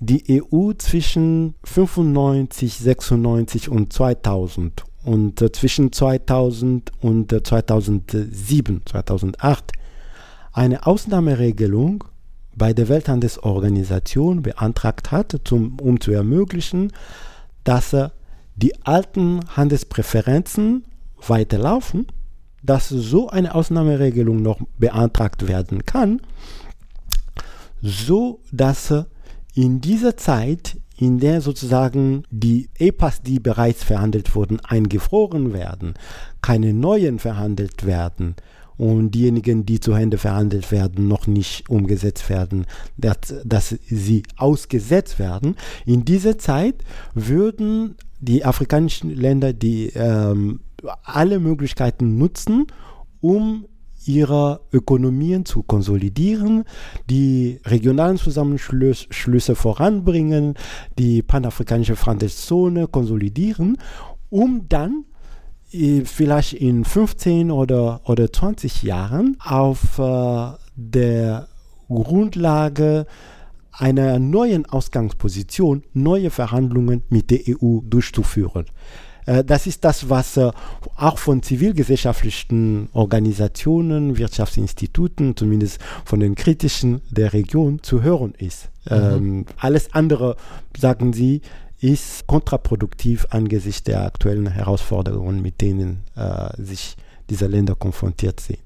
die 0.00 0.42
EU 0.42 0.72
zwischen 0.74 1.54
95, 1.64 2.78
96 2.78 3.68
und 3.68 3.92
2000 3.92 4.84
und 5.04 5.42
äh, 5.42 5.52
zwischen 5.52 5.92
2000 5.92 6.92
und 7.00 7.46
2007, 7.46 8.82
2008 8.86 9.72
eine 10.52 10.86
Ausnahmeregelung 10.86 12.04
bei 12.58 12.72
der 12.72 12.88
Welthandelsorganisation 12.88 14.42
beantragt 14.42 15.12
hat, 15.12 15.40
zum, 15.44 15.78
um 15.80 16.00
zu 16.00 16.12
ermöglichen, 16.12 16.92
dass 17.64 17.94
die 18.56 18.84
alten 18.84 19.40
Handelspräferenzen 19.56 20.84
weiterlaufen, 21.26 22.06
dass 22.62 22.88
so 22.88 23.28
eine 23.28 23.54
Ausnahmeregelung 23.54 24.42
noch 24.42 24.60
beantragt 24.78 25.46
werden 25.46 25.86
kann, 25.86 26.20
so 27.80 28.40
dass 28.52 28.92
in 29.54 29.80
dieser 29.80 30.16
Zeit, 30.16 30.78
in 30.96 31.20
der 31.20 31.40
sozusagen 31.40 32.24
die 32.30 32.68
EPAs, 32.78 33.22
die 33.22 33.38
bereits 33.38 33.84
verhandelt 33.84 34.34
wurden, 34.34 34.58
eingefroren 34.60 35.52
werden, 35.52 35.94
keine 36.42 36.72
neuen 36.72 37.20
verhandelt 37.20 37.86
werden, 37.86 38.34
und 38.78 39.10
diejenigen, 39.10 39.66
die 39.66 39.80
zu 39.80 39.92
Ende 39.92 40.16
verhandelt 40.16 40.70
werden, 40.72 41.08
noch 41.08 41.26
nicht 41.26 41.68
umgesetzt 41.68 42.30
werden, 42.30 42.64
dass, 42.96 43.34
dass 43.44 43.76
sie 43.86 44.22
ausgesetzt 44.36 45.18
werden. 45.18 45.56
In 45.84 46.04
dieser 46.04 46.38
Zeit 46.38 46.76
würden 47.12 47.96
die 48.20 48.44
afrikanischen 48.44 49.14
Länder 49.14 49.52
die 49.52 49.92
ähm, 49.94 50.60
alle 51.02 51.40
Möglichkeiten 51.40 52.18
nutzen, 52.18 52.66
um 53.20 53.66
ihre 54.06 54.60
Ökonomien 54.72 55.44
zu 55.44 55.62
konsolidieren, 55.62 56.64
die 57.10 57.60
regionalen 57.64 58.16
Zusammenschlüsse 58.16 59.54
voranbringen, 59.54 60.54
die 60.98 61.22
panafrikanische 61.22 61.96
Handelszone 62.06 62.86
konsolidieren, 62.86 63.76
um 64.30 64.68
dann 64.68 65.04
vielleicht 65.70 66.54
in 66.54 66.84
15 66.84 67.50
oder, 67.50 68.00
oder 68.04 68.32
20 68.32 68.82
Jahren 68.82 69.36
auf 69.40 69.98
äh, 69.98 70.52
der 70.76 71.48
Grundlage 71.88 73.06
einer 73.72 74.18
neuen 74.18 74.66
Ausgangsposition 74.66 75.84
neue 75.92 76.30
Verhandlungen 76.30 77.02
mit 77.10 77.30
der 77.30 77.40
EU 77.48 77.80
durchzuführen. 77.82 78.66
Äh, 79.26 79.44
das 79.44 79.66
ist 79.66 79.84
das, 79.84 80.08
was 80.08 80.36
äh, 80.36 80.50
auch 80.96 81.18
von 81.18 81.42
zivilgesellschaftlichen 81.42 82.88
Organisationen, 82.92 84.16
Wirtschaftsinstituten, 84.16 85.36
zumindest 85.36 85.80
von 86.04 86.20
den 86.20 86.34
kritischen 86.34 87.02
der 87.10 87.32
Region 87.34 87.82
zu 87.82 88.02
hören 88.02 88.34
ist. 88.38 88.70
Mhm. 88.88 88.96
Ähm, 88.96 89.46
alles 89.58 89.92
andere, 89.92 90.36
sagen 90.76 91.12
sie, 91.12 91.42
ist 91.80 92.26
kontraproduktiv 92.26 93.26
angesichts 93.30 93.84
der 93.84 94.04
aktuellen 94.04 94.50
Herausforderungen, 94.50 95.42
mit 95.42 95.60
denen 95.60 96.04
äh, 96.16 96.50
sich 96.60 96.96
diese 97.30 97.46
Länder 97.46 97.74
konfrontiert 97.74 98.40
sehen. 98.40 98.62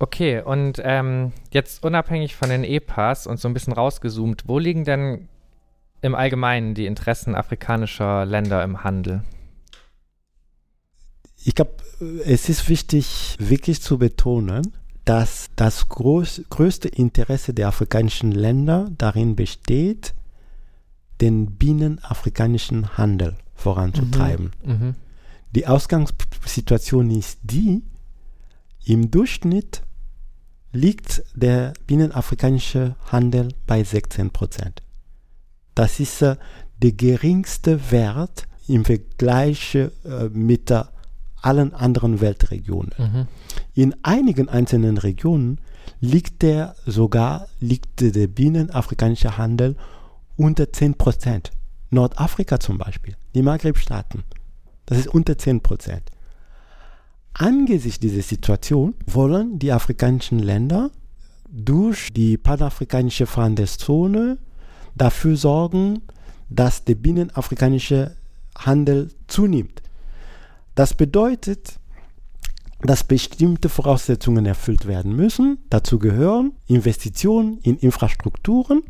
Okay, 0.00 0.40
und 0.42 0.80
ähm, 0.84 1.32
jetzt 1.50 1.84
unabhängig 1.84 2.36
von 2.36 2.50
den 2.50 2.64
EPAs 2.64 3.26
und 3.26 3.40
so 3.40 3.48
ein 3.48 3.54
bisschen 3.54 3.72
rausgezoomt, 3.72 4.44
wo 4.46 4.58
liegen 4.58 4.84
denn 4.84 5.28
im 6.02 6.14
Allgemeinen 6.14 6.74
die 6.74 6.86
Interessen 6.86 7.34
afrikanischer 7.34 8.24
Länder 8.24 8.62
im 8.62 8.84
Handel? 8.84 9.24
Ich 11.44 11.54
glaube, 11.54 11.72
es 12.24 12.48
ist 12.48 12.68
wichtig, 12.68 13.36
wirklich 13.40 13.82
zu 13.82 13.98
betonen, 13.98 14.72
dass 15.04 15.48
das 15.56 15.88
groß, 15.88 16.42
größte 16.50 16.88
Interesse 16.88 17.54
der 17.54 17.68
afrikanischen 17.68 18.30
Länder 18.30 18.90
darin 18.98 19.34
besteht, 19.34 20.14
den 21.20 21.56
binnenafrikanischen 21.56 22.96
Handel 22.96 23.36
voranzutreiben. 23.54 24.52
Mhm. 24.64 24.72
Mhm. 24.72 24.94
Die 25.54 25.66
Ausgangssituation 25.66 27.10
ist 27.10 27.38
die, 27.42 27.82
im 28.84 29.10
Durchschnitt 29.10 29.82
liegt 30.72 31.22
der 31.34 31.72
binnenafrikanische 31.86 32.96
Handel 33.10 33.48
bei 33.66 33.82
16 33.82 34.30
Prozent. 34.30 34.82
Das 35.74 36.00
ist 36.00 36.22
äh, 36.22 36.36
der 36.78 36.92
geringste 36.92 37.90
Wert 37.90 38.46
im 38.66 38.84
Vergleich 38.84 39.74
äh, 39.74 39.88
mit 40.32 40.70
äh, 40.70 40.84
allen 41.40 41.74
anderen 41.74 42.20
Weltregionen. 42.20 42.92
Mhm. 42.98 43.26
In 43.74 43.94
einigen 44.02 44.48
einzelnen 44.48 44.98
Regionen 44.98 45.60
liegt 46.00 46.42
der 46.42 46.74
sogar 46.84 47.48
liegt 47.60 48.00
der 48.00 48.26
binnenafrikanische 48.26 49.38
Handel 49.38 49.76
unter 50.38 50.72
10 50.72 50.94
Prozent. 50.94 51.50
Nordafrika 51.90 52.58
zum 52.60 52.78
Beispiel, 52.78 53.16
die 53.34 53.42
Maghreb-Staaten, 53.42 54.24
das 54.86 54.98
ist 54.98 55.08
unter 55.08 55.36
10 55.36 55.62
Prozent. 55.62 56.02
Angesichts 57.34 58.00
dieser 58.00 58.22
Situation 58.22 58.94
wollen 59.06 59.58
die 59.58 59.72
afrikanischen 59.72 60.38
Länder 60.38 60.90
durch 61.50 62.12
die 62.12 62.36
panafrikanische 62.36 63.26
Handelszone 63.36 64.38
dafür 64.94 65.36
sorgen, 65.36 66.02
dass 66.48 66.84
der 66.84 66.94
binnenafrikanische 66.94 68.14
Handel 68.56 69.10
zunimmt. 69.26 69.82
Das 70.74 70.94
bedeutet, 70.94 71.78
dass 72.80 73.04
bestimmte 73.04 73.68
Voraussetzungen 73.68 74.46
erfüllt 74.46 74.86
werden 74.86 75.14
müssen. 75.16 75.58
Dazu 75.70 75.98
gehören 75.98 76.52
Investitionen 76.66 77.58
in 77.58 77.76
Infrastrukturen, 77.78 78.82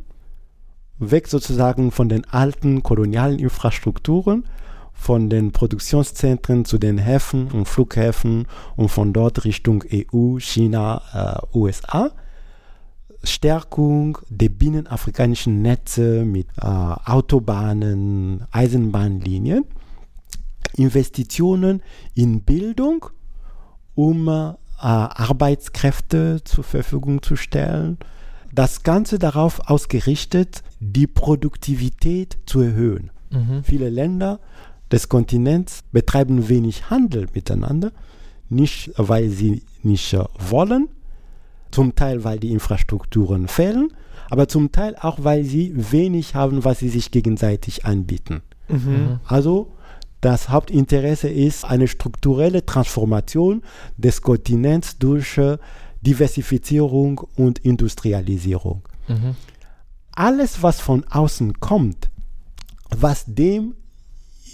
weg 0.99 1.29
sozusagen 1.29 1.91
von 1.91 2.09
den 2.09 2.25
alten 2.29 2.83
kolonialen 2.83 3.39
Infrastrukturen, 3.39 4.45
von 4.93 5.31
den 5.31 5.53
Produktionszentren 5.53 6.65
zu 6.65 6.79
den 6.79 6.99
Häfen 6.99 7.51
und 7.53 7.67
Flughäfen 7.67 8.47
und 8.77 8.89
von 8.89 9.13
dort 9.13 9.45
Richtung 9.45 9.85
EU, 9.93 10.39
China, 10.39 11.41
äh, 11.53 11.57
USA. 11.57 12.11
Stärkung 13.25 14.19
der 14.29 14.49
binnenafrikanischen 14.49 15.61
Netze 15.63 16.25
mit 16.25 16.47
äh, 16.57 16.65
Autobahnen, 16.65 18.45
Eisenbahnlinien, 18.53 19.65
Investitionen 20.77 21.83
in 22.15 22.43
Bildung, 22.43 23.07
um 23.95 24.29
äh, 24.29 24.53
Arbeitskräfte 24.79 26.43
zur 26.45 26.63
Verfügung 26.63 27.23
zu 27.23 27.35
stellen, 27.35 27.99
das 28.53 28.83
Ganze 28.83 29.19
darauf 29.19 29.69
ausgerichtet, 29.69 30.63
die 30.81 31.07
Produktivität 31.07 32.39
zu 32.47 32.61
erhöhen. 32.61 33.11
Mhm. 33.31 33.63
Viele 33.63 33.89
Länder 33.91 34.41
des 34.91 35.09
Kontinents 35.09 35.83
betreiben 35.93 36.49
wenig 36.49 36.91
Handel 36.91 37.27
miteinander, 37.35 37.93
nicht 38.49 38.93
weil 38.97 39.29
sie 39.29 39.63
nicht 39.83 40.17
wollen, 40.39 40.89
zum 41.71 41.95
Teil 41.95 42.25
weil 42.25 42.39
die 42.39 42.53
Infrastrukturen 42.53 43.49
fehlen, 43.49 43.93
aber 44.31 44.49
zum 44.49 44.73
Teil 44.73 44.97
auch 45.01 45.19
weil 45.23 45.45
sie 45.45 45.73
wenig 45.75 46.35
haben, 46.35 46.65
was 46.65 46.79
sie 46.79 46.89
sich 46.89 47.11
gegenseitig 47.11 47.85
anbieten. 47.85 48.43
Mhm. 48.69 49.21
Also 49.25 49.73
das 50.21 50.49
Hauptinteresse 50.49 51.29
ist 51.29 51.65
eine 51.65 51.87
strukturelle 51.87 52.67
Transformation 52.67 53.63
des 53.97 54.23
Kontinents 54.23 54.99
durch 54.99 55.39
äh, 55.39 55.59
Diversifizierung 56.09 57.21
und 57.37 57.59
Industrialisierung. 57.59 58.83
Mhm. 59.09 59.37
Alles, 60.13 60.63
was 60.63 60.81
von 60.81 61.05
außen 61.05 61.61
kommt, 61.61 62.09
was 62.89 63.25
dem 63.27 63.75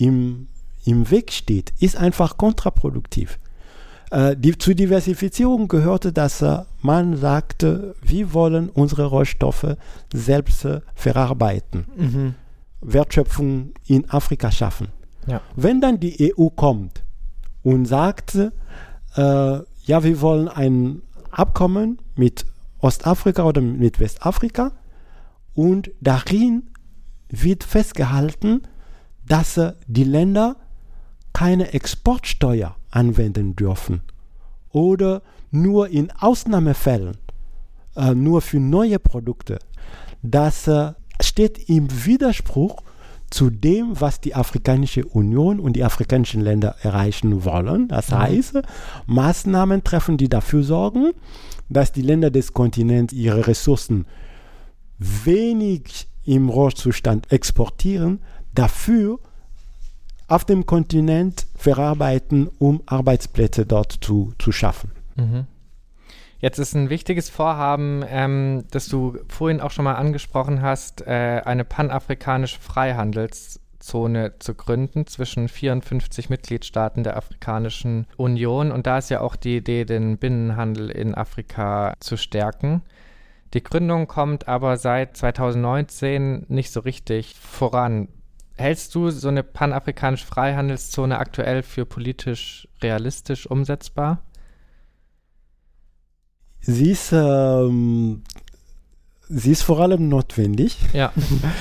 im, 0.01 0.49
im 0.85 1.11
Weg 1.13 1.31
steht, 1.31 1.73
ist 1.79 1.97
einfach 1.97 2.37
kontraproduktiv. 2.39 3.39
Äh, 4.11 4.37
die, 4.37 4.59
zur 4.59 4.75
Diversifizierung 4.75 5.69
gehörte, 5.69 6.13
dass 6.13 6.43
äh, 6.43 6.63
man 6.83 7.17
sagte, 7.17 7.95
wir 8.03 8.33
wollen 8.33 8.69
unsere 8.69 9.05
Rohstoffe 9.07 9.77
selbst 10.13 10.65
äh, 10.65 10.81
verarbeiten, 10.97 11.87
mhm. 11.97 12.35
Wertschöpfung 12.81 13.75
in 13.87 14.11
Afrika 14.11 14.51
schaffen. 14.51 14.89
Ja. 15.29 15.41
Wenn 15.55 15.81
dann 15.81 16.01
die 16.01 16.35
EU 16.37 16.49
kommt 16.49 17.05
und 17.63 17.87
sagt, 17.87 18.35
äh, 18.35 18.51
ja, 19.17 20.03
wir 20.03 20.21
wollen 20.21 20.49
ein 20.49 21.03
Abkommen 21.39 21.99
mit 22.17 22.47
Ostafrika 22.81 23.45
oder 23.45 23.61
mit 23.61 24.01
Westafrika 24.01 24.73
und 25.55 25.91
darin 26.01 26.71
wird 27.29 27.65
festgehalten, 27.65 28.63
dass 29.27 29.57
äh, 29.57 29.73
die 29.87 30.05
Länder 30.05 30.57
keine 31.33 31.73
Exportsteuer 31.73 32.77
anwenden 32.91 33.57
dürfen 33.57 34.03
oder 34.71 35.23
nur 35.51 35.89
in 35.89 36.11
Ausnahmefällen, 36.13 37.17
äh, 37.97 38.15
nur 38.15 38.41
für 38.41 38.61
neue 38.61 38.99
Produkte. 38.99 39.59
Das 40.23 40.69
äh, 40.69 40.93
steht 41.21 41.69
im 41.69 41.89
Widerspruch 42.05 42.83
zu 43.35 43.51
dem, 43.51 44.01
was 44.01 44.21
die 44.21 44.37
Afrikanische 44.37 45.05
Union 45.05 45.59
und 45.59 45.73
die 45.73 45.83
afrikanischen 45.83 46.41
Länder 46.41 46.77
erreichen 46.83 47.45
wollen. 47.45 47.89
Das 47.89 48.11
mhm. 48.11 48.19
heißt, 48.19 48.63
Maßnahmen 49.07 49.83
treffen, 49.83 50.17
die 50.17 50.29
dafür 50.29 50.63
sorgen, 50.63 51.11
dass 51.69 51.91
die 51.91 52.03
Länder 52.03 52.31
des 52.31 52.53
Kontinents 52.53 53.13
ihre 53.13 53.49
Ressourcen 53.49 54.07
wenig 54.99 56.07
im 56.25 56.49
Rohzustand 56.49 57.33
exportieren, 57.33 58.21
dafür 58.55 59.19
auf 60.29 60.45
dem 60.45 60.65
Kontinent 60.65 61.49
verarbeiten, 61.57 62.49
um 62.61 62.83
Arbeitsplätze 62.87 63.67
dort 63.67 63.99
zu, 64.01 64.33
zu 64.39 64.53
schaffen. 64.53 64.93
Mhm. 65.17 65.47
Jetzt 66.45 66.59
ist 66.59 66.75
ein 66.75 66.91
wichtiges 66.91 67.31
Vorhaben, 67.31 68.05
ähm, 68.07 68.65
das 68.71 68.89
du 68.89 69.17
vorhin 69.29 69.63
auch 69.63 69.71
schon 69.71 69.87
mal 69.87 69.95
angesprochen 69.95 70.61
hast, 70.61 71.01
äh, 71.07 71.41
eine 71.43 71.65
panafrikanische 71.65 72.61
Freihandelszone 72.61 74.39
zu 74.41 74.55
gründen 74.55 75.07
zwischen 75.07 75.49
54 75.49 76.29
Mitgliedstaaten 76.29 77.03
der 77.03 77.17
Afrikanischen 77.17 78.07
Union. 78.19 78.73
Und 78.73 78.87
da 78.87 78.99
ist 78.99 79.09
ja 79.09 79.23
auch 79.23 79.37
die 79.37 79.57
Idee, 79.57 79.87
den 79.87 80.19
Binnenhandel 80.19 80.91
in 80.91 81.15
Afrika 81.15 81.95
zu 81.99 82.19
stärken. 82.19 82.83
Die 83.55 83.63
Gründung 83.63 84.07
kommt 84.07 84.47
aber 84.47 84.77
seit 84.77 85.17
2019 85.17 86.45
nicht 86.49 86.73
so 86.73 86.81
richtig 86.81 87.37
voran. 87.37 88.09
Hältst 88.59 88.95
du 88.95 89.09
so 89.09 89.29
eine 89.29 89.45
panafrikanische 89.45 90.27
Freihandelszone 90.27 91.19
aktuell 91.19 91.63
für 91.63 91.87
politisch 91.87 92.69
realistisch 92.83 93.51
umsetzbar? 93.51 94.21
Sie 96.67 96.91
ist, 96.91 97.13
ähm, 97.13 98.23
sie 99.29 99.53
ist 99.53 99.63
vor 99.63 99.81
allem 99.81 100.09
notwendig. 100.09 100.79
Ja. 100.93 101.13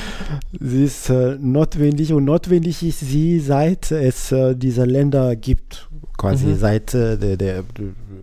sie 0.60 0.86
ist 0.86 1.10
äh, 1.10 1.38
notwendig 1.40 2.14
und 2.14 2.26
notwendig 2.26 2.84
ist 2.84 3.02
sie, 3.02 3.40
seit 3.40 3.92
es 3.92 4.32
äh, 4.32 4.56
diese 4.56 4.86
Länder 4.86 5.36
gibt, 5.36 5.90
quasi 6.18 6.48
mhm. 6.48 6.58
seit 6.58 6.94
äh, 6.94 7.18
der, 7.18 7.38
der, 7.38 7.64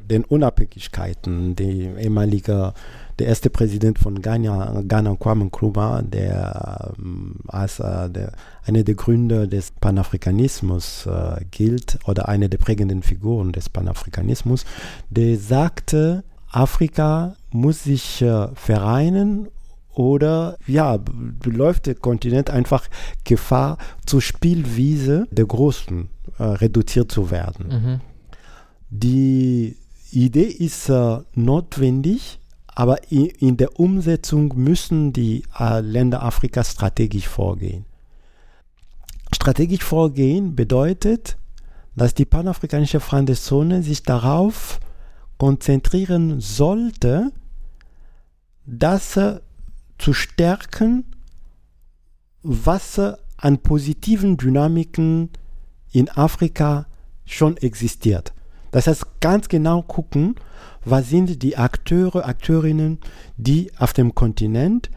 den 0.09 0.24
Unabhängigkeiten, 0.24 1.55
die 1.55 1.89
ehemalige 1.99 2.72
der 3.20 3.28
erste 3.28 3.51
Präsident 3.51 3.99
von 3.99 4.22
Ghana, 4.22 4.83
Ghana 4.89 5.14
Kwame 5.16 5.45
Nkrumah, 5.45 6.01
der 6.01 6.95
ähm, 6.99 7.37
als 7.47 7.78
äh, 7.78 8.09
der, 8.09 8.33
einer 8.64 8.83
der 8.83 8.95
Gründer 8.95 9.47
des 9.47 9.72
Panafrikanismus 9.72 11.07
äh, 11.07 11.45
gilt 11.51 11.99
oder 12.07 12.28
eine 12.31 12.49
der 12.49 12.57
prägenden 12.57 13.03
Figuren 13.03 13.53
des 13.53 13.68
Panafrikanismus, 13.68 14.64
der 15.11 15.37
sagte, 15.37 16.24
Afrika 16.51 17.36
muss 17.51 17.84
sich 17.84 18.22
äh, 18.22 18.48
vereinen 18.55 19.48
oder 19.92 20.57
ja, 20.66 20.98
läuft 21.44 21.86
der 21.86 21.94
Kontinent 21.94 22.51
einfach 22.51 22.88
Gefahr, 23.24 23.78
zur 24.07 24.22
Spielwiese 24.22 25.26
der 25.30 25.46
Großen 25.46 26.09
äh, 26.38 26.42
reduziert 26.42 27.11
zu 27.11 27.30
werden. 27.30 27.68
Mhm. 27.68 28.01
Die 28.90 29.76
Idee 30.11 30.42
ist 30.42 30.88
äh, 30.88 31.18
notwendig, 31.34 32.40
aber 32.66 33.11
in, 33.11 33.26
in, 33.26 33.57
der 33.57 33.78
Umsetzung 33.78 34.53
müssen 34.57 35.12
die 35.12 35.44
äh, 35.59 35.80
Länder 35.80 36.22
Afrikas 36.22 36.72
strategisch 36.72 37.28
vorgehen. 37.28 37.84
Strategisch 39.34 39.84
vorgehen 39.84 40.57
bedeutet, 40.57 41.36
dass 41.94 42.14
die 42.14 42.24
panafrikanische 42.24 43.01
Freundeszone 43.01 43.82
sich 43.82 44.03
darauf 44.03 44.80
konzentrieren 45.41 46.38
sollte, 46.38 47.32
das 48.66 49.18
zu 49.97 50.12
stärken, 50.12 51.07
was 52.43 53.01
an 53.38 53.59
positiven 53.62 54.36
Dynamiken 54.36 55.30
in 55.93 56.11
Afrika 56.11 56.84
schon 57.24 57.57
existiert. 57.57 58.34
Das 58.70 58.86
heißt, 58.86 59.07
ganz 59.20 59.49
genau 59.49 59.80
gucken, 59.80 60.34
was 60.84 61.09
sind 61.09 61.43
die 61.43 61.57
Akteure, 61.57 62.26
Akteurinnen, 62.26 62.99
die 63.38 63.72
auf 63.78 63.95
dem 63.95 64.14
Kontinent 64.14 64.91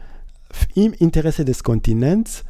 im 0.74 0.92
Interesse 0.92 1.46
des 1.46 1.64
Kontinents 1.64 2.44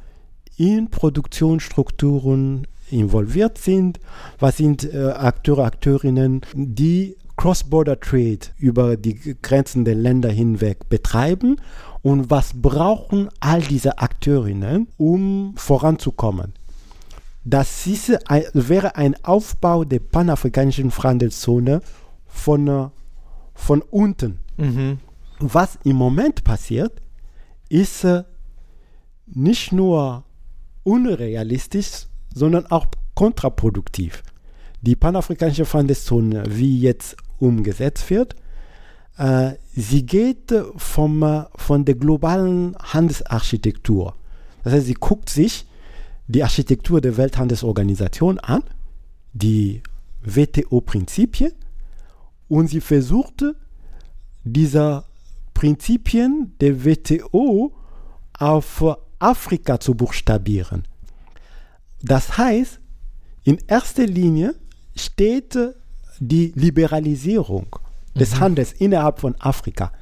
in 0.57 0.91
Produktionsstrukturen 0.91 2.67
involviert 2.91 3.57
sind, 3.59 4.01
was 4.41 4.57
sind 4.57 4.83
äh, 4.83 5.13
Akteure, 5.13 5.65
Akteurinnen, 5.65 6.41
die 6.55 7.17
Cross-Border 7.37 8.01
Trade 8.01 8.39
über 8.59 8.97
die 8.97 9.37
Grenzen 9.43 9.85
der 9.85 9.95
Länder 9.95 10.31
hinweg 10.31 10.89
betreiben 10.89 11.57
und 12.03 12.31
was 12.31 12.53
brauchen 12.55 13.29
all 13.41 13.61
diese 13.61 13.99
Akteurinnen, 13.99 14.89
um 14.97 15.55
voranzukommen. 15.57 16.53
Das 17.45 17.87
ist, 17.87 18.09
wäre 18.55 18.97
ein 18.97 19.17
Aufbau 19.25 19.85
der 19.85 19.99
panafrikanischen 19.99 20.91
Handelszone 20.97 21.83
von, 22.27 22.91
von 23.55 23.83
unten. 23.83 24.41
Mhm. 24.57 24.99
Was 25.41 25.79
im 25.85 25.97
Moment 25.97 26.45
passiert, 26.45 27.03
ist 27.69 28.05
äh, 28.05 28.25
nicht 29.27 29.73
nur 29.73 30.25
unrealistisch, 30.85 32.07
sondern 32.33 32.67
auch 32.67 32.87
kontraproduktiv. 33.15 34.23
Die 34.85 34.97
panafrikanische 34.97 35.65
Handelszone, 35.73 36.45
wie 36.47 36.79
jetzt 36.79 37.17
umgesetzt 37.39 38.11
wird. 38.11 38.37
Äh, 39.17 39.53
sie 39.75 40.05
geht 40.05 40.53
vom, 40.77 41.23
äh, 41.23 41.45
von 41.57 41.87
der 41.87 41.95
globalen 41.95 42.77
Handelsarchitektur. 42.79 44.15
Das 44.63 44.75
heißt, 44.75 44.87
sie 44.87 44.95
guckt 44.95 45.31
sich 45.31 45.67
die 46.27 46.43
Architektur 46.43 47.01
der 47.01 47.17
Welthandelsorganisation 47.17 48.39
an, 48.41 48.63
die 49.33 49.83
WTO-Prinzipien, 50.23 51.53
und 52.49 52.69
sie 52.69 52.83
versucht, 52.83 53.43
diese 54.45 55.05
Prinzipien 55.55 56.53
der 56.61 56.85
WTO 56.85 57.73
auf 58.39 58.85
Afrika 59.19 59.81
zu 59.81 59.95
buchstabieren. 59.95 60.87
Das 62.03 62.37
heißt, 62.37 62.81
in 63.45 63.59
erster 63.67 64.07
Linie 64.07 64.55
steht 64.97 65.59
die 66.19 66.53
Liberalisierung 66.55 67.67
des 68.15 68.37
mhm. 68.37 68.41
Handels 68.41 68.73
innerhalb 68.73 69.21
von 69.21 69.35
Afrika. 69.39 69.93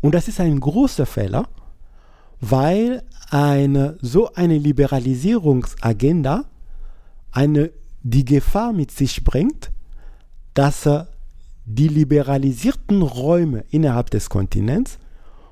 Und 0.00 0.14
das 0.14 0.28
ist 0.28 0.40
ein 0.40 0.60
großer 0.60 1.06
Fehler, 1.06 1.48
weil 2.40 3.02
eine, 3.30 3.96
so 4.02 4.32
eine 4.34 4.58
Liberalisierungsagenda 4.58 6.44
eine, 7.32 7.70
die 8.02 8.24
Gefahr 8.24 8.72
mit 8.72 8.90
sich 8.90 9.24
bringt, 9.24 9.70
dass 10.52 10.88
die 11.64 11.88
liberalisierten 11.88 13.02
Räume 13.02 13.64
innerhalb 13.70 14.10
des 14.10 14.28
Kontinents 14.28 14.98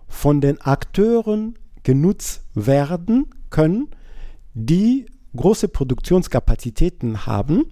von 0.06 0.40
den 0.40 0.60
Akteuren 0.60 1.58
genutzt 1.82 2.42
werden 2.54 3.26
können, 3.50 3.88
die 4.54 5.06
große 5.34 5.68
Produktionskapazitäten 5.68 7.26
haben 7.26 7.64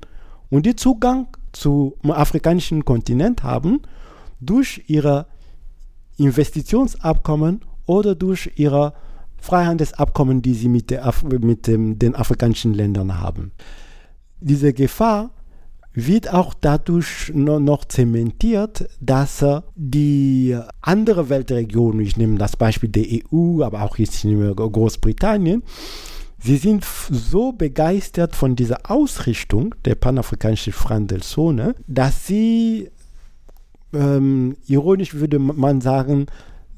und 0.50 0.66
die 0.66 0.76
Zugang 0.76 1.28
zum 1.52 1.94
afrikanischen 2.02 2.84
Kontinent 2.84 3.42
haben 3.42 3.82
durch 4.40 4.84
ihre 4.88 5.26
Investitionsabkommen 6.16 7.60
oder 7.86 8.14
durch 8.14 8.52
ihre 8.56 8.92
Freihandelsabkommen, 9.38 10.42
die 10.42 10.54
sie 10.54 10.68
mit, 10.68 10.92
Af 10.92 11.22
mit 11.24 11.66
dem, 11.66 11.98
den 11.98 12.14
afrikanischen 12.14 12.74
Ländern 12.74 13.20
haben. 13.20 13.52
Diese 14.40 14.72
Gefahr 14.72 15.30
wird 15.92 16.32
auch 16.32 16.54
dadurch 16.54 17.32
noch 17.34 17.84
zementiert, 17.86 18.88
dass 19.00 19.44
die 19.74 20.56
andere 20.82 21.28
Weltregionen, 21.28 22.00
ich 22.00 22.16
nehme 22.16 22.38
das 22.38 22.56
Beispiel 22.56 22.90
der 22.90 23.06
EU, 23.06 23.62
aber 23.62 23.82
auch 23.82 23.98
jetzt 23.98 24.22
Großbritannien, 24.22 25.62
sie 26.42 26.56
sind 26.56 26.84
so 26.84 27.52
begeistert 27.52 28.34
von 28.34 28.56
dieser 28.56 28.90
Ausrichtung 28.90 29.74
der 29.84 29.94
panafrikanischen 29.94 30.72
Freihandelszone, 30.72 31.74
dass 31.86 32.26
sie, 32.26 32.90
ähm, 33.92 34.56
ironisch 34.66 35.14
würde 35.14 35.38
man 35.38 35.80
sagen, 35.80 36.26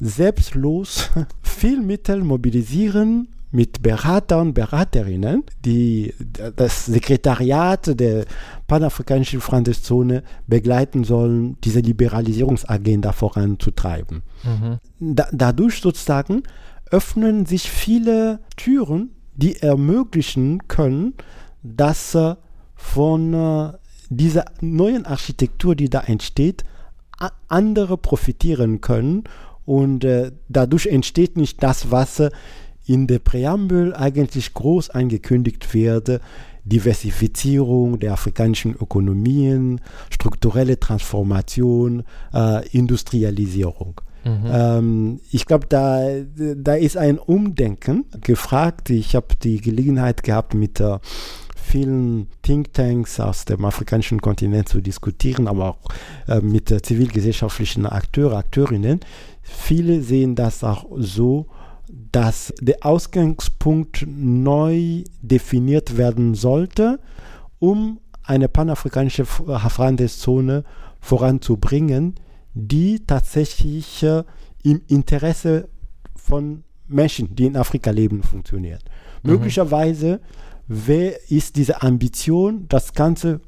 selbstlos 0.00 1.10
viel 1.42 1.80
Mittel 1.80 2.22
mobilisieren 2.24 3.28
mit 3.52 3.82
Beratern, 3.82 4.54
Beraterinnen, 4.54 5.44
die 5.64 6.14
das 6.56 6.86
Sekretariat 6.86 8.00
der 8.00 8.24
panafrikanischen 8.66 9.42
Freundeszone 9.42 10.22
begleiten 10.46 11.04
sollen, 11.04 11.58
diese 11.62 11.80
Liberalisierungsagenda 11.80 13.12
voranzutreiben. 13.12 14.22
Mhm. 14.42 14.78
Da, 15.14 15.28
dadurch 15.32 15.80
sozusagen 15.80 16.44
öffnen 16.90 17.44
sich 17.44 17.70
viele 17.70 18.40
Türen, 18.56 19.10
die 19.34 19.56
ermöglichen 19.56 20.66
können, 20.68 21.14
dass 21.62 22.14
äh, 22.14 22.36
von 22.74 23.34
äh, 23.34 23.72
dieser 24.08 24.44
neuen 24.60 25.06
Architektur, 25.06 25.74
die 25.74 25.88
da 25.88 26.00
entsteht, 26.00 26.64
andere 27.48 27.96
profitieren 27.98 28.80
können 28.80 29.24
und 29.64 30.04
äh, 30.04 30.32
dadurch 30.48 30.86
entsteht 30.86 31.36
nicht 31.36 31.62
das, 31.62 31.90
was 31.90 32.22
in 32.84 33.06
der 33.06 33.20
Präambel 33.20 33.94
eigentlich 33.94 34.52
groß 34.54 34.90
angekündigt 34.90 35.72
wird, 35.72 36.20
Diversifizierung 36.64 38.00
der 38.00 38.14
afrikanischen 38.14 38.74
Ökonomien, 38.74 39.80
strukturelle 40.10 40.80
Transformation, 40.80 42.02
Industrialisierung. 42.72 44.00
Mhm. 44.24 44.50
Ähm, 44.50 45.20
ich 45.30 45.46
glaube, 45.46 45.66
da, 45.68 46.02
da 46.56 46.74
ist 46.74 46.96
ein 46.96 47.18
Umdenken 47.18 48.04
gefragt. 48.20 48.90
Ich 48.90 49.14
habe 49.14 49.28
die 49.42 49.60
Gelegenheit 49.60 50.22
gehabt, 50.22 50.54
mit 50.54 50.80
äh, 50.80 50.98
vielen 51.56 52.28
Thinktanks 52.42 53.18
aus 53.18 53.44
dem 53.44 53.64
afrikanischen 53.64 54.20
Kontinent 54.20 54.68
zu 54.68 54.80
diskutieren, 54.80 55.48
aber 55.48 55.70
auch 55.70 55.78
äh, 56.28 56.40
mit 56.40 56.70
äh, 56.70 56.82
zivilgesellschaftlichen 56.82 57.86
Akteuren, 57.86 58.36
Akteurinnen. 58.36 59.00
Viele 59.42 60.02
sehen 60.02 60.34
das 60.34 60.62
auch 60.62 60.86
so, 60.96 61.46
dass 62.10 62.52
der 62.60 62.84
Ausgangspunkt 62.84 64.06
neu 64.06 65.02
definiert 65.22 65.96
werden 65.96 66.34
sollte, 66.34 67.00
um 67.58 68.00
eine 68.22 68.48
panafrikanische 68.48 69.24
Freihandelszone 69.24 70.64
voranzubringen, 71.00 72.14
die 72.54 73.04
tatsächlich 73.06 74.04
im 74.62 74.82
Interesse 74.88 75.68
von 76.14 76.64
Menschen, 76.86 77.34
die 77.34 77.46
in 77.46 77.56
Afrika 77.56 77.90
leben, 77.90 78.22
funktioniert. 78.22 78.84
Mhm. 79.22 79.32
Möglicherweise 79.32 80.20
wer 80.68 81.30
ist 81.30 81.56
diese 81.56 81.82
Ambition, 81.82 82.66
das 82.68 82.92
Ganze 82.92 83.40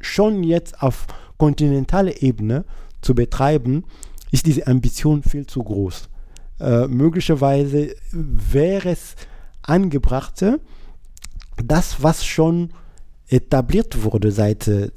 schon 0.00 0.44
jetzt 0.44 0.82
auf 0.82 1.06
kontinentaler 1.36 2.22
Ebene 2.22 2.64
zu 3.00 3.14
betreiben, 3.14 3.84
ist 4.30 4.46
diese 4.46 4.66
Ambition 4.66 5.22
viel 5.22 5.46
zu 5.46 5.62
groß. 5.62 6.08
Äh, 6.60 6.86
möglicherweise 6.88 7.94
wäre 8.12 8.90
es 8.90 9.14
angebrachter, 9.62 10.58
das, 11.64 12.02
was 12.02 12.24
schon 12.24 12.72
etabliert 13.28 14.02
wurde 14.02 14.30
seit 14.32 14.68
äh, 14.68 14.90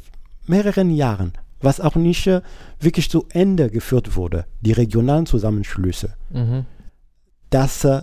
mehreren 0.47 0.89
Jahren, 0.89 1.33
was 1.61 1.79
auch 1.79 1.95
nicht 1.95 2.27
äh, 2.27 2.41
wirklich 2.79 3.09
zu 3.09 3.25
Ende 3.29 3.69
geführt 3.69 4.15
wurde, 4.15 4.45
die 4.61 4.71
regionalen 4.71 5.25
Zusammenschlüsse, 5.25 6.13
mhm. 6.31 6.65
dass 7.49 7.83
äh, 7.85 8.01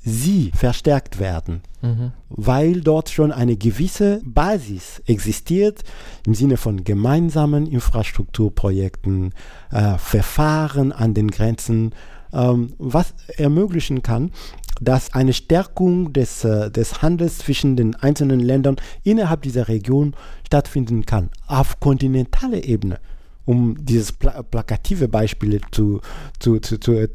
sie 0.00 0.52
verstärkt 0.54 1.18
werden, 1.18 1.62
mhm. 1.82 2.12
weil 2.28 2.80
dort 2.80 3.10
schon 3.10 3.32
eine 3.32 3.56
gewisse 3.56 4.20
Basis 4.24 5.02
existiert 5.06 5.82
im 6.26 6.34
Sinne 6.34 6.56
von 6.56 6.84
gemeinsamen 6.84 7.66
Infrastrukturprojekten, 7.66 9.34
äh, 9.70 9.98
Verfahren 9.98 10.92
an 10.92 11.14
den 11.14 11.30
Grenzen, 11.30 11.94
ähm, 12.32 12.74
was 12.78 13.14
ermöglichen 13.36 14.02
kann, 14.02 14.32
dass 14.80 15.14
eine 15.14 15.32
Stärkung 15.32 16.12
des, 16.12 16.44
äh, 16.44 16.70
des 16.70 17.02
Handels 17.02 17.38
zwischen 17.38 17.76
den 17.76 17.94
einzelnen 17.96 18.40
Ländern 18.40 18.76
innerhalb 19.02 19.42
dieser 19.42 19.68
Region 19.68 20.14
stattfinden 20.46 21.04
kann, 21.04 21.30
auf 21.46 21.80
kontinentaler 21.80 22.64
Ebene 22.64 22.98
um 23.44 23.82
dieses 23.82 24.12
pla 24.12 24.42
plakative 24.42 25.08
Beispiel 25.08 25.62
zu, 25.70 26.02
zu, 26.38 26.60
zu, 26.60 26.78
zu 26.78 26.92
äh, 26.92 27.08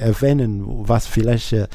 erwähnen, 0.00 0.64
was 0.66 1.06
vielleicht 1.06 1.52
äh, 1.52 1.68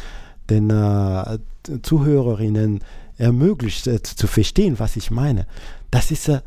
den 0.49 0.69
äh, 0.69 1.39
Zuhörerinnen 1.81 2.83
ermöglicht 3.17 3.87
äh, 3.87 4.01
zu 4.03 4.27
verstehen, 4.27 4.79
was 4.79 4.97
ich 4.97 5.11
meine. 5.11 5.47
Das 5.91 6.11
ist 6.11 6.27
äh, 6.27 6.41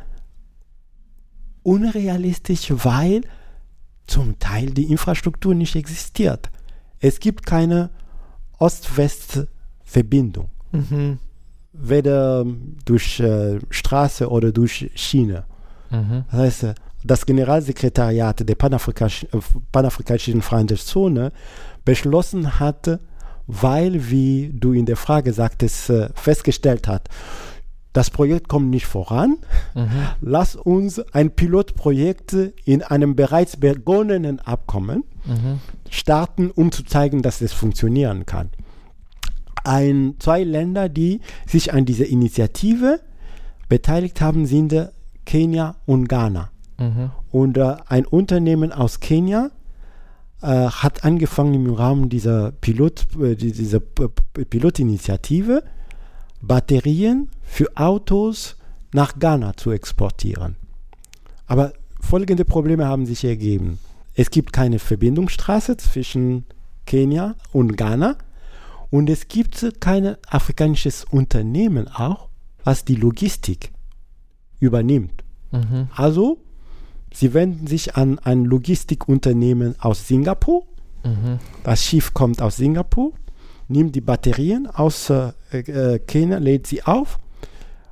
unrealistisch, 1.62 2.70
weil 2.70 3.22
zum 4.07 4.39
Teil 4.39 4.66
die 4.66 4.91
Infrastruktur 4.91 5.55
nicht 5.55 5.74
existiert. 5.74 6.51
Es 7.01 7.18
gibt 7.18 7.47
keine 7.47 7.89
Ost-West-Verbindung. 8.59 10.48
Mhm. 10.72 11.18
Weder 11.72 12.44
durch 12.84 13.20
äh, 13.20 13.59
Straße 13.70 14.28
oder 14.28 14.52
durch 14.52 14.90
Schiene. 14.94 15.44
Mhm. 15.90 16.24
Das 16.30 16.40
heißt, 16.40 16.62
äh, 16.64 16.74
das 17.04 17.24
Generalsekretariat 17.24 18.48
der 18.48 18.54
Panafrikanischen, 18.54 19.28
äh, 19.32 19.38
Panafrikanischen 19.70 20.42
Freihandelszone 20.42 21.32
beschlossen 21.84 22.59
hatte, 22.59 23.00
weil, 23.46 24.11
wie 24.11 24.50
du 24.52 24.72
in 24.72 24.86
der 24.86 24.96
Frage 24.96 25.32
sagtest, 25.32 25.90
äh, 25.90 26.11
festgestellt 26.14 26.86
hat, 26.88 27.09
das 27.92 28.11
Projekt 28.11 28.48
kommt 28.48 28.70
nicht 28.70 28.86
voran. 28.86 29.38
Mhm. 29.74 29.88
Lass 30.20 30.54
uns 30.54 31.00
ein 31.14 31.30
Pilotprojekt 31.30 32.36
in 32.64 32.82
einem 32.82 33.16
bereits 33.16 33.56
begonnenen 33.56 34.40
Abkommen 34.40 35.04
starten, 35.90 36.51
um 36.51 36.73
zu 36.73 36.85
zeigen, 36.85 37.23
dass 37.23 37.40
es 37.40 37.52
funktionieren 37.52 38.27
kann. 38.27 38.51
Ein, 39.65 40.15
zwei 40.19 40.44
Länder, 40.44 40.89
die 40.89 41.20
sich 41.47 41.73
an 41.73 41.85
dieser 41.85 42.07
Initiative 42.07 43.01
beteiligt 43.69 44.20
haben, 44.20 44.47
sind 44.47 44.74
Kenia 45.27 45.77
und 45.85 46.09
Ghana. 46.09 46.51
Mhm. 46.78 47.11
Und 47.31 47.59
äh, 47.59 47.77
ein 47.86 48.07
Unternehmen 48.07 48.73
aus 48.73 49.01
Kenia 49.01 49.51
äh, 50.40 50.47
hat 50.47 51.05
angefangen 51.05 51.55
im 51.55 51.74
Rahmen 51.74 52.09
dieser, 52.09 52.52
Pilot, 52.52 53.07
äh, 53.20 53.35
dieser 53.35 53.81
Pilotinitiative 53.81 55.62
Batterien 56.40 57.28
für 57.43 57.77
Autos 57.77 58.57
nach 58.94 59.19
Ghana 59.19 59.57
zu 59.57 59.70
exportieren. 59.73 60.57
Aber 61.47 61.73
folgende 62.01 62.44
Probleme 62.44 62.86
haben 62.86 63.07
sich 63.07 63.24
ergeben. 63.24 63.78
Es 64.19 64.32
gibt 64.32 64.53
keine 64.53 64.81
Verbindungsstraße 64.81 65.77
zwischen 65.77 66.45
Kenia 66.86 67.36
und 67.53 67.77
Ghana 67.77 68.19
und 68.90 69.09
es 69.09 69.28
gibt 69.28 69.65
kein 69.78 70.16
afrikanisches 70.28 71.05
Unternehmen 71.05 71.86
auch, 71.86 72.28
was 72.65 72.85
die 72.85 72.97
Logistik 72.97 73.70
übernimmt. 74.59 75.23
Mhm. 75.53 75.86
Also 75.95 76.39
Sie 77.15 77.32
wenden 77.32 77.69
sich 77.69 77.95
an 77.95 78.19
ein 78.19 78.45
Logistikunternehmen 78.45 79.77
aus 79.78 80.09
Singapur. 80.09 80.65
Mhm. 81.05 81.39
Das 81.62 81.85
Schiff 81.85 82.12
kommt 82.12 82.43
aus 82.43 82.57
Singapur, 82.57 83.12
nimmt 83.69 83.95
die 83.95 84.01
Batterien 84.01 84.66
aus 84.66 85.11
äh, 85.11 85.32
äh, 85.53 86.01
Kenia, 86.01 86.39
lädt 86.39 86.66
sie 86.66 86.82
auf. 86.82 87.20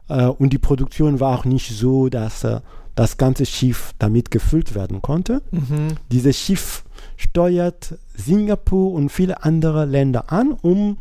Äh, 0.09 0.27
und 0.27 0.53
die 0.53 0.59
Produktion 0.59 1.21
war 1.21 1.39
auch 1.39 1.45
nicht 1.45 1.71
so, 1.71 2.09
dass 2.09 2.43
äh, 2.43 2.61
das 2.97 3.19
ganze 3.19 3.47
Schiff 3.47 3.95
damit 3.99 4.33
gefüllt 4.33 4.75
werden 4.75 5.03
konnte. 5.03 5.43
Mhm. 5.53 5.97
Dieses 6.11 6.37
Schiff 6.37 6.83
steuert 7.17 7.95
Singapur 8.15 8.93
und 8.93 9.11
viele 9.11 9.45
andere 9.45 9.85
Länder 9.85 10.33
an, 10.33 10.53
um 10.53 10.99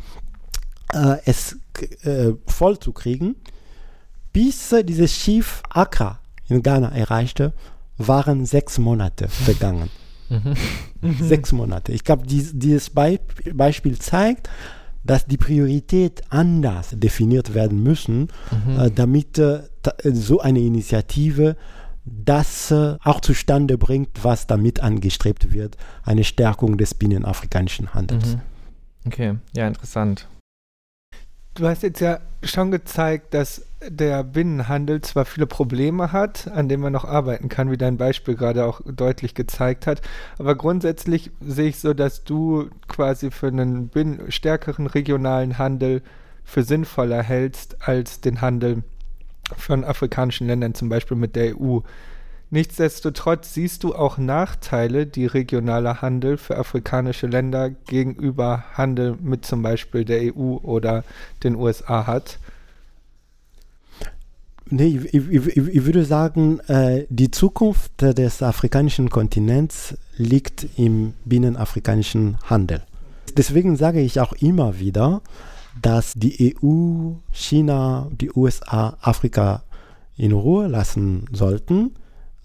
äh, 0.93 1.17
es 1.25 1.57
äh, 2.03 2.33
voll 2.45 2.77
zu 2.77 2.91
kriegen, 2.91 3.35
bis 4.31 4.75
dieses 4.83 5.15
Schiff 5.15 5.63
Accra 5.69 6.19
in 6.49 6.61
Ghana 6.61 6.89
erreichte 6.89 7.53
waren 7.97 8.45
sechs 8.45 8.77
Monate 8.77 9.29
vergangen. 9.29 9.89
Mhm. 10.29 10.55
Sechs 11.23 11.51
Monate. 11.51 11.91
Ich 11.91 12.03
glaube, 12.03 12.25
dies, 12.25 12.51
dieses 12.53 12.89
Be 12.89 13.19
Beispiel 13.53 13.97
zeigt, 13.99 14.49
dass 15.03 15.27
die 15.27 15.37
Priorität 15.37 16.23
anders 16.29 16.89
definiert 16.93 17.53
werden 17.53 17.83
müssen, 17.83 18.29
mhm. 18.65 18.79
äh, 18.79 18.91
damit 18.91 19.37
äh, 19.37 19.61
so 20.03 20.39
eine 20.39 20.59
Initiative 20.59 21.55
das 22.05 22.71
äh, 22.71 22.97
auch 23.03 23.19
zustande 23.19 23.77
bringt, 23.77 24.23
was 24.23 24.47
damit 24.47 24.79
angestrebt 24.79 25.53
wird, 25.53 25.77
eine 26.03 26.23
Stärkung 26.23 26.77
des 26.77 26.93
binnenafrikanischen 26.93 27.93
Handels. 27.93 28.35
Mhm. 28.35 28.41
Okay, 29.07 29.35
ja, 29.55 29.67
interessant. 29.67 30.27
Du 31.55 31.67
hast 31.67 31.83
jetzt 31.83 32.01
ja 32.01 32.19
schon 32.43 32.69
gezeigt, 32.69 33.33
dass 33.33 33.65
der 33.87 34.23
Binnenhandel 34.23 35.01
zwar 35.01 35.25
viele 35.25 35.47
Probleme 35.47 36.11
hat, 36.11 36.49
an 36.49 36.67
denen 36.67 36.83
man 36.83 36.91
noch 36.91 37.05
arbeiten 37.05 37.49
kann, 37.49 37.71
wie 37.71 37.77
dein 37.77 37.97
Beispiel 37.97 38.35
gerade 38.35 38.65
auch 38.65 38.81
deutlich 38.85 39.35
gezeigt 39.35 39.87
hat, 39.87 40.01
aber 40.37 40.55
grundsätzlich 40.55 41.31
sehe 41.39 41.69
ich 41.69 41.79
so, 41.79 41.93
dass 41.93 42.23
du 42.23 42.69
quasi 42.87 43.31
für 43.31 43.47
einen 43.47 43.89
stärkeren 44.29 44.87
regionalen 44.87 45.57
Handel 45.57 46.01
für 46.43 46.63
sinnvoller 46.63 47.23
hältst 47.23 47.87
als 47.87 48.19
den 48.19 48.41
Handel 48.41 48.83
von 49.57 49.83
afrikanischen 49.83 50.47
Ländern, 50.47 50.73
zum 50.73 50.89
Beispiel 50.89 51.17
mit 51.17 51.35
der 51.35 51.59
EU. 51.59 51.79
Nichtsdestotrotz 52.51 53.53
siehst 53.53 53.83
du 53.83 53.95
auch 53.95 54.17
Nachteile, 54.17 55.07
die 55.07 55.25
regionaler 55.25 56.01
Handel 56.01 56.37
für 56.37 56.57
afrikanische 56.57 57.27
Länder 57.27 57.69
gegenüber 57.69 58.63
Handel 58.73 59.17
mit 59.21 59.45
zum 59.45 59.61
Beispiel 59.61 60.05
der 60.05 60.35
EU 60.35 60.57
oder 60.57 61.03
den 61.43 61.55
USA 61.55 62.07
hat. 62.07 62.37
Nee, 64.69 64.99
ich, 65.11 65.13
ich, 65.13 65.57
ich 65.57 65.85
würde 65.85 66.05
sagen, 66.05 66.59
äh, 66.61 67.05
die 67.09 67.29
Zukunft 67.29 68.01
des 68.01 68.41
afrikanischen 68.41 69.09
Kontinents 69.11 69.95
liegt 70.17 70.65
im 70.77 71.13
binnenafrikanischen 71.23 72.37
Handel. 72.45 72.81
Deswegen 73.37 73.75
sage 73.75 74.01
ich 74.01 74.19
auch 74.19 74.33
immer 74.33 74.79
wieder, 74.79 75.21
dass 75.81 76.13
die 76.15 76.55
EU, 76.61 77.13
China, 77.31 78.09
die 78.11 78.31
USA 78.31 78.97
Afrika 79.01 79.63
in 80.17 80.31
Ruhe 80.31 80.67
lassen 80.67 81.25
sollten. 81.31 81.91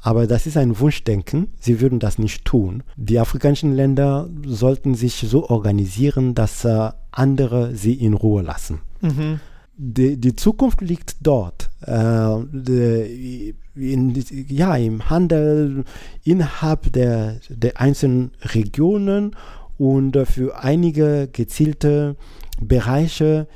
Aber 0.02 0.26
das 0.26 0.46
ist 0.46 0.56
ein 0.56 0.78
Wunschdenken. 0.78 1.48
Sie 1.60 1.80
würden 1.80 1.98
das 1.98 2.18
nicht 2.18 2.44
tun. 2.44 2.82
Die 2.96 3.18
afrikanischen 3.18 3.74
Länder 3.74 4.28
sollten 4.46 4.94
sich 4.94 5.14
so 5.28 5.48
organisieren, 5.48 6.34
dass 6.34 6.64
äh, 6.64 6.90
andere 7.10 7.74
sie 7.76 7.94
in 7.94 8.14
Ruhe 8.14 8.42
lassen. 8.42 8.80
Mhm 9.02 9.40
die, 9.82 10.18
die 10.18 10.36
Zukunft 10.36 10.82
liegt 10.82 11.16
dort. 11.22 11.70
Äh, 11.80 12.36
die, 12.52 13.54
in, 13.74 14.14
ja, 14.48 14.76
im 14.76 15.08
Handel 15.08 15.84
innerhalb 16.22 16.92
der, 16.92 17.36
der 17.48 17.80
einzelnen 17.80 18.32
Regionen 18.42 19.34
und 19.78 20.18
für 20.26 20.62
einige 20.62 21.28
gezielte 21.32 22.16
Bereiche 22.60 23.46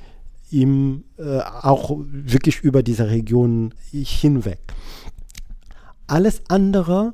im, 0.50 1.04
äh, 1.18 1.40
auch 1.40 1.90
wirklich 1.98 2.60
über 2.60 2.82
diese 2.82 3.10
Region 3.10 3.74
hinweg. 3.90 4.60
Alles 6.06 6.42
andere 6.48 7.12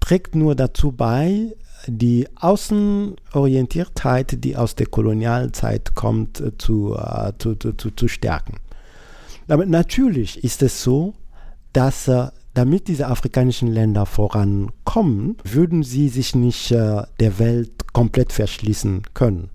trägt 0.00 0.34
nur 0.34 0.54
dazu 0.54 0.92
bei, 0.92 1.54
die 1.86 2.26
Außenorientiertheit, 2.36 4.44
die 4.44 4.56
aus 4.56 4.74
der 4.74 4.86
Kolonialzeit 4.86 5.94
kommt, 5.94 6.40
äh, 6.40 6.56
zu, 6.58 6.96
äh, 6.96 7.32
zu, 7.38 7.54
zu, 7.54 7.72
zu, 7.72 8.08
stärken. 8.08 8.56
Aber 9.48 9.64
natürlich 9.64 10.44
ist 10.44 10.62
es 10.62 10.82
so, 10.82 11.14
dass 11.72 12.08
äh, 12.08 12.26
damit 12.54 12.88
diese 12.88 13.06
afrikanischen 13.06 13.68
Länder 13.68 14.04
vorankommen, 14.04 15.36
würden 15.44 15.84
sie 15.84 16.08
sich 16.08 16.34
nicht 16.34 16.72
äh, 16.72 17.02
der 17.20 17.38
Welt 17.38 17.92
komplett 17.92 18.32
verschließen 18.32 19.02
können. 19.14 19.50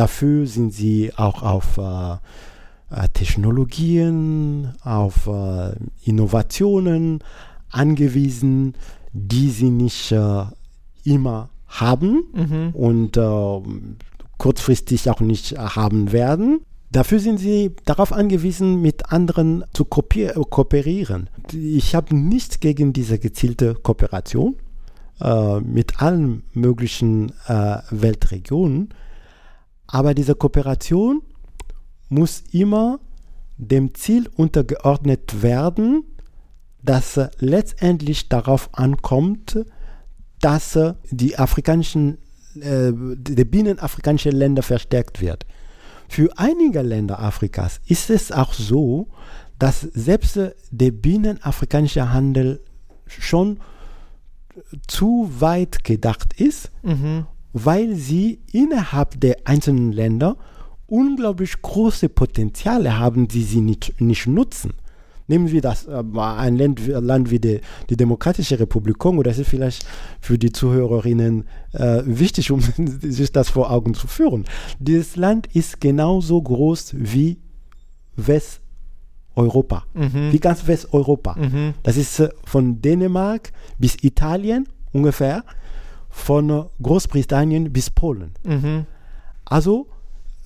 Dafür 0.00 0.46
sind 0.46 0.72
sie 0.72 1.12
auch 1.16 1.42
auf 1.42 1.76
äh, 1.76 2.12
äh 2.90 3.08
Technologien, 3.12 4.72
auf 4.82 5.28
Innovationen 6.02 7.22
angewiesen, 7.70 8.74
die 9.12 9.50
sie 9.50 9.70
nicht 9.70 10.14
immer 11.04 11.50
haben 11.66 12.24
mhm. 12.32 12.70
und 12.72 13.16
äh, 13.16 13.60
kurzfristig 14.38 15.10
auch 15.10 15.20
nicht 15.20 15.58
haben 15.58 16.12
werden. 16.12 16.60
Dafür 16.92 17.20
sind 17.20 17.38
sie 17.38 17.76
darauf 17.84 18.12
angewiesen, 18.12 18.82
mit 18.82 19.12
anderen 19.12 19.64
zu 19.72 19.84
kooperieren. 19.84 21.30
Ich 21.52 21.94
habe 21.94 22.16
nichts 22.16 22.58
gegen 22.58 22.92
diese 22.92 23.18
gezielte 23.18 23.74
Kooperation 23.74 24.56
äh, 25.20 25.60
mit 25.60 26.02
allen 26.02 26.42
möglichen 26.52 27.32
äh, 27.46 27.78
Weltregionen, 27.90 28.88
aber 29.90 30.14
diese 30.14 30.34
Kooperation 30.34 31.22
muss 32.08 32.42
immer 32.52 33.00
dem 33.58 33.94
Ziel 33.94 34.28
untergeordnet 34.36 35.42
werden, 35.42 36.04
dass 36.82 37.20
letztendlich 37.38 38.28
darauf 38.28 38.70
ankommt, 38.72 39.64
dass 40.40 40.78
die 41.10 41.38
afrikanischen, 41.38 42.18
äh, 42.58 42.92
die 42.94 43.44
binnenafrikanische 43.44 44.30
Länder 44.30 44.62
verstärkt 44.62 45.20
wird. 45.20 45.44
Für 46.08 46.30
einige 46.38 46.82
Länder 46.82 47.20
Afrikas 47.20 47.80
ist 47.86 48.10
es 48.10 48.32
auch 48.32 48.54
so, 48.54 49.08
dass 49.58 49.80
selbst 49.80 50.38
der 50.70 50.90
binnenafrikanische 50.90 52.12
Handel 52.12 52.60
schon 53.06 53.60
zu 54.86 55.30
weit 55.38 55.84
gedacht 55.84 56.40
ist, 56.40 56.70
mhm. 56.82 57.26
Weil 57.52 57.94
sie 57.94 58.40
innerhalb 58.52 59.20
der 59.20 59.36
einzelnen 59.44 59.92
Länder 59.92 60.36
unglaublich 60.86 61.62
große 61.62 62.08
Potenziale 62.08 62.98
haben, 62.98 63.28
die 63.28 63.42
sie 63.42 63.60
nicht, 63.60 64.00
nicht 64.00 64.26
nutzen. 64.26 64.74
Nehmen 65.28 65.52
wir 65.52 65.60
das, 65.60 65.86
äh, 65.86 66.02
ein 66.18 66.58
Land, 66.58 66.86
Land 66.88 67.30
wie 67.30 67.38
die, 67.38 67.60
die 67.88 67.96
Demokratische 67.96 68.58
Republik 68.58 68.98
Kongo, 68.98 69.22
das 69.22 69.38
ist 69.38 69.48
vielleicht 69.48 69.86
für 70.20 70.36
die 70.36 70.50
Zuhörerinnen 70.50 71.44
äh, 71.72 72.02
wichtig, 72.04 72.50
um 72.50 72.60
sich 73.00 73.30
das 73.30 73.48
vor 73.48 73.70
Augen 73.70 73.94
zu 73.94 74.08
führen. 74.08 74.44
Dieses 74.80 75.14
Land 75.14 75.46
ist 75.54 75.80
genauso 75.80 76.42
groß 76.42 76.94
wie 76.96 77.38
Westeuropa, 78.16 79.84
mhm. 79.94 80.32
wie 80.32 80.40
ganz 80.40 80.66
Westeuropa. 80.66 81.36
Mhm. 81.36 81.74
Das 81.84 81.96
ist 81.96 82.18
äh, 82.18 82.30
von 82.44 82.82
Dänemark 82.82 83.52
bis 83.78 84.02
Italien 84.02 84.68
ungefähr, 84.92 85.44
von 86.10 86.66
Großbritannien 86.82 87.72
bis 87.72 87.88
Polen. 87.90 88.32
Mhm. 88.44 88.86
Also 89.44 89.86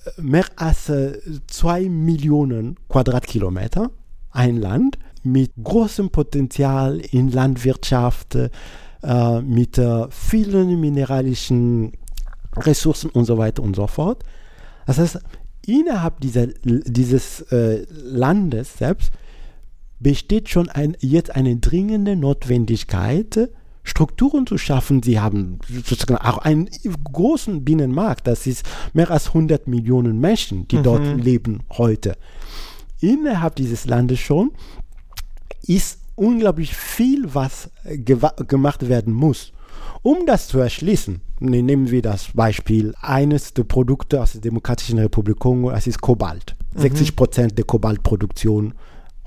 äh, 0.05 0.21
mehr 0.21 0.45
als 0.55 0.89
äh, 0.89 1.19
zwei 1.47 1.89
Millionen 1.89 2.77
Quadratkilometer 2.87 3.91
ein 4.31 4.57
Land 4.57 4.97
mit 5.23 5.51
großem 5.61 6.11
Potenzial 6.11 6.99
in 6.99 7.31
Landwirtschaft, 7.31 8.35
äh, 8.35 9.41
mit 9.41 9.77
äh, 9.77 10.07
vielen 10.09 10.79
mineralischen 10.79 11.93
Ressourcen 12.55 13.09
und 13.09 13.25
so 13.25 13.37
weiter 13.37 13.63
und 13.63 13.75
so 13.75 13.87
fort. 13.87 14.23
Das 14.85 14.99
heißt, 14.99 15.19
innerhalb 15.65 16.19
dieser, 16.21 16.47
dieses 16.63 17.41
äh, 17.51 17.85
Landes 17.89 18.77
selbst 18.77 19.11
besteht 19.99 20.49
schon 20.49 20.69
ein, 20.69 20.95
jetzt 20.99 21.35
eine 21.35 21.55
dringende 21.57 22.15
Notwendigkeit, 22.15 23.49
Strukturen 23.85 24.45
zu 24.45 24.57
schaffen. 24.57 25.01
Sie 25.01 25.19
haben 25.19 25.59
sozusagen 25.69 26.17
auch 26.17 26.39
einen 26.39 26.69
großen 27.11 27.63
Binnenmarkt. 27.63 28.27
Das 28.27 28.45
ist 28.47 28.65
mehr 28.93 29.09
als 29.09 29.27
100 29.27 29.67
Millionen 29.67 30.19
Menschen, 30.19 30.67
die 30.67 30.77
mhm. 30.77 30.83
dort 30.83 31.17
leben 31.17 31.61
heute 31.77 32.17
innerhalb 32.99 33.55
dieses 33.55 33.85
Landes 33.85 34.19
schon 34.19 34.51
ist 35.65 35.99
unglaublich 36.15 36.75
viel, 36.75 37.33
was 37.33 37.69
gemacht 37.83 38.87
werden 38.87 39.13
muss. 39.13 39.51
Um 40.01 40.25
das 40.25 40.47
zu 40.47 40.59
erschließen, 40.59 41.21
ne, 41.39 41.63
nehmen 41.63 41.89
wir 41.89 42.01
das 42.01 42.29
Beispiel 42.33 42.93
eines 43.01 43.53
der 43.53 43.63
Produkte 43.63 44.21
aus 44.21 44.33
der 44.33 44.41
Demokratischen 44.41 44.99
Republik 44.99 45.39
Kongo, 45.39 45.71
das 45.71 45.87
ist 45.87 45.99
Kobalt. 45.99 46.55
Mhm. 46.75 46.81
60 46.81 47.15
Prozent 47.15 47.57
der 47.57 47.65
Kobaltproduktion 47.65 48.73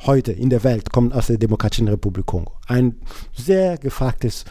heute 0.07 0.33
in 0.33 0.51
der 0.51 0.65
Welt 0.65 0.93
kommt 0.93 1.15
aus 1.15 1.27
der 1.29 1.39
Demokratischen 1.39 1.89
Republik 1.89 2.27
Kongo. 2.27 2.53
Ein 2.67 2.97
sehr 3.35 3.79
gefragtes 3.79 4.45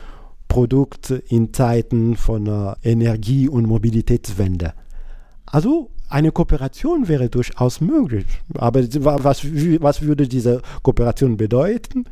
Produkt 0.47 1.11
in 1.11 1.53
Zeiten 1.53 2.15
von 2.15 2.47
äh, 2.47 2.73
Energie- 2.83 3.49
und 3.49 3.65
Mobilitätswende. 3.65 4.73
Also 5.45 5.89
eine 6.09 6.31
Kooperation 6.31 7.07
wäre 7.07 7.29
durchaus 7.29 7.81
möglich. 7.81 8.25
Aber 8.55 8.81
was, 8.83 9.45
was 9.45 10.01
würde 10.01 10.27
diese 10.27 10.61
Kooperation 10.83 11.37
bedeuten? 11.37 12.05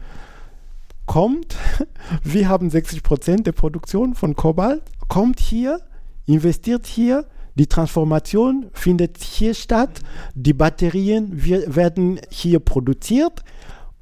Kommt, 1.05 1.55
wir 2.23 2.49
haben 2.49 2.69
60 2.69 3.03
Prozent 3.03 3.47
der 3.47 3.53
Produktion 3.53 4.15
von 4.15 4.35
Kobalt, 4.35 4.83
kommt 5.07 5.39
hier, 5.39 5.79
investiert 6.25 6.87
hier, 6.87 7.25
die 7.55 7.67
Transformation 7.67 8.67
findet 8.73 9.17
hier 9.17 9.53
statt, 9.53 10.01
die 10.33 10.53
Batterien 10.53 11.31
werden 11.73 12.19
hier 12.29 12.59
produziert 12.59 13.43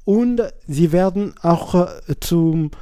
und 0.04 0.42
sie 0.66 0.92
werden 0.92 1.34
auch 1.40 1.74
äh, 1.74 2.14
zum, 2.20 2.72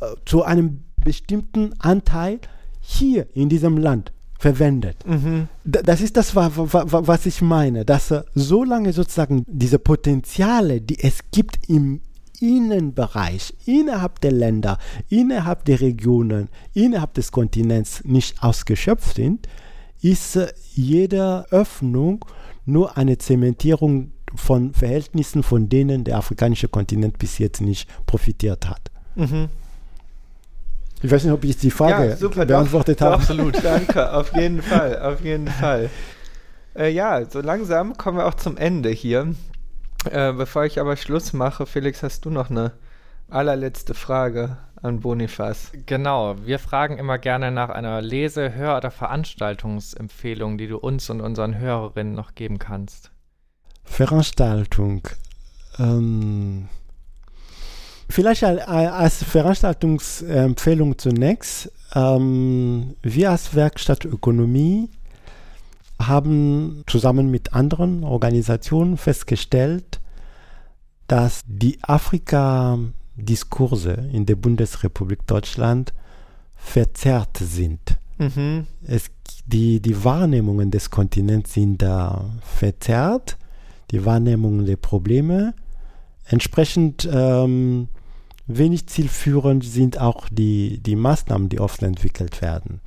äh, 0.00 0.06
zu 0.24 0.44
einem 0.44 0.84
bestimmten 1.02 1.72
Anteil 1.78 2.40
hier 2.80 3.26
in 3.34 3.48
diesem 3.48 3.78
Land 3.78 4.12
verwendet. 4.38 5.04
Mhm. 5.06 5.48
Das 5.64 6.00
ist 6.00 6.16
das, 6.16 6.36
was 6.36 7.26
ich 7.26 7.42
meine, 7.42 7.84
dass 7.84 8.14
solange 8.34 8.92
sozusagen 8.92 9.44
diese 9.48 9.78
Potenziale, 9.80 10.80
die 10.80 11.00
es 11.02 11.18
gibt 11.32 11.68
im 11.68 12.00
Innenbereich, 12.40 13.52
innerhalb 13.66 14.20
der 14.20 14.30
Länder, 14.30 14.78
innerhalb 15.08 15.64
der 15.64 15.80
Regionen, 15.80 16.48
innerhalb 16.72 17.14
des 17.14 17.32
Kontinents 17.32 18.04
nicht 18.04 18.40
ausgeschöpft 18.42 19.16
sind, 19.16 19.48
ist 20.00 20.38
jede 20.74 21.46
Öffnung 21.50 22.24
nur 22.64 22.96
eine 22.96 23.18
Zementierung 23.18 24.12
von 24.34 24.74
Verhältnissen, 24.74 25.42
von 25.42 25.68
denen 25.68 26.04
der 26.04 26.18
afrikanische 26.18 26.68
Kontinent 26.68 27.18
bis 27.18 27.38
jetzt 27.38 27.60
nicht 27.60 27.88
profitiert 28.06 28.68
hat. 28.68 28.90
Mhm. 29.14 29.48
Ich 31.00 31.10
weiß 31.10 31.24
nicht, 31.24 31.32
ob 31.32 31.44
ich 31.44 31.56
die 31.56 31.70
Frage 31.70 32.10
ja, 32.10 32.16
super, 32.16 32.44
beantwortet 32.44 33.00
habe. 33.00 33.14
Absolut, 33.14 33.54
danke, 33.62 34.12
auf 34.12 34.34
jeden 34.34 34.62
Fall, 34.62 35.00
auf 35.00 35.24
jeden 35.24 35.46
Fall. 35.46 35.90
Äh, 36.76 36.90
ja, 36.90 37.24
so 37.24 37.40
langsam 37.40 37.96
kommen 37.96 38.18
wir 38.18 38.26
auch 38.26 38.34
zum 38.34 38.56
Ende 38.56 38.90
hier. 38.90 39.34
Äh, 40.10 40.32
bevor 40.32 40.64
ich 40.64 40.80
aber 40.80 40.96
Schluss 40.96 41.32
mache, 41.32 41.66
Felix, 41.66 42.02
hast 42.02 42.24
du 42.24 42.30
noch 42.30 42.50
eine 42.50 42.72
allerletzte 43.28 43.94
Frage 43.94 44.56
an 44.82 45.00
Bonifaz? 45.00 45.72
Genau, 45.86 46.36
wir 46.44 46.58
fragen 46.58 46.98
immer 46.98 47.18
gerne 47.18 47.50
nach 47.50 47.70
einer 47.70 48.00
Lese-, 48.02 48.54
Hör- 48.54 48.78
oder 48.78 48.90
Veranstaltungsempfehlung, 48.90 50.58
die 50.58 50.68
du 50.68 50.78
uns 50.78 51.10
und 51.10 51.20
unseren 51.20 51.58
Hörerinnen 51.58 52.14
noch 52.14 52.34
geben 52.34 52.58
kannst. 52.58 53.10
Veranstaltung. 53.84 55.08
Ähm, 55.78 56.68
Vielleicht 58.10 58.42
als 58.42 59.22
Veranstaltungsempfehlung 59.22 60.96
zunächst. 60.98 61.70
Ähm, 61.94 62.96
wir 63.02 63.30
als 63.30 63.54
Werkstatt 63.54 64.06
Ökonomie 64.06 64.88
haben 66.00 66.84
zusammen 66.86 67.30
mit 67.30 67.52
anderen 67.52 68.04
Organisationen 68.04 68.96
festgestellt, 68.96 70.00
dass 71.06 71.42
die 71.46 71.78
Afrika-Diskurse 73.18 74.08
in 74.12 74.26
der 74.26 74.36
Bundesrepublik 74.36 75.26
Deutschland 75.26 75.92
verzerrt 76.54 77.38
sind. 77.40 77.98
Mhm. 78.18 78.66
Es, 78.86 79.10
die, 79.46 79.80
die 79.80 80.04
Wahrnehmungen 80.04 80.70
des 80.70 80.90
Kontinents 80.90 81.54
sind 81.54 81.82
da 81.82 82.30
verzerrt, 82.42 83.36
die 83.90 84.04
Wahrnehmungen 84.04 84.66
der 84.66 84.76
Probleme. 84.76 85.54
Entsprechend 86.26 87.08
ähm, 87.10 87.88
Wenig 88.50 88.86
zielführend 88.86 89.62
sind 89.62 90.00
auch 90.00 90.26
die, 90.30 90.78
die 90.78 90.96
Maßnahmen, 90.96 91.50
die 91.50 91.60
oft 91.60 91.82
entwickelt 91.82 92.40
werden. 92.40 92.80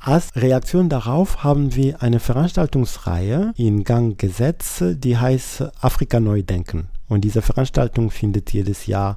Als 0.00 0.34
Reaktion 0.36 0.88
darauf 0.88 1.44
haben 1.44 1.74
wir 1.74 2.02
eine 2.02 2.18
Veranstaltungsreihe 2.20 3.52
in 3.56 3.84
Gang 3.84 4.18
gesetzt, 4.18 4.82
die 4.82 5.16
heißt 5.16 5.62
Afrika 5.80 6.20
neu 6.20 6.42
denken. 6.42 6.88
Und 7.08 7.22
diese 7.22 7.40
Veranstaltung 7.40 8.10
findet 8.10 8.52
jedes 8.52 8.86
Jahr 8.86 9.16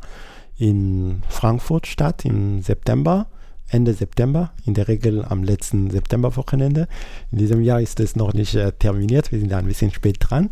in 0.60 1.24
Frankfurt 1.30 1.88
statt 1.88 2.26
im 2.26 2.62
September, 2.62 3.28
Ende 3.70 3.94
September, 3.94 4.52
in 4.66 4.74
der 4.74 4.88
Regel 4.88 5.24
am 5.24 5.44
letzten 5.44 5.90
Septemberwochenende. 5.90 6.88
In 7.32 7.38
diesem 7.38 7.62
Jahr 7.62 7.82
ist 7.82 8.00
es 8.00 8.16
noch 8.16 8.34
nicht 8.34 8.56
äh, 8.56 8.74
terminiert, 8.74 9.32
wir 9.32 9.40
sind 9.40 9.52
da 9.52 9.58
ein 9.58 9.66
bisschen 9.66 9.92
spät 9.92 10.18
dran. 10.20 10.50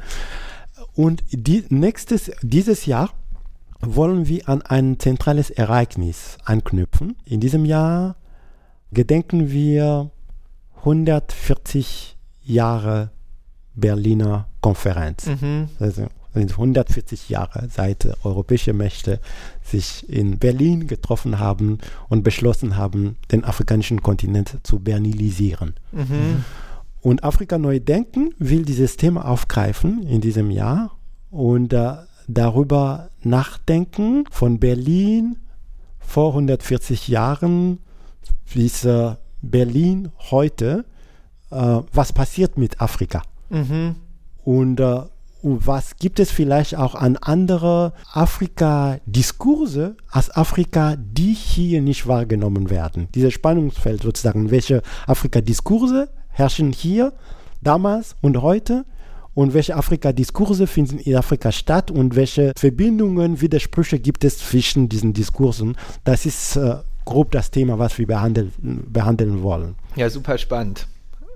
Und 0.96 1.24
die, 1.32 1.66
nächstes, 1.70 2.32
dieses 2.42 2.86
Jahr 2.86 3.12
wollen 3.82 4.28
wir 4.28 4.50
an 4.50 4.62
ein 4.62 5.00
zentrales 5.00 5.50
Ereignis 5.50 6.38
anknüpfen. 6.46 7.16
In 7.26 7.40
diesem 7.40 7.66
Jahr 7.66 8.16
gedenken 8.92 9.52
wir 9.52 10.10
140 10.78 12.18
Jahre 12.44 13.12
Berliner 13.76 14.48
Konferenz. 14.62 15.28
Mhm. 15.28 15.70
Also 15.80 16.08
140 16.44 17.30
Jahre 17.30 17.68
seit 17.70 18.08
europäische 18.24 18.74
Mächte 18.74 19.20
sich 19.64 20.08
in 20.10 20.40
Berlin 20.40 20.88
getroffen 20.88 21.40
haben 21.40 21.80
und 22.10 22.24
beschlossen 22.24 22.78
haben, 22.78 23.18
den 23.32 23.44
afrikanischen 23.44 24.02
Kontinent 24.02 24.58
zu 24.64 24.80
bernilisieren. 24.80 25.76
Mhm. 25.92 26.44
Und 27.02 27.24
Afrika 27.24 27.58
Neu 27.58 27.80
Denken 27.80 28.34
will 28.38 28.66
dieses 28.66 28.98
Thema 28.98 29.26
aufgreifen 29.28 30.04
in 30.04 30.22
diesem 30.22 30.52
Jahr 30.52 30.98
und 31.30 31.74
äh, 31.74 31.94
darüber 32.28 33.10
nachdenken, 33.24 34.26
von 34.30 34.60
Berlin 34.60 35.38
vor 36.00 36.30
140 36.30 37.08
Jahren 37.08 37.80
bis 38.54 38.86
äh, 38.86 39.16
Berlin 39.42 40.12
heute, 40.32 40.86
äh, 41.52 41.80
was 41.94 42.14
passiert 42.14 42.58
mit 42.58 42.82
Afrika? 42.82 43.22
Mhm. 43.50 43.96
Und, 44.44 44.80
äh, 44.80 45.02
und 45.48 45.66
was 45.66 45.96
gibt 45.96 46.20
es 46.20 46.30
vielleicht 46.30 46.76
auch 46.76 46.94
an 46.94 47.16
andere 47.16 47.94
Afrika-Diskurse 48.12 49.96
als 50.12 50.30
Afrika, 50.36 50.98
die 50.98 51.34
hier 51.34 51.82
nicht 51.82 52.06
wahrgenommen 52.06 52.70
werden? 52.70 53.08
Dieses 53.16 53.34
Spannungsfeld 53.34 54.04
sozusagen, 54.04 54.52
welche 54.52 54.82
Afrika-Diskurse 55.06 56.10
herrschen 56.28 56.74
hier 56.74 57.14
damals 57.62 58.18
und 58.22 58.42
heute? 58.42 58.86
und 59.36 59.54
welche 59.54 59.76
Afrika-Diskurse 59.76 60.66
finden 60.66 60.98
in 60.98 61.16
Afrika 61.16 61.52
statt 61.52 61.92
und 61.92 62.16
welche 62.16 62.54
Verbindungen, 62.58 63.40
Widersprüche 63.40 64.00
gibt 64.00 64.24
es 64.24 64.40
zwischen 64.40 64.90
diesen 64.90 65.14
Diskursen. 65.14 65.78
Das 66.04 66.26
ist 66.26 66.56
äh, 66.56 66.78
grob 67.06 67.30
das 67.34 67.52
Thema, 67.52 67.78
was 67.78 68.00
wir 68.00 68.08
behandeln, 68.08 68.52
behandeln 68.92 69.44
wollen. 69.44 69.76
Ja, 69.96 70.10
super 70.10 70.40
spannend. 70.40 70.88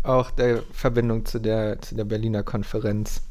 Auch 0.01 0.31
der 0.31 0.63
Verbindung 0.71 1.27
zu 1.27 1.37
der, 1.37 1.79
zu 1.79 1.93
der 1.93 2.05
Berliner 2.05 2.41
Konferenz. 2.41 3.21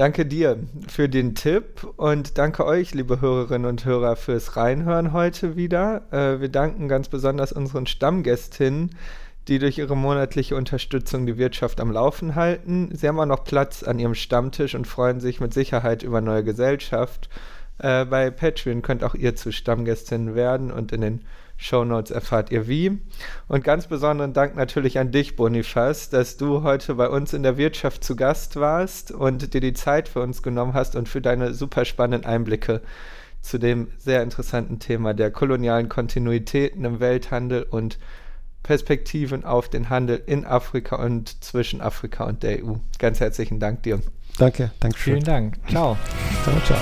Danke 0.00 0.24
dir 0.24 0.56
für 0.88 1.10
den 1.10 1.34
Tipp 1.34 1.86
und 1.98 2.38
danke 2.38 2.64
euch, 2.64 2.94
liebe 2.94 3.20
Hörerinnen 3.20 3.68
und 3.68 3.84
Hörer, 3.84 4.16
fürs 4.16 4.56
Reinhören 4.56 5.12
heute 5.12 5.56
wieder. 5.56 6.10
Äh, 6.10 6.40
wir 6.40 6.48
danken 6.48 6.88
ganz 6.88 7.10
besonders 7.10 7.52
unseren 7.52 7.86
Stammgästinnen, 7.86 8.96
die 9.46 9.58
durch 9.58 9.76
ihre 9.76 9.98
monatliche 9.98 10.56
Unterstützung 10.56 11.26
die 11.26 11.36
Wirtschaft 11.36 11.82
am 11.82 11.92
Laufen 11.92 12.34
halten. 12.34 12.88
Sie 12.94 13.06
haben 13.06 13.20
auch 13.20 13.26
noch 13.26 13.44
Platz 13.44 13.82
an 13.82 13.98
ihrem 13.98 14.14
Stammtisch 14.14 14.74
und 14.74 14.86
freuen 14.86 15.20
sich 15.20 15.38
mit 15.38 15.52
Sicherheit 15.52 16.02
über 16.02 16.22
neue 16.22 16.44
Gesellschaft. 16.44 17.28
Äh, 17.76 18.06
bei 18.06 18.30
Patreon 18.30 18.80
könnt 18.80 19.04
auch 19.04 19.14
ihr 19.14 19.36
zu 19.36 19.52
Stammgästin 19.52 20.34
werden 20.34 20.70
und 20.70 20.92
in 20.92 21.02
den 21.02 21.24
Show 21.60 21.84
Notes 21.84 22.10
erfahrt 22.10 22.50
ihr 22.50 22.66
wie. 22.66 22.98
Und 23.46 23.62
ganz 23.62 23.86
besonderen 23.86 24.32
Dank 24.32 24.56
natürlich 24.56 24.98
an 24.98 25.12
dich, 25.12 25.36
Bonifaz, 25.36 26.08
dass 26.08 26.38
du 26.38 26.62
heute 26.62 26.94
bei 26.94 27.08
uns 27.08 27.34
in 27.34 27.42
der 27.42 27.58
Wirtschaft 27.58 28.02
zu 28.02 28.16
Gast 28.16 28.56
warst 28.56 29.12
und 29.12 29.52
dir 29.52 29.60
die 29.60 29.74
Zeit 29.74 30.08
für 30.08 30.22
uns 30.22 30.42
genommen 30.42 30.72
hast 30.72 30.96
und 30.96 31.08
für 31.08 31.20
deine 31.20 31.52
super 31.52 31.84
spannenden 31.84 32.28
Einblicke 32.28 32.80
zu 33.42 33.58
dem 33.58 33.88
sehr 33.98 34.22
interessanten 34.22 34.78
Thema 34.78 35.12
der 35.12 35.30
kolonialen 35.30 35.90
Kontinuitäten 35.90 36.84
im 36.84 36.98
Welthandel 36.98 37.62
und 37.64 37.98
Perspektiven 38.62 39.44
auf 39.44 39.68
den 39.68 39.90
Handel 39.90 40.22
in 40.26 40.46
Afrika 40.46 40.96
und 40.96 41.44
zwischen 41.44 41.82
Afrika 41.82 42.24
und 42.24 42.42
der 42.42 42.64
EU. 42.64 42.76
Ganz 42.98 43.20
herzlichen 43.20 43.60
Dank 43.60 43.82
dir. 43.82 44.00
Danke, 44.38 44.70
danke 44.80 44.98
schön. 44.98 45.14
Vielen 45.14 45.24
Dank. 45.24 45.58
Ciao. 45.68 45.98
Ciao, 46.42 46.56
ciao. 46.64 46.78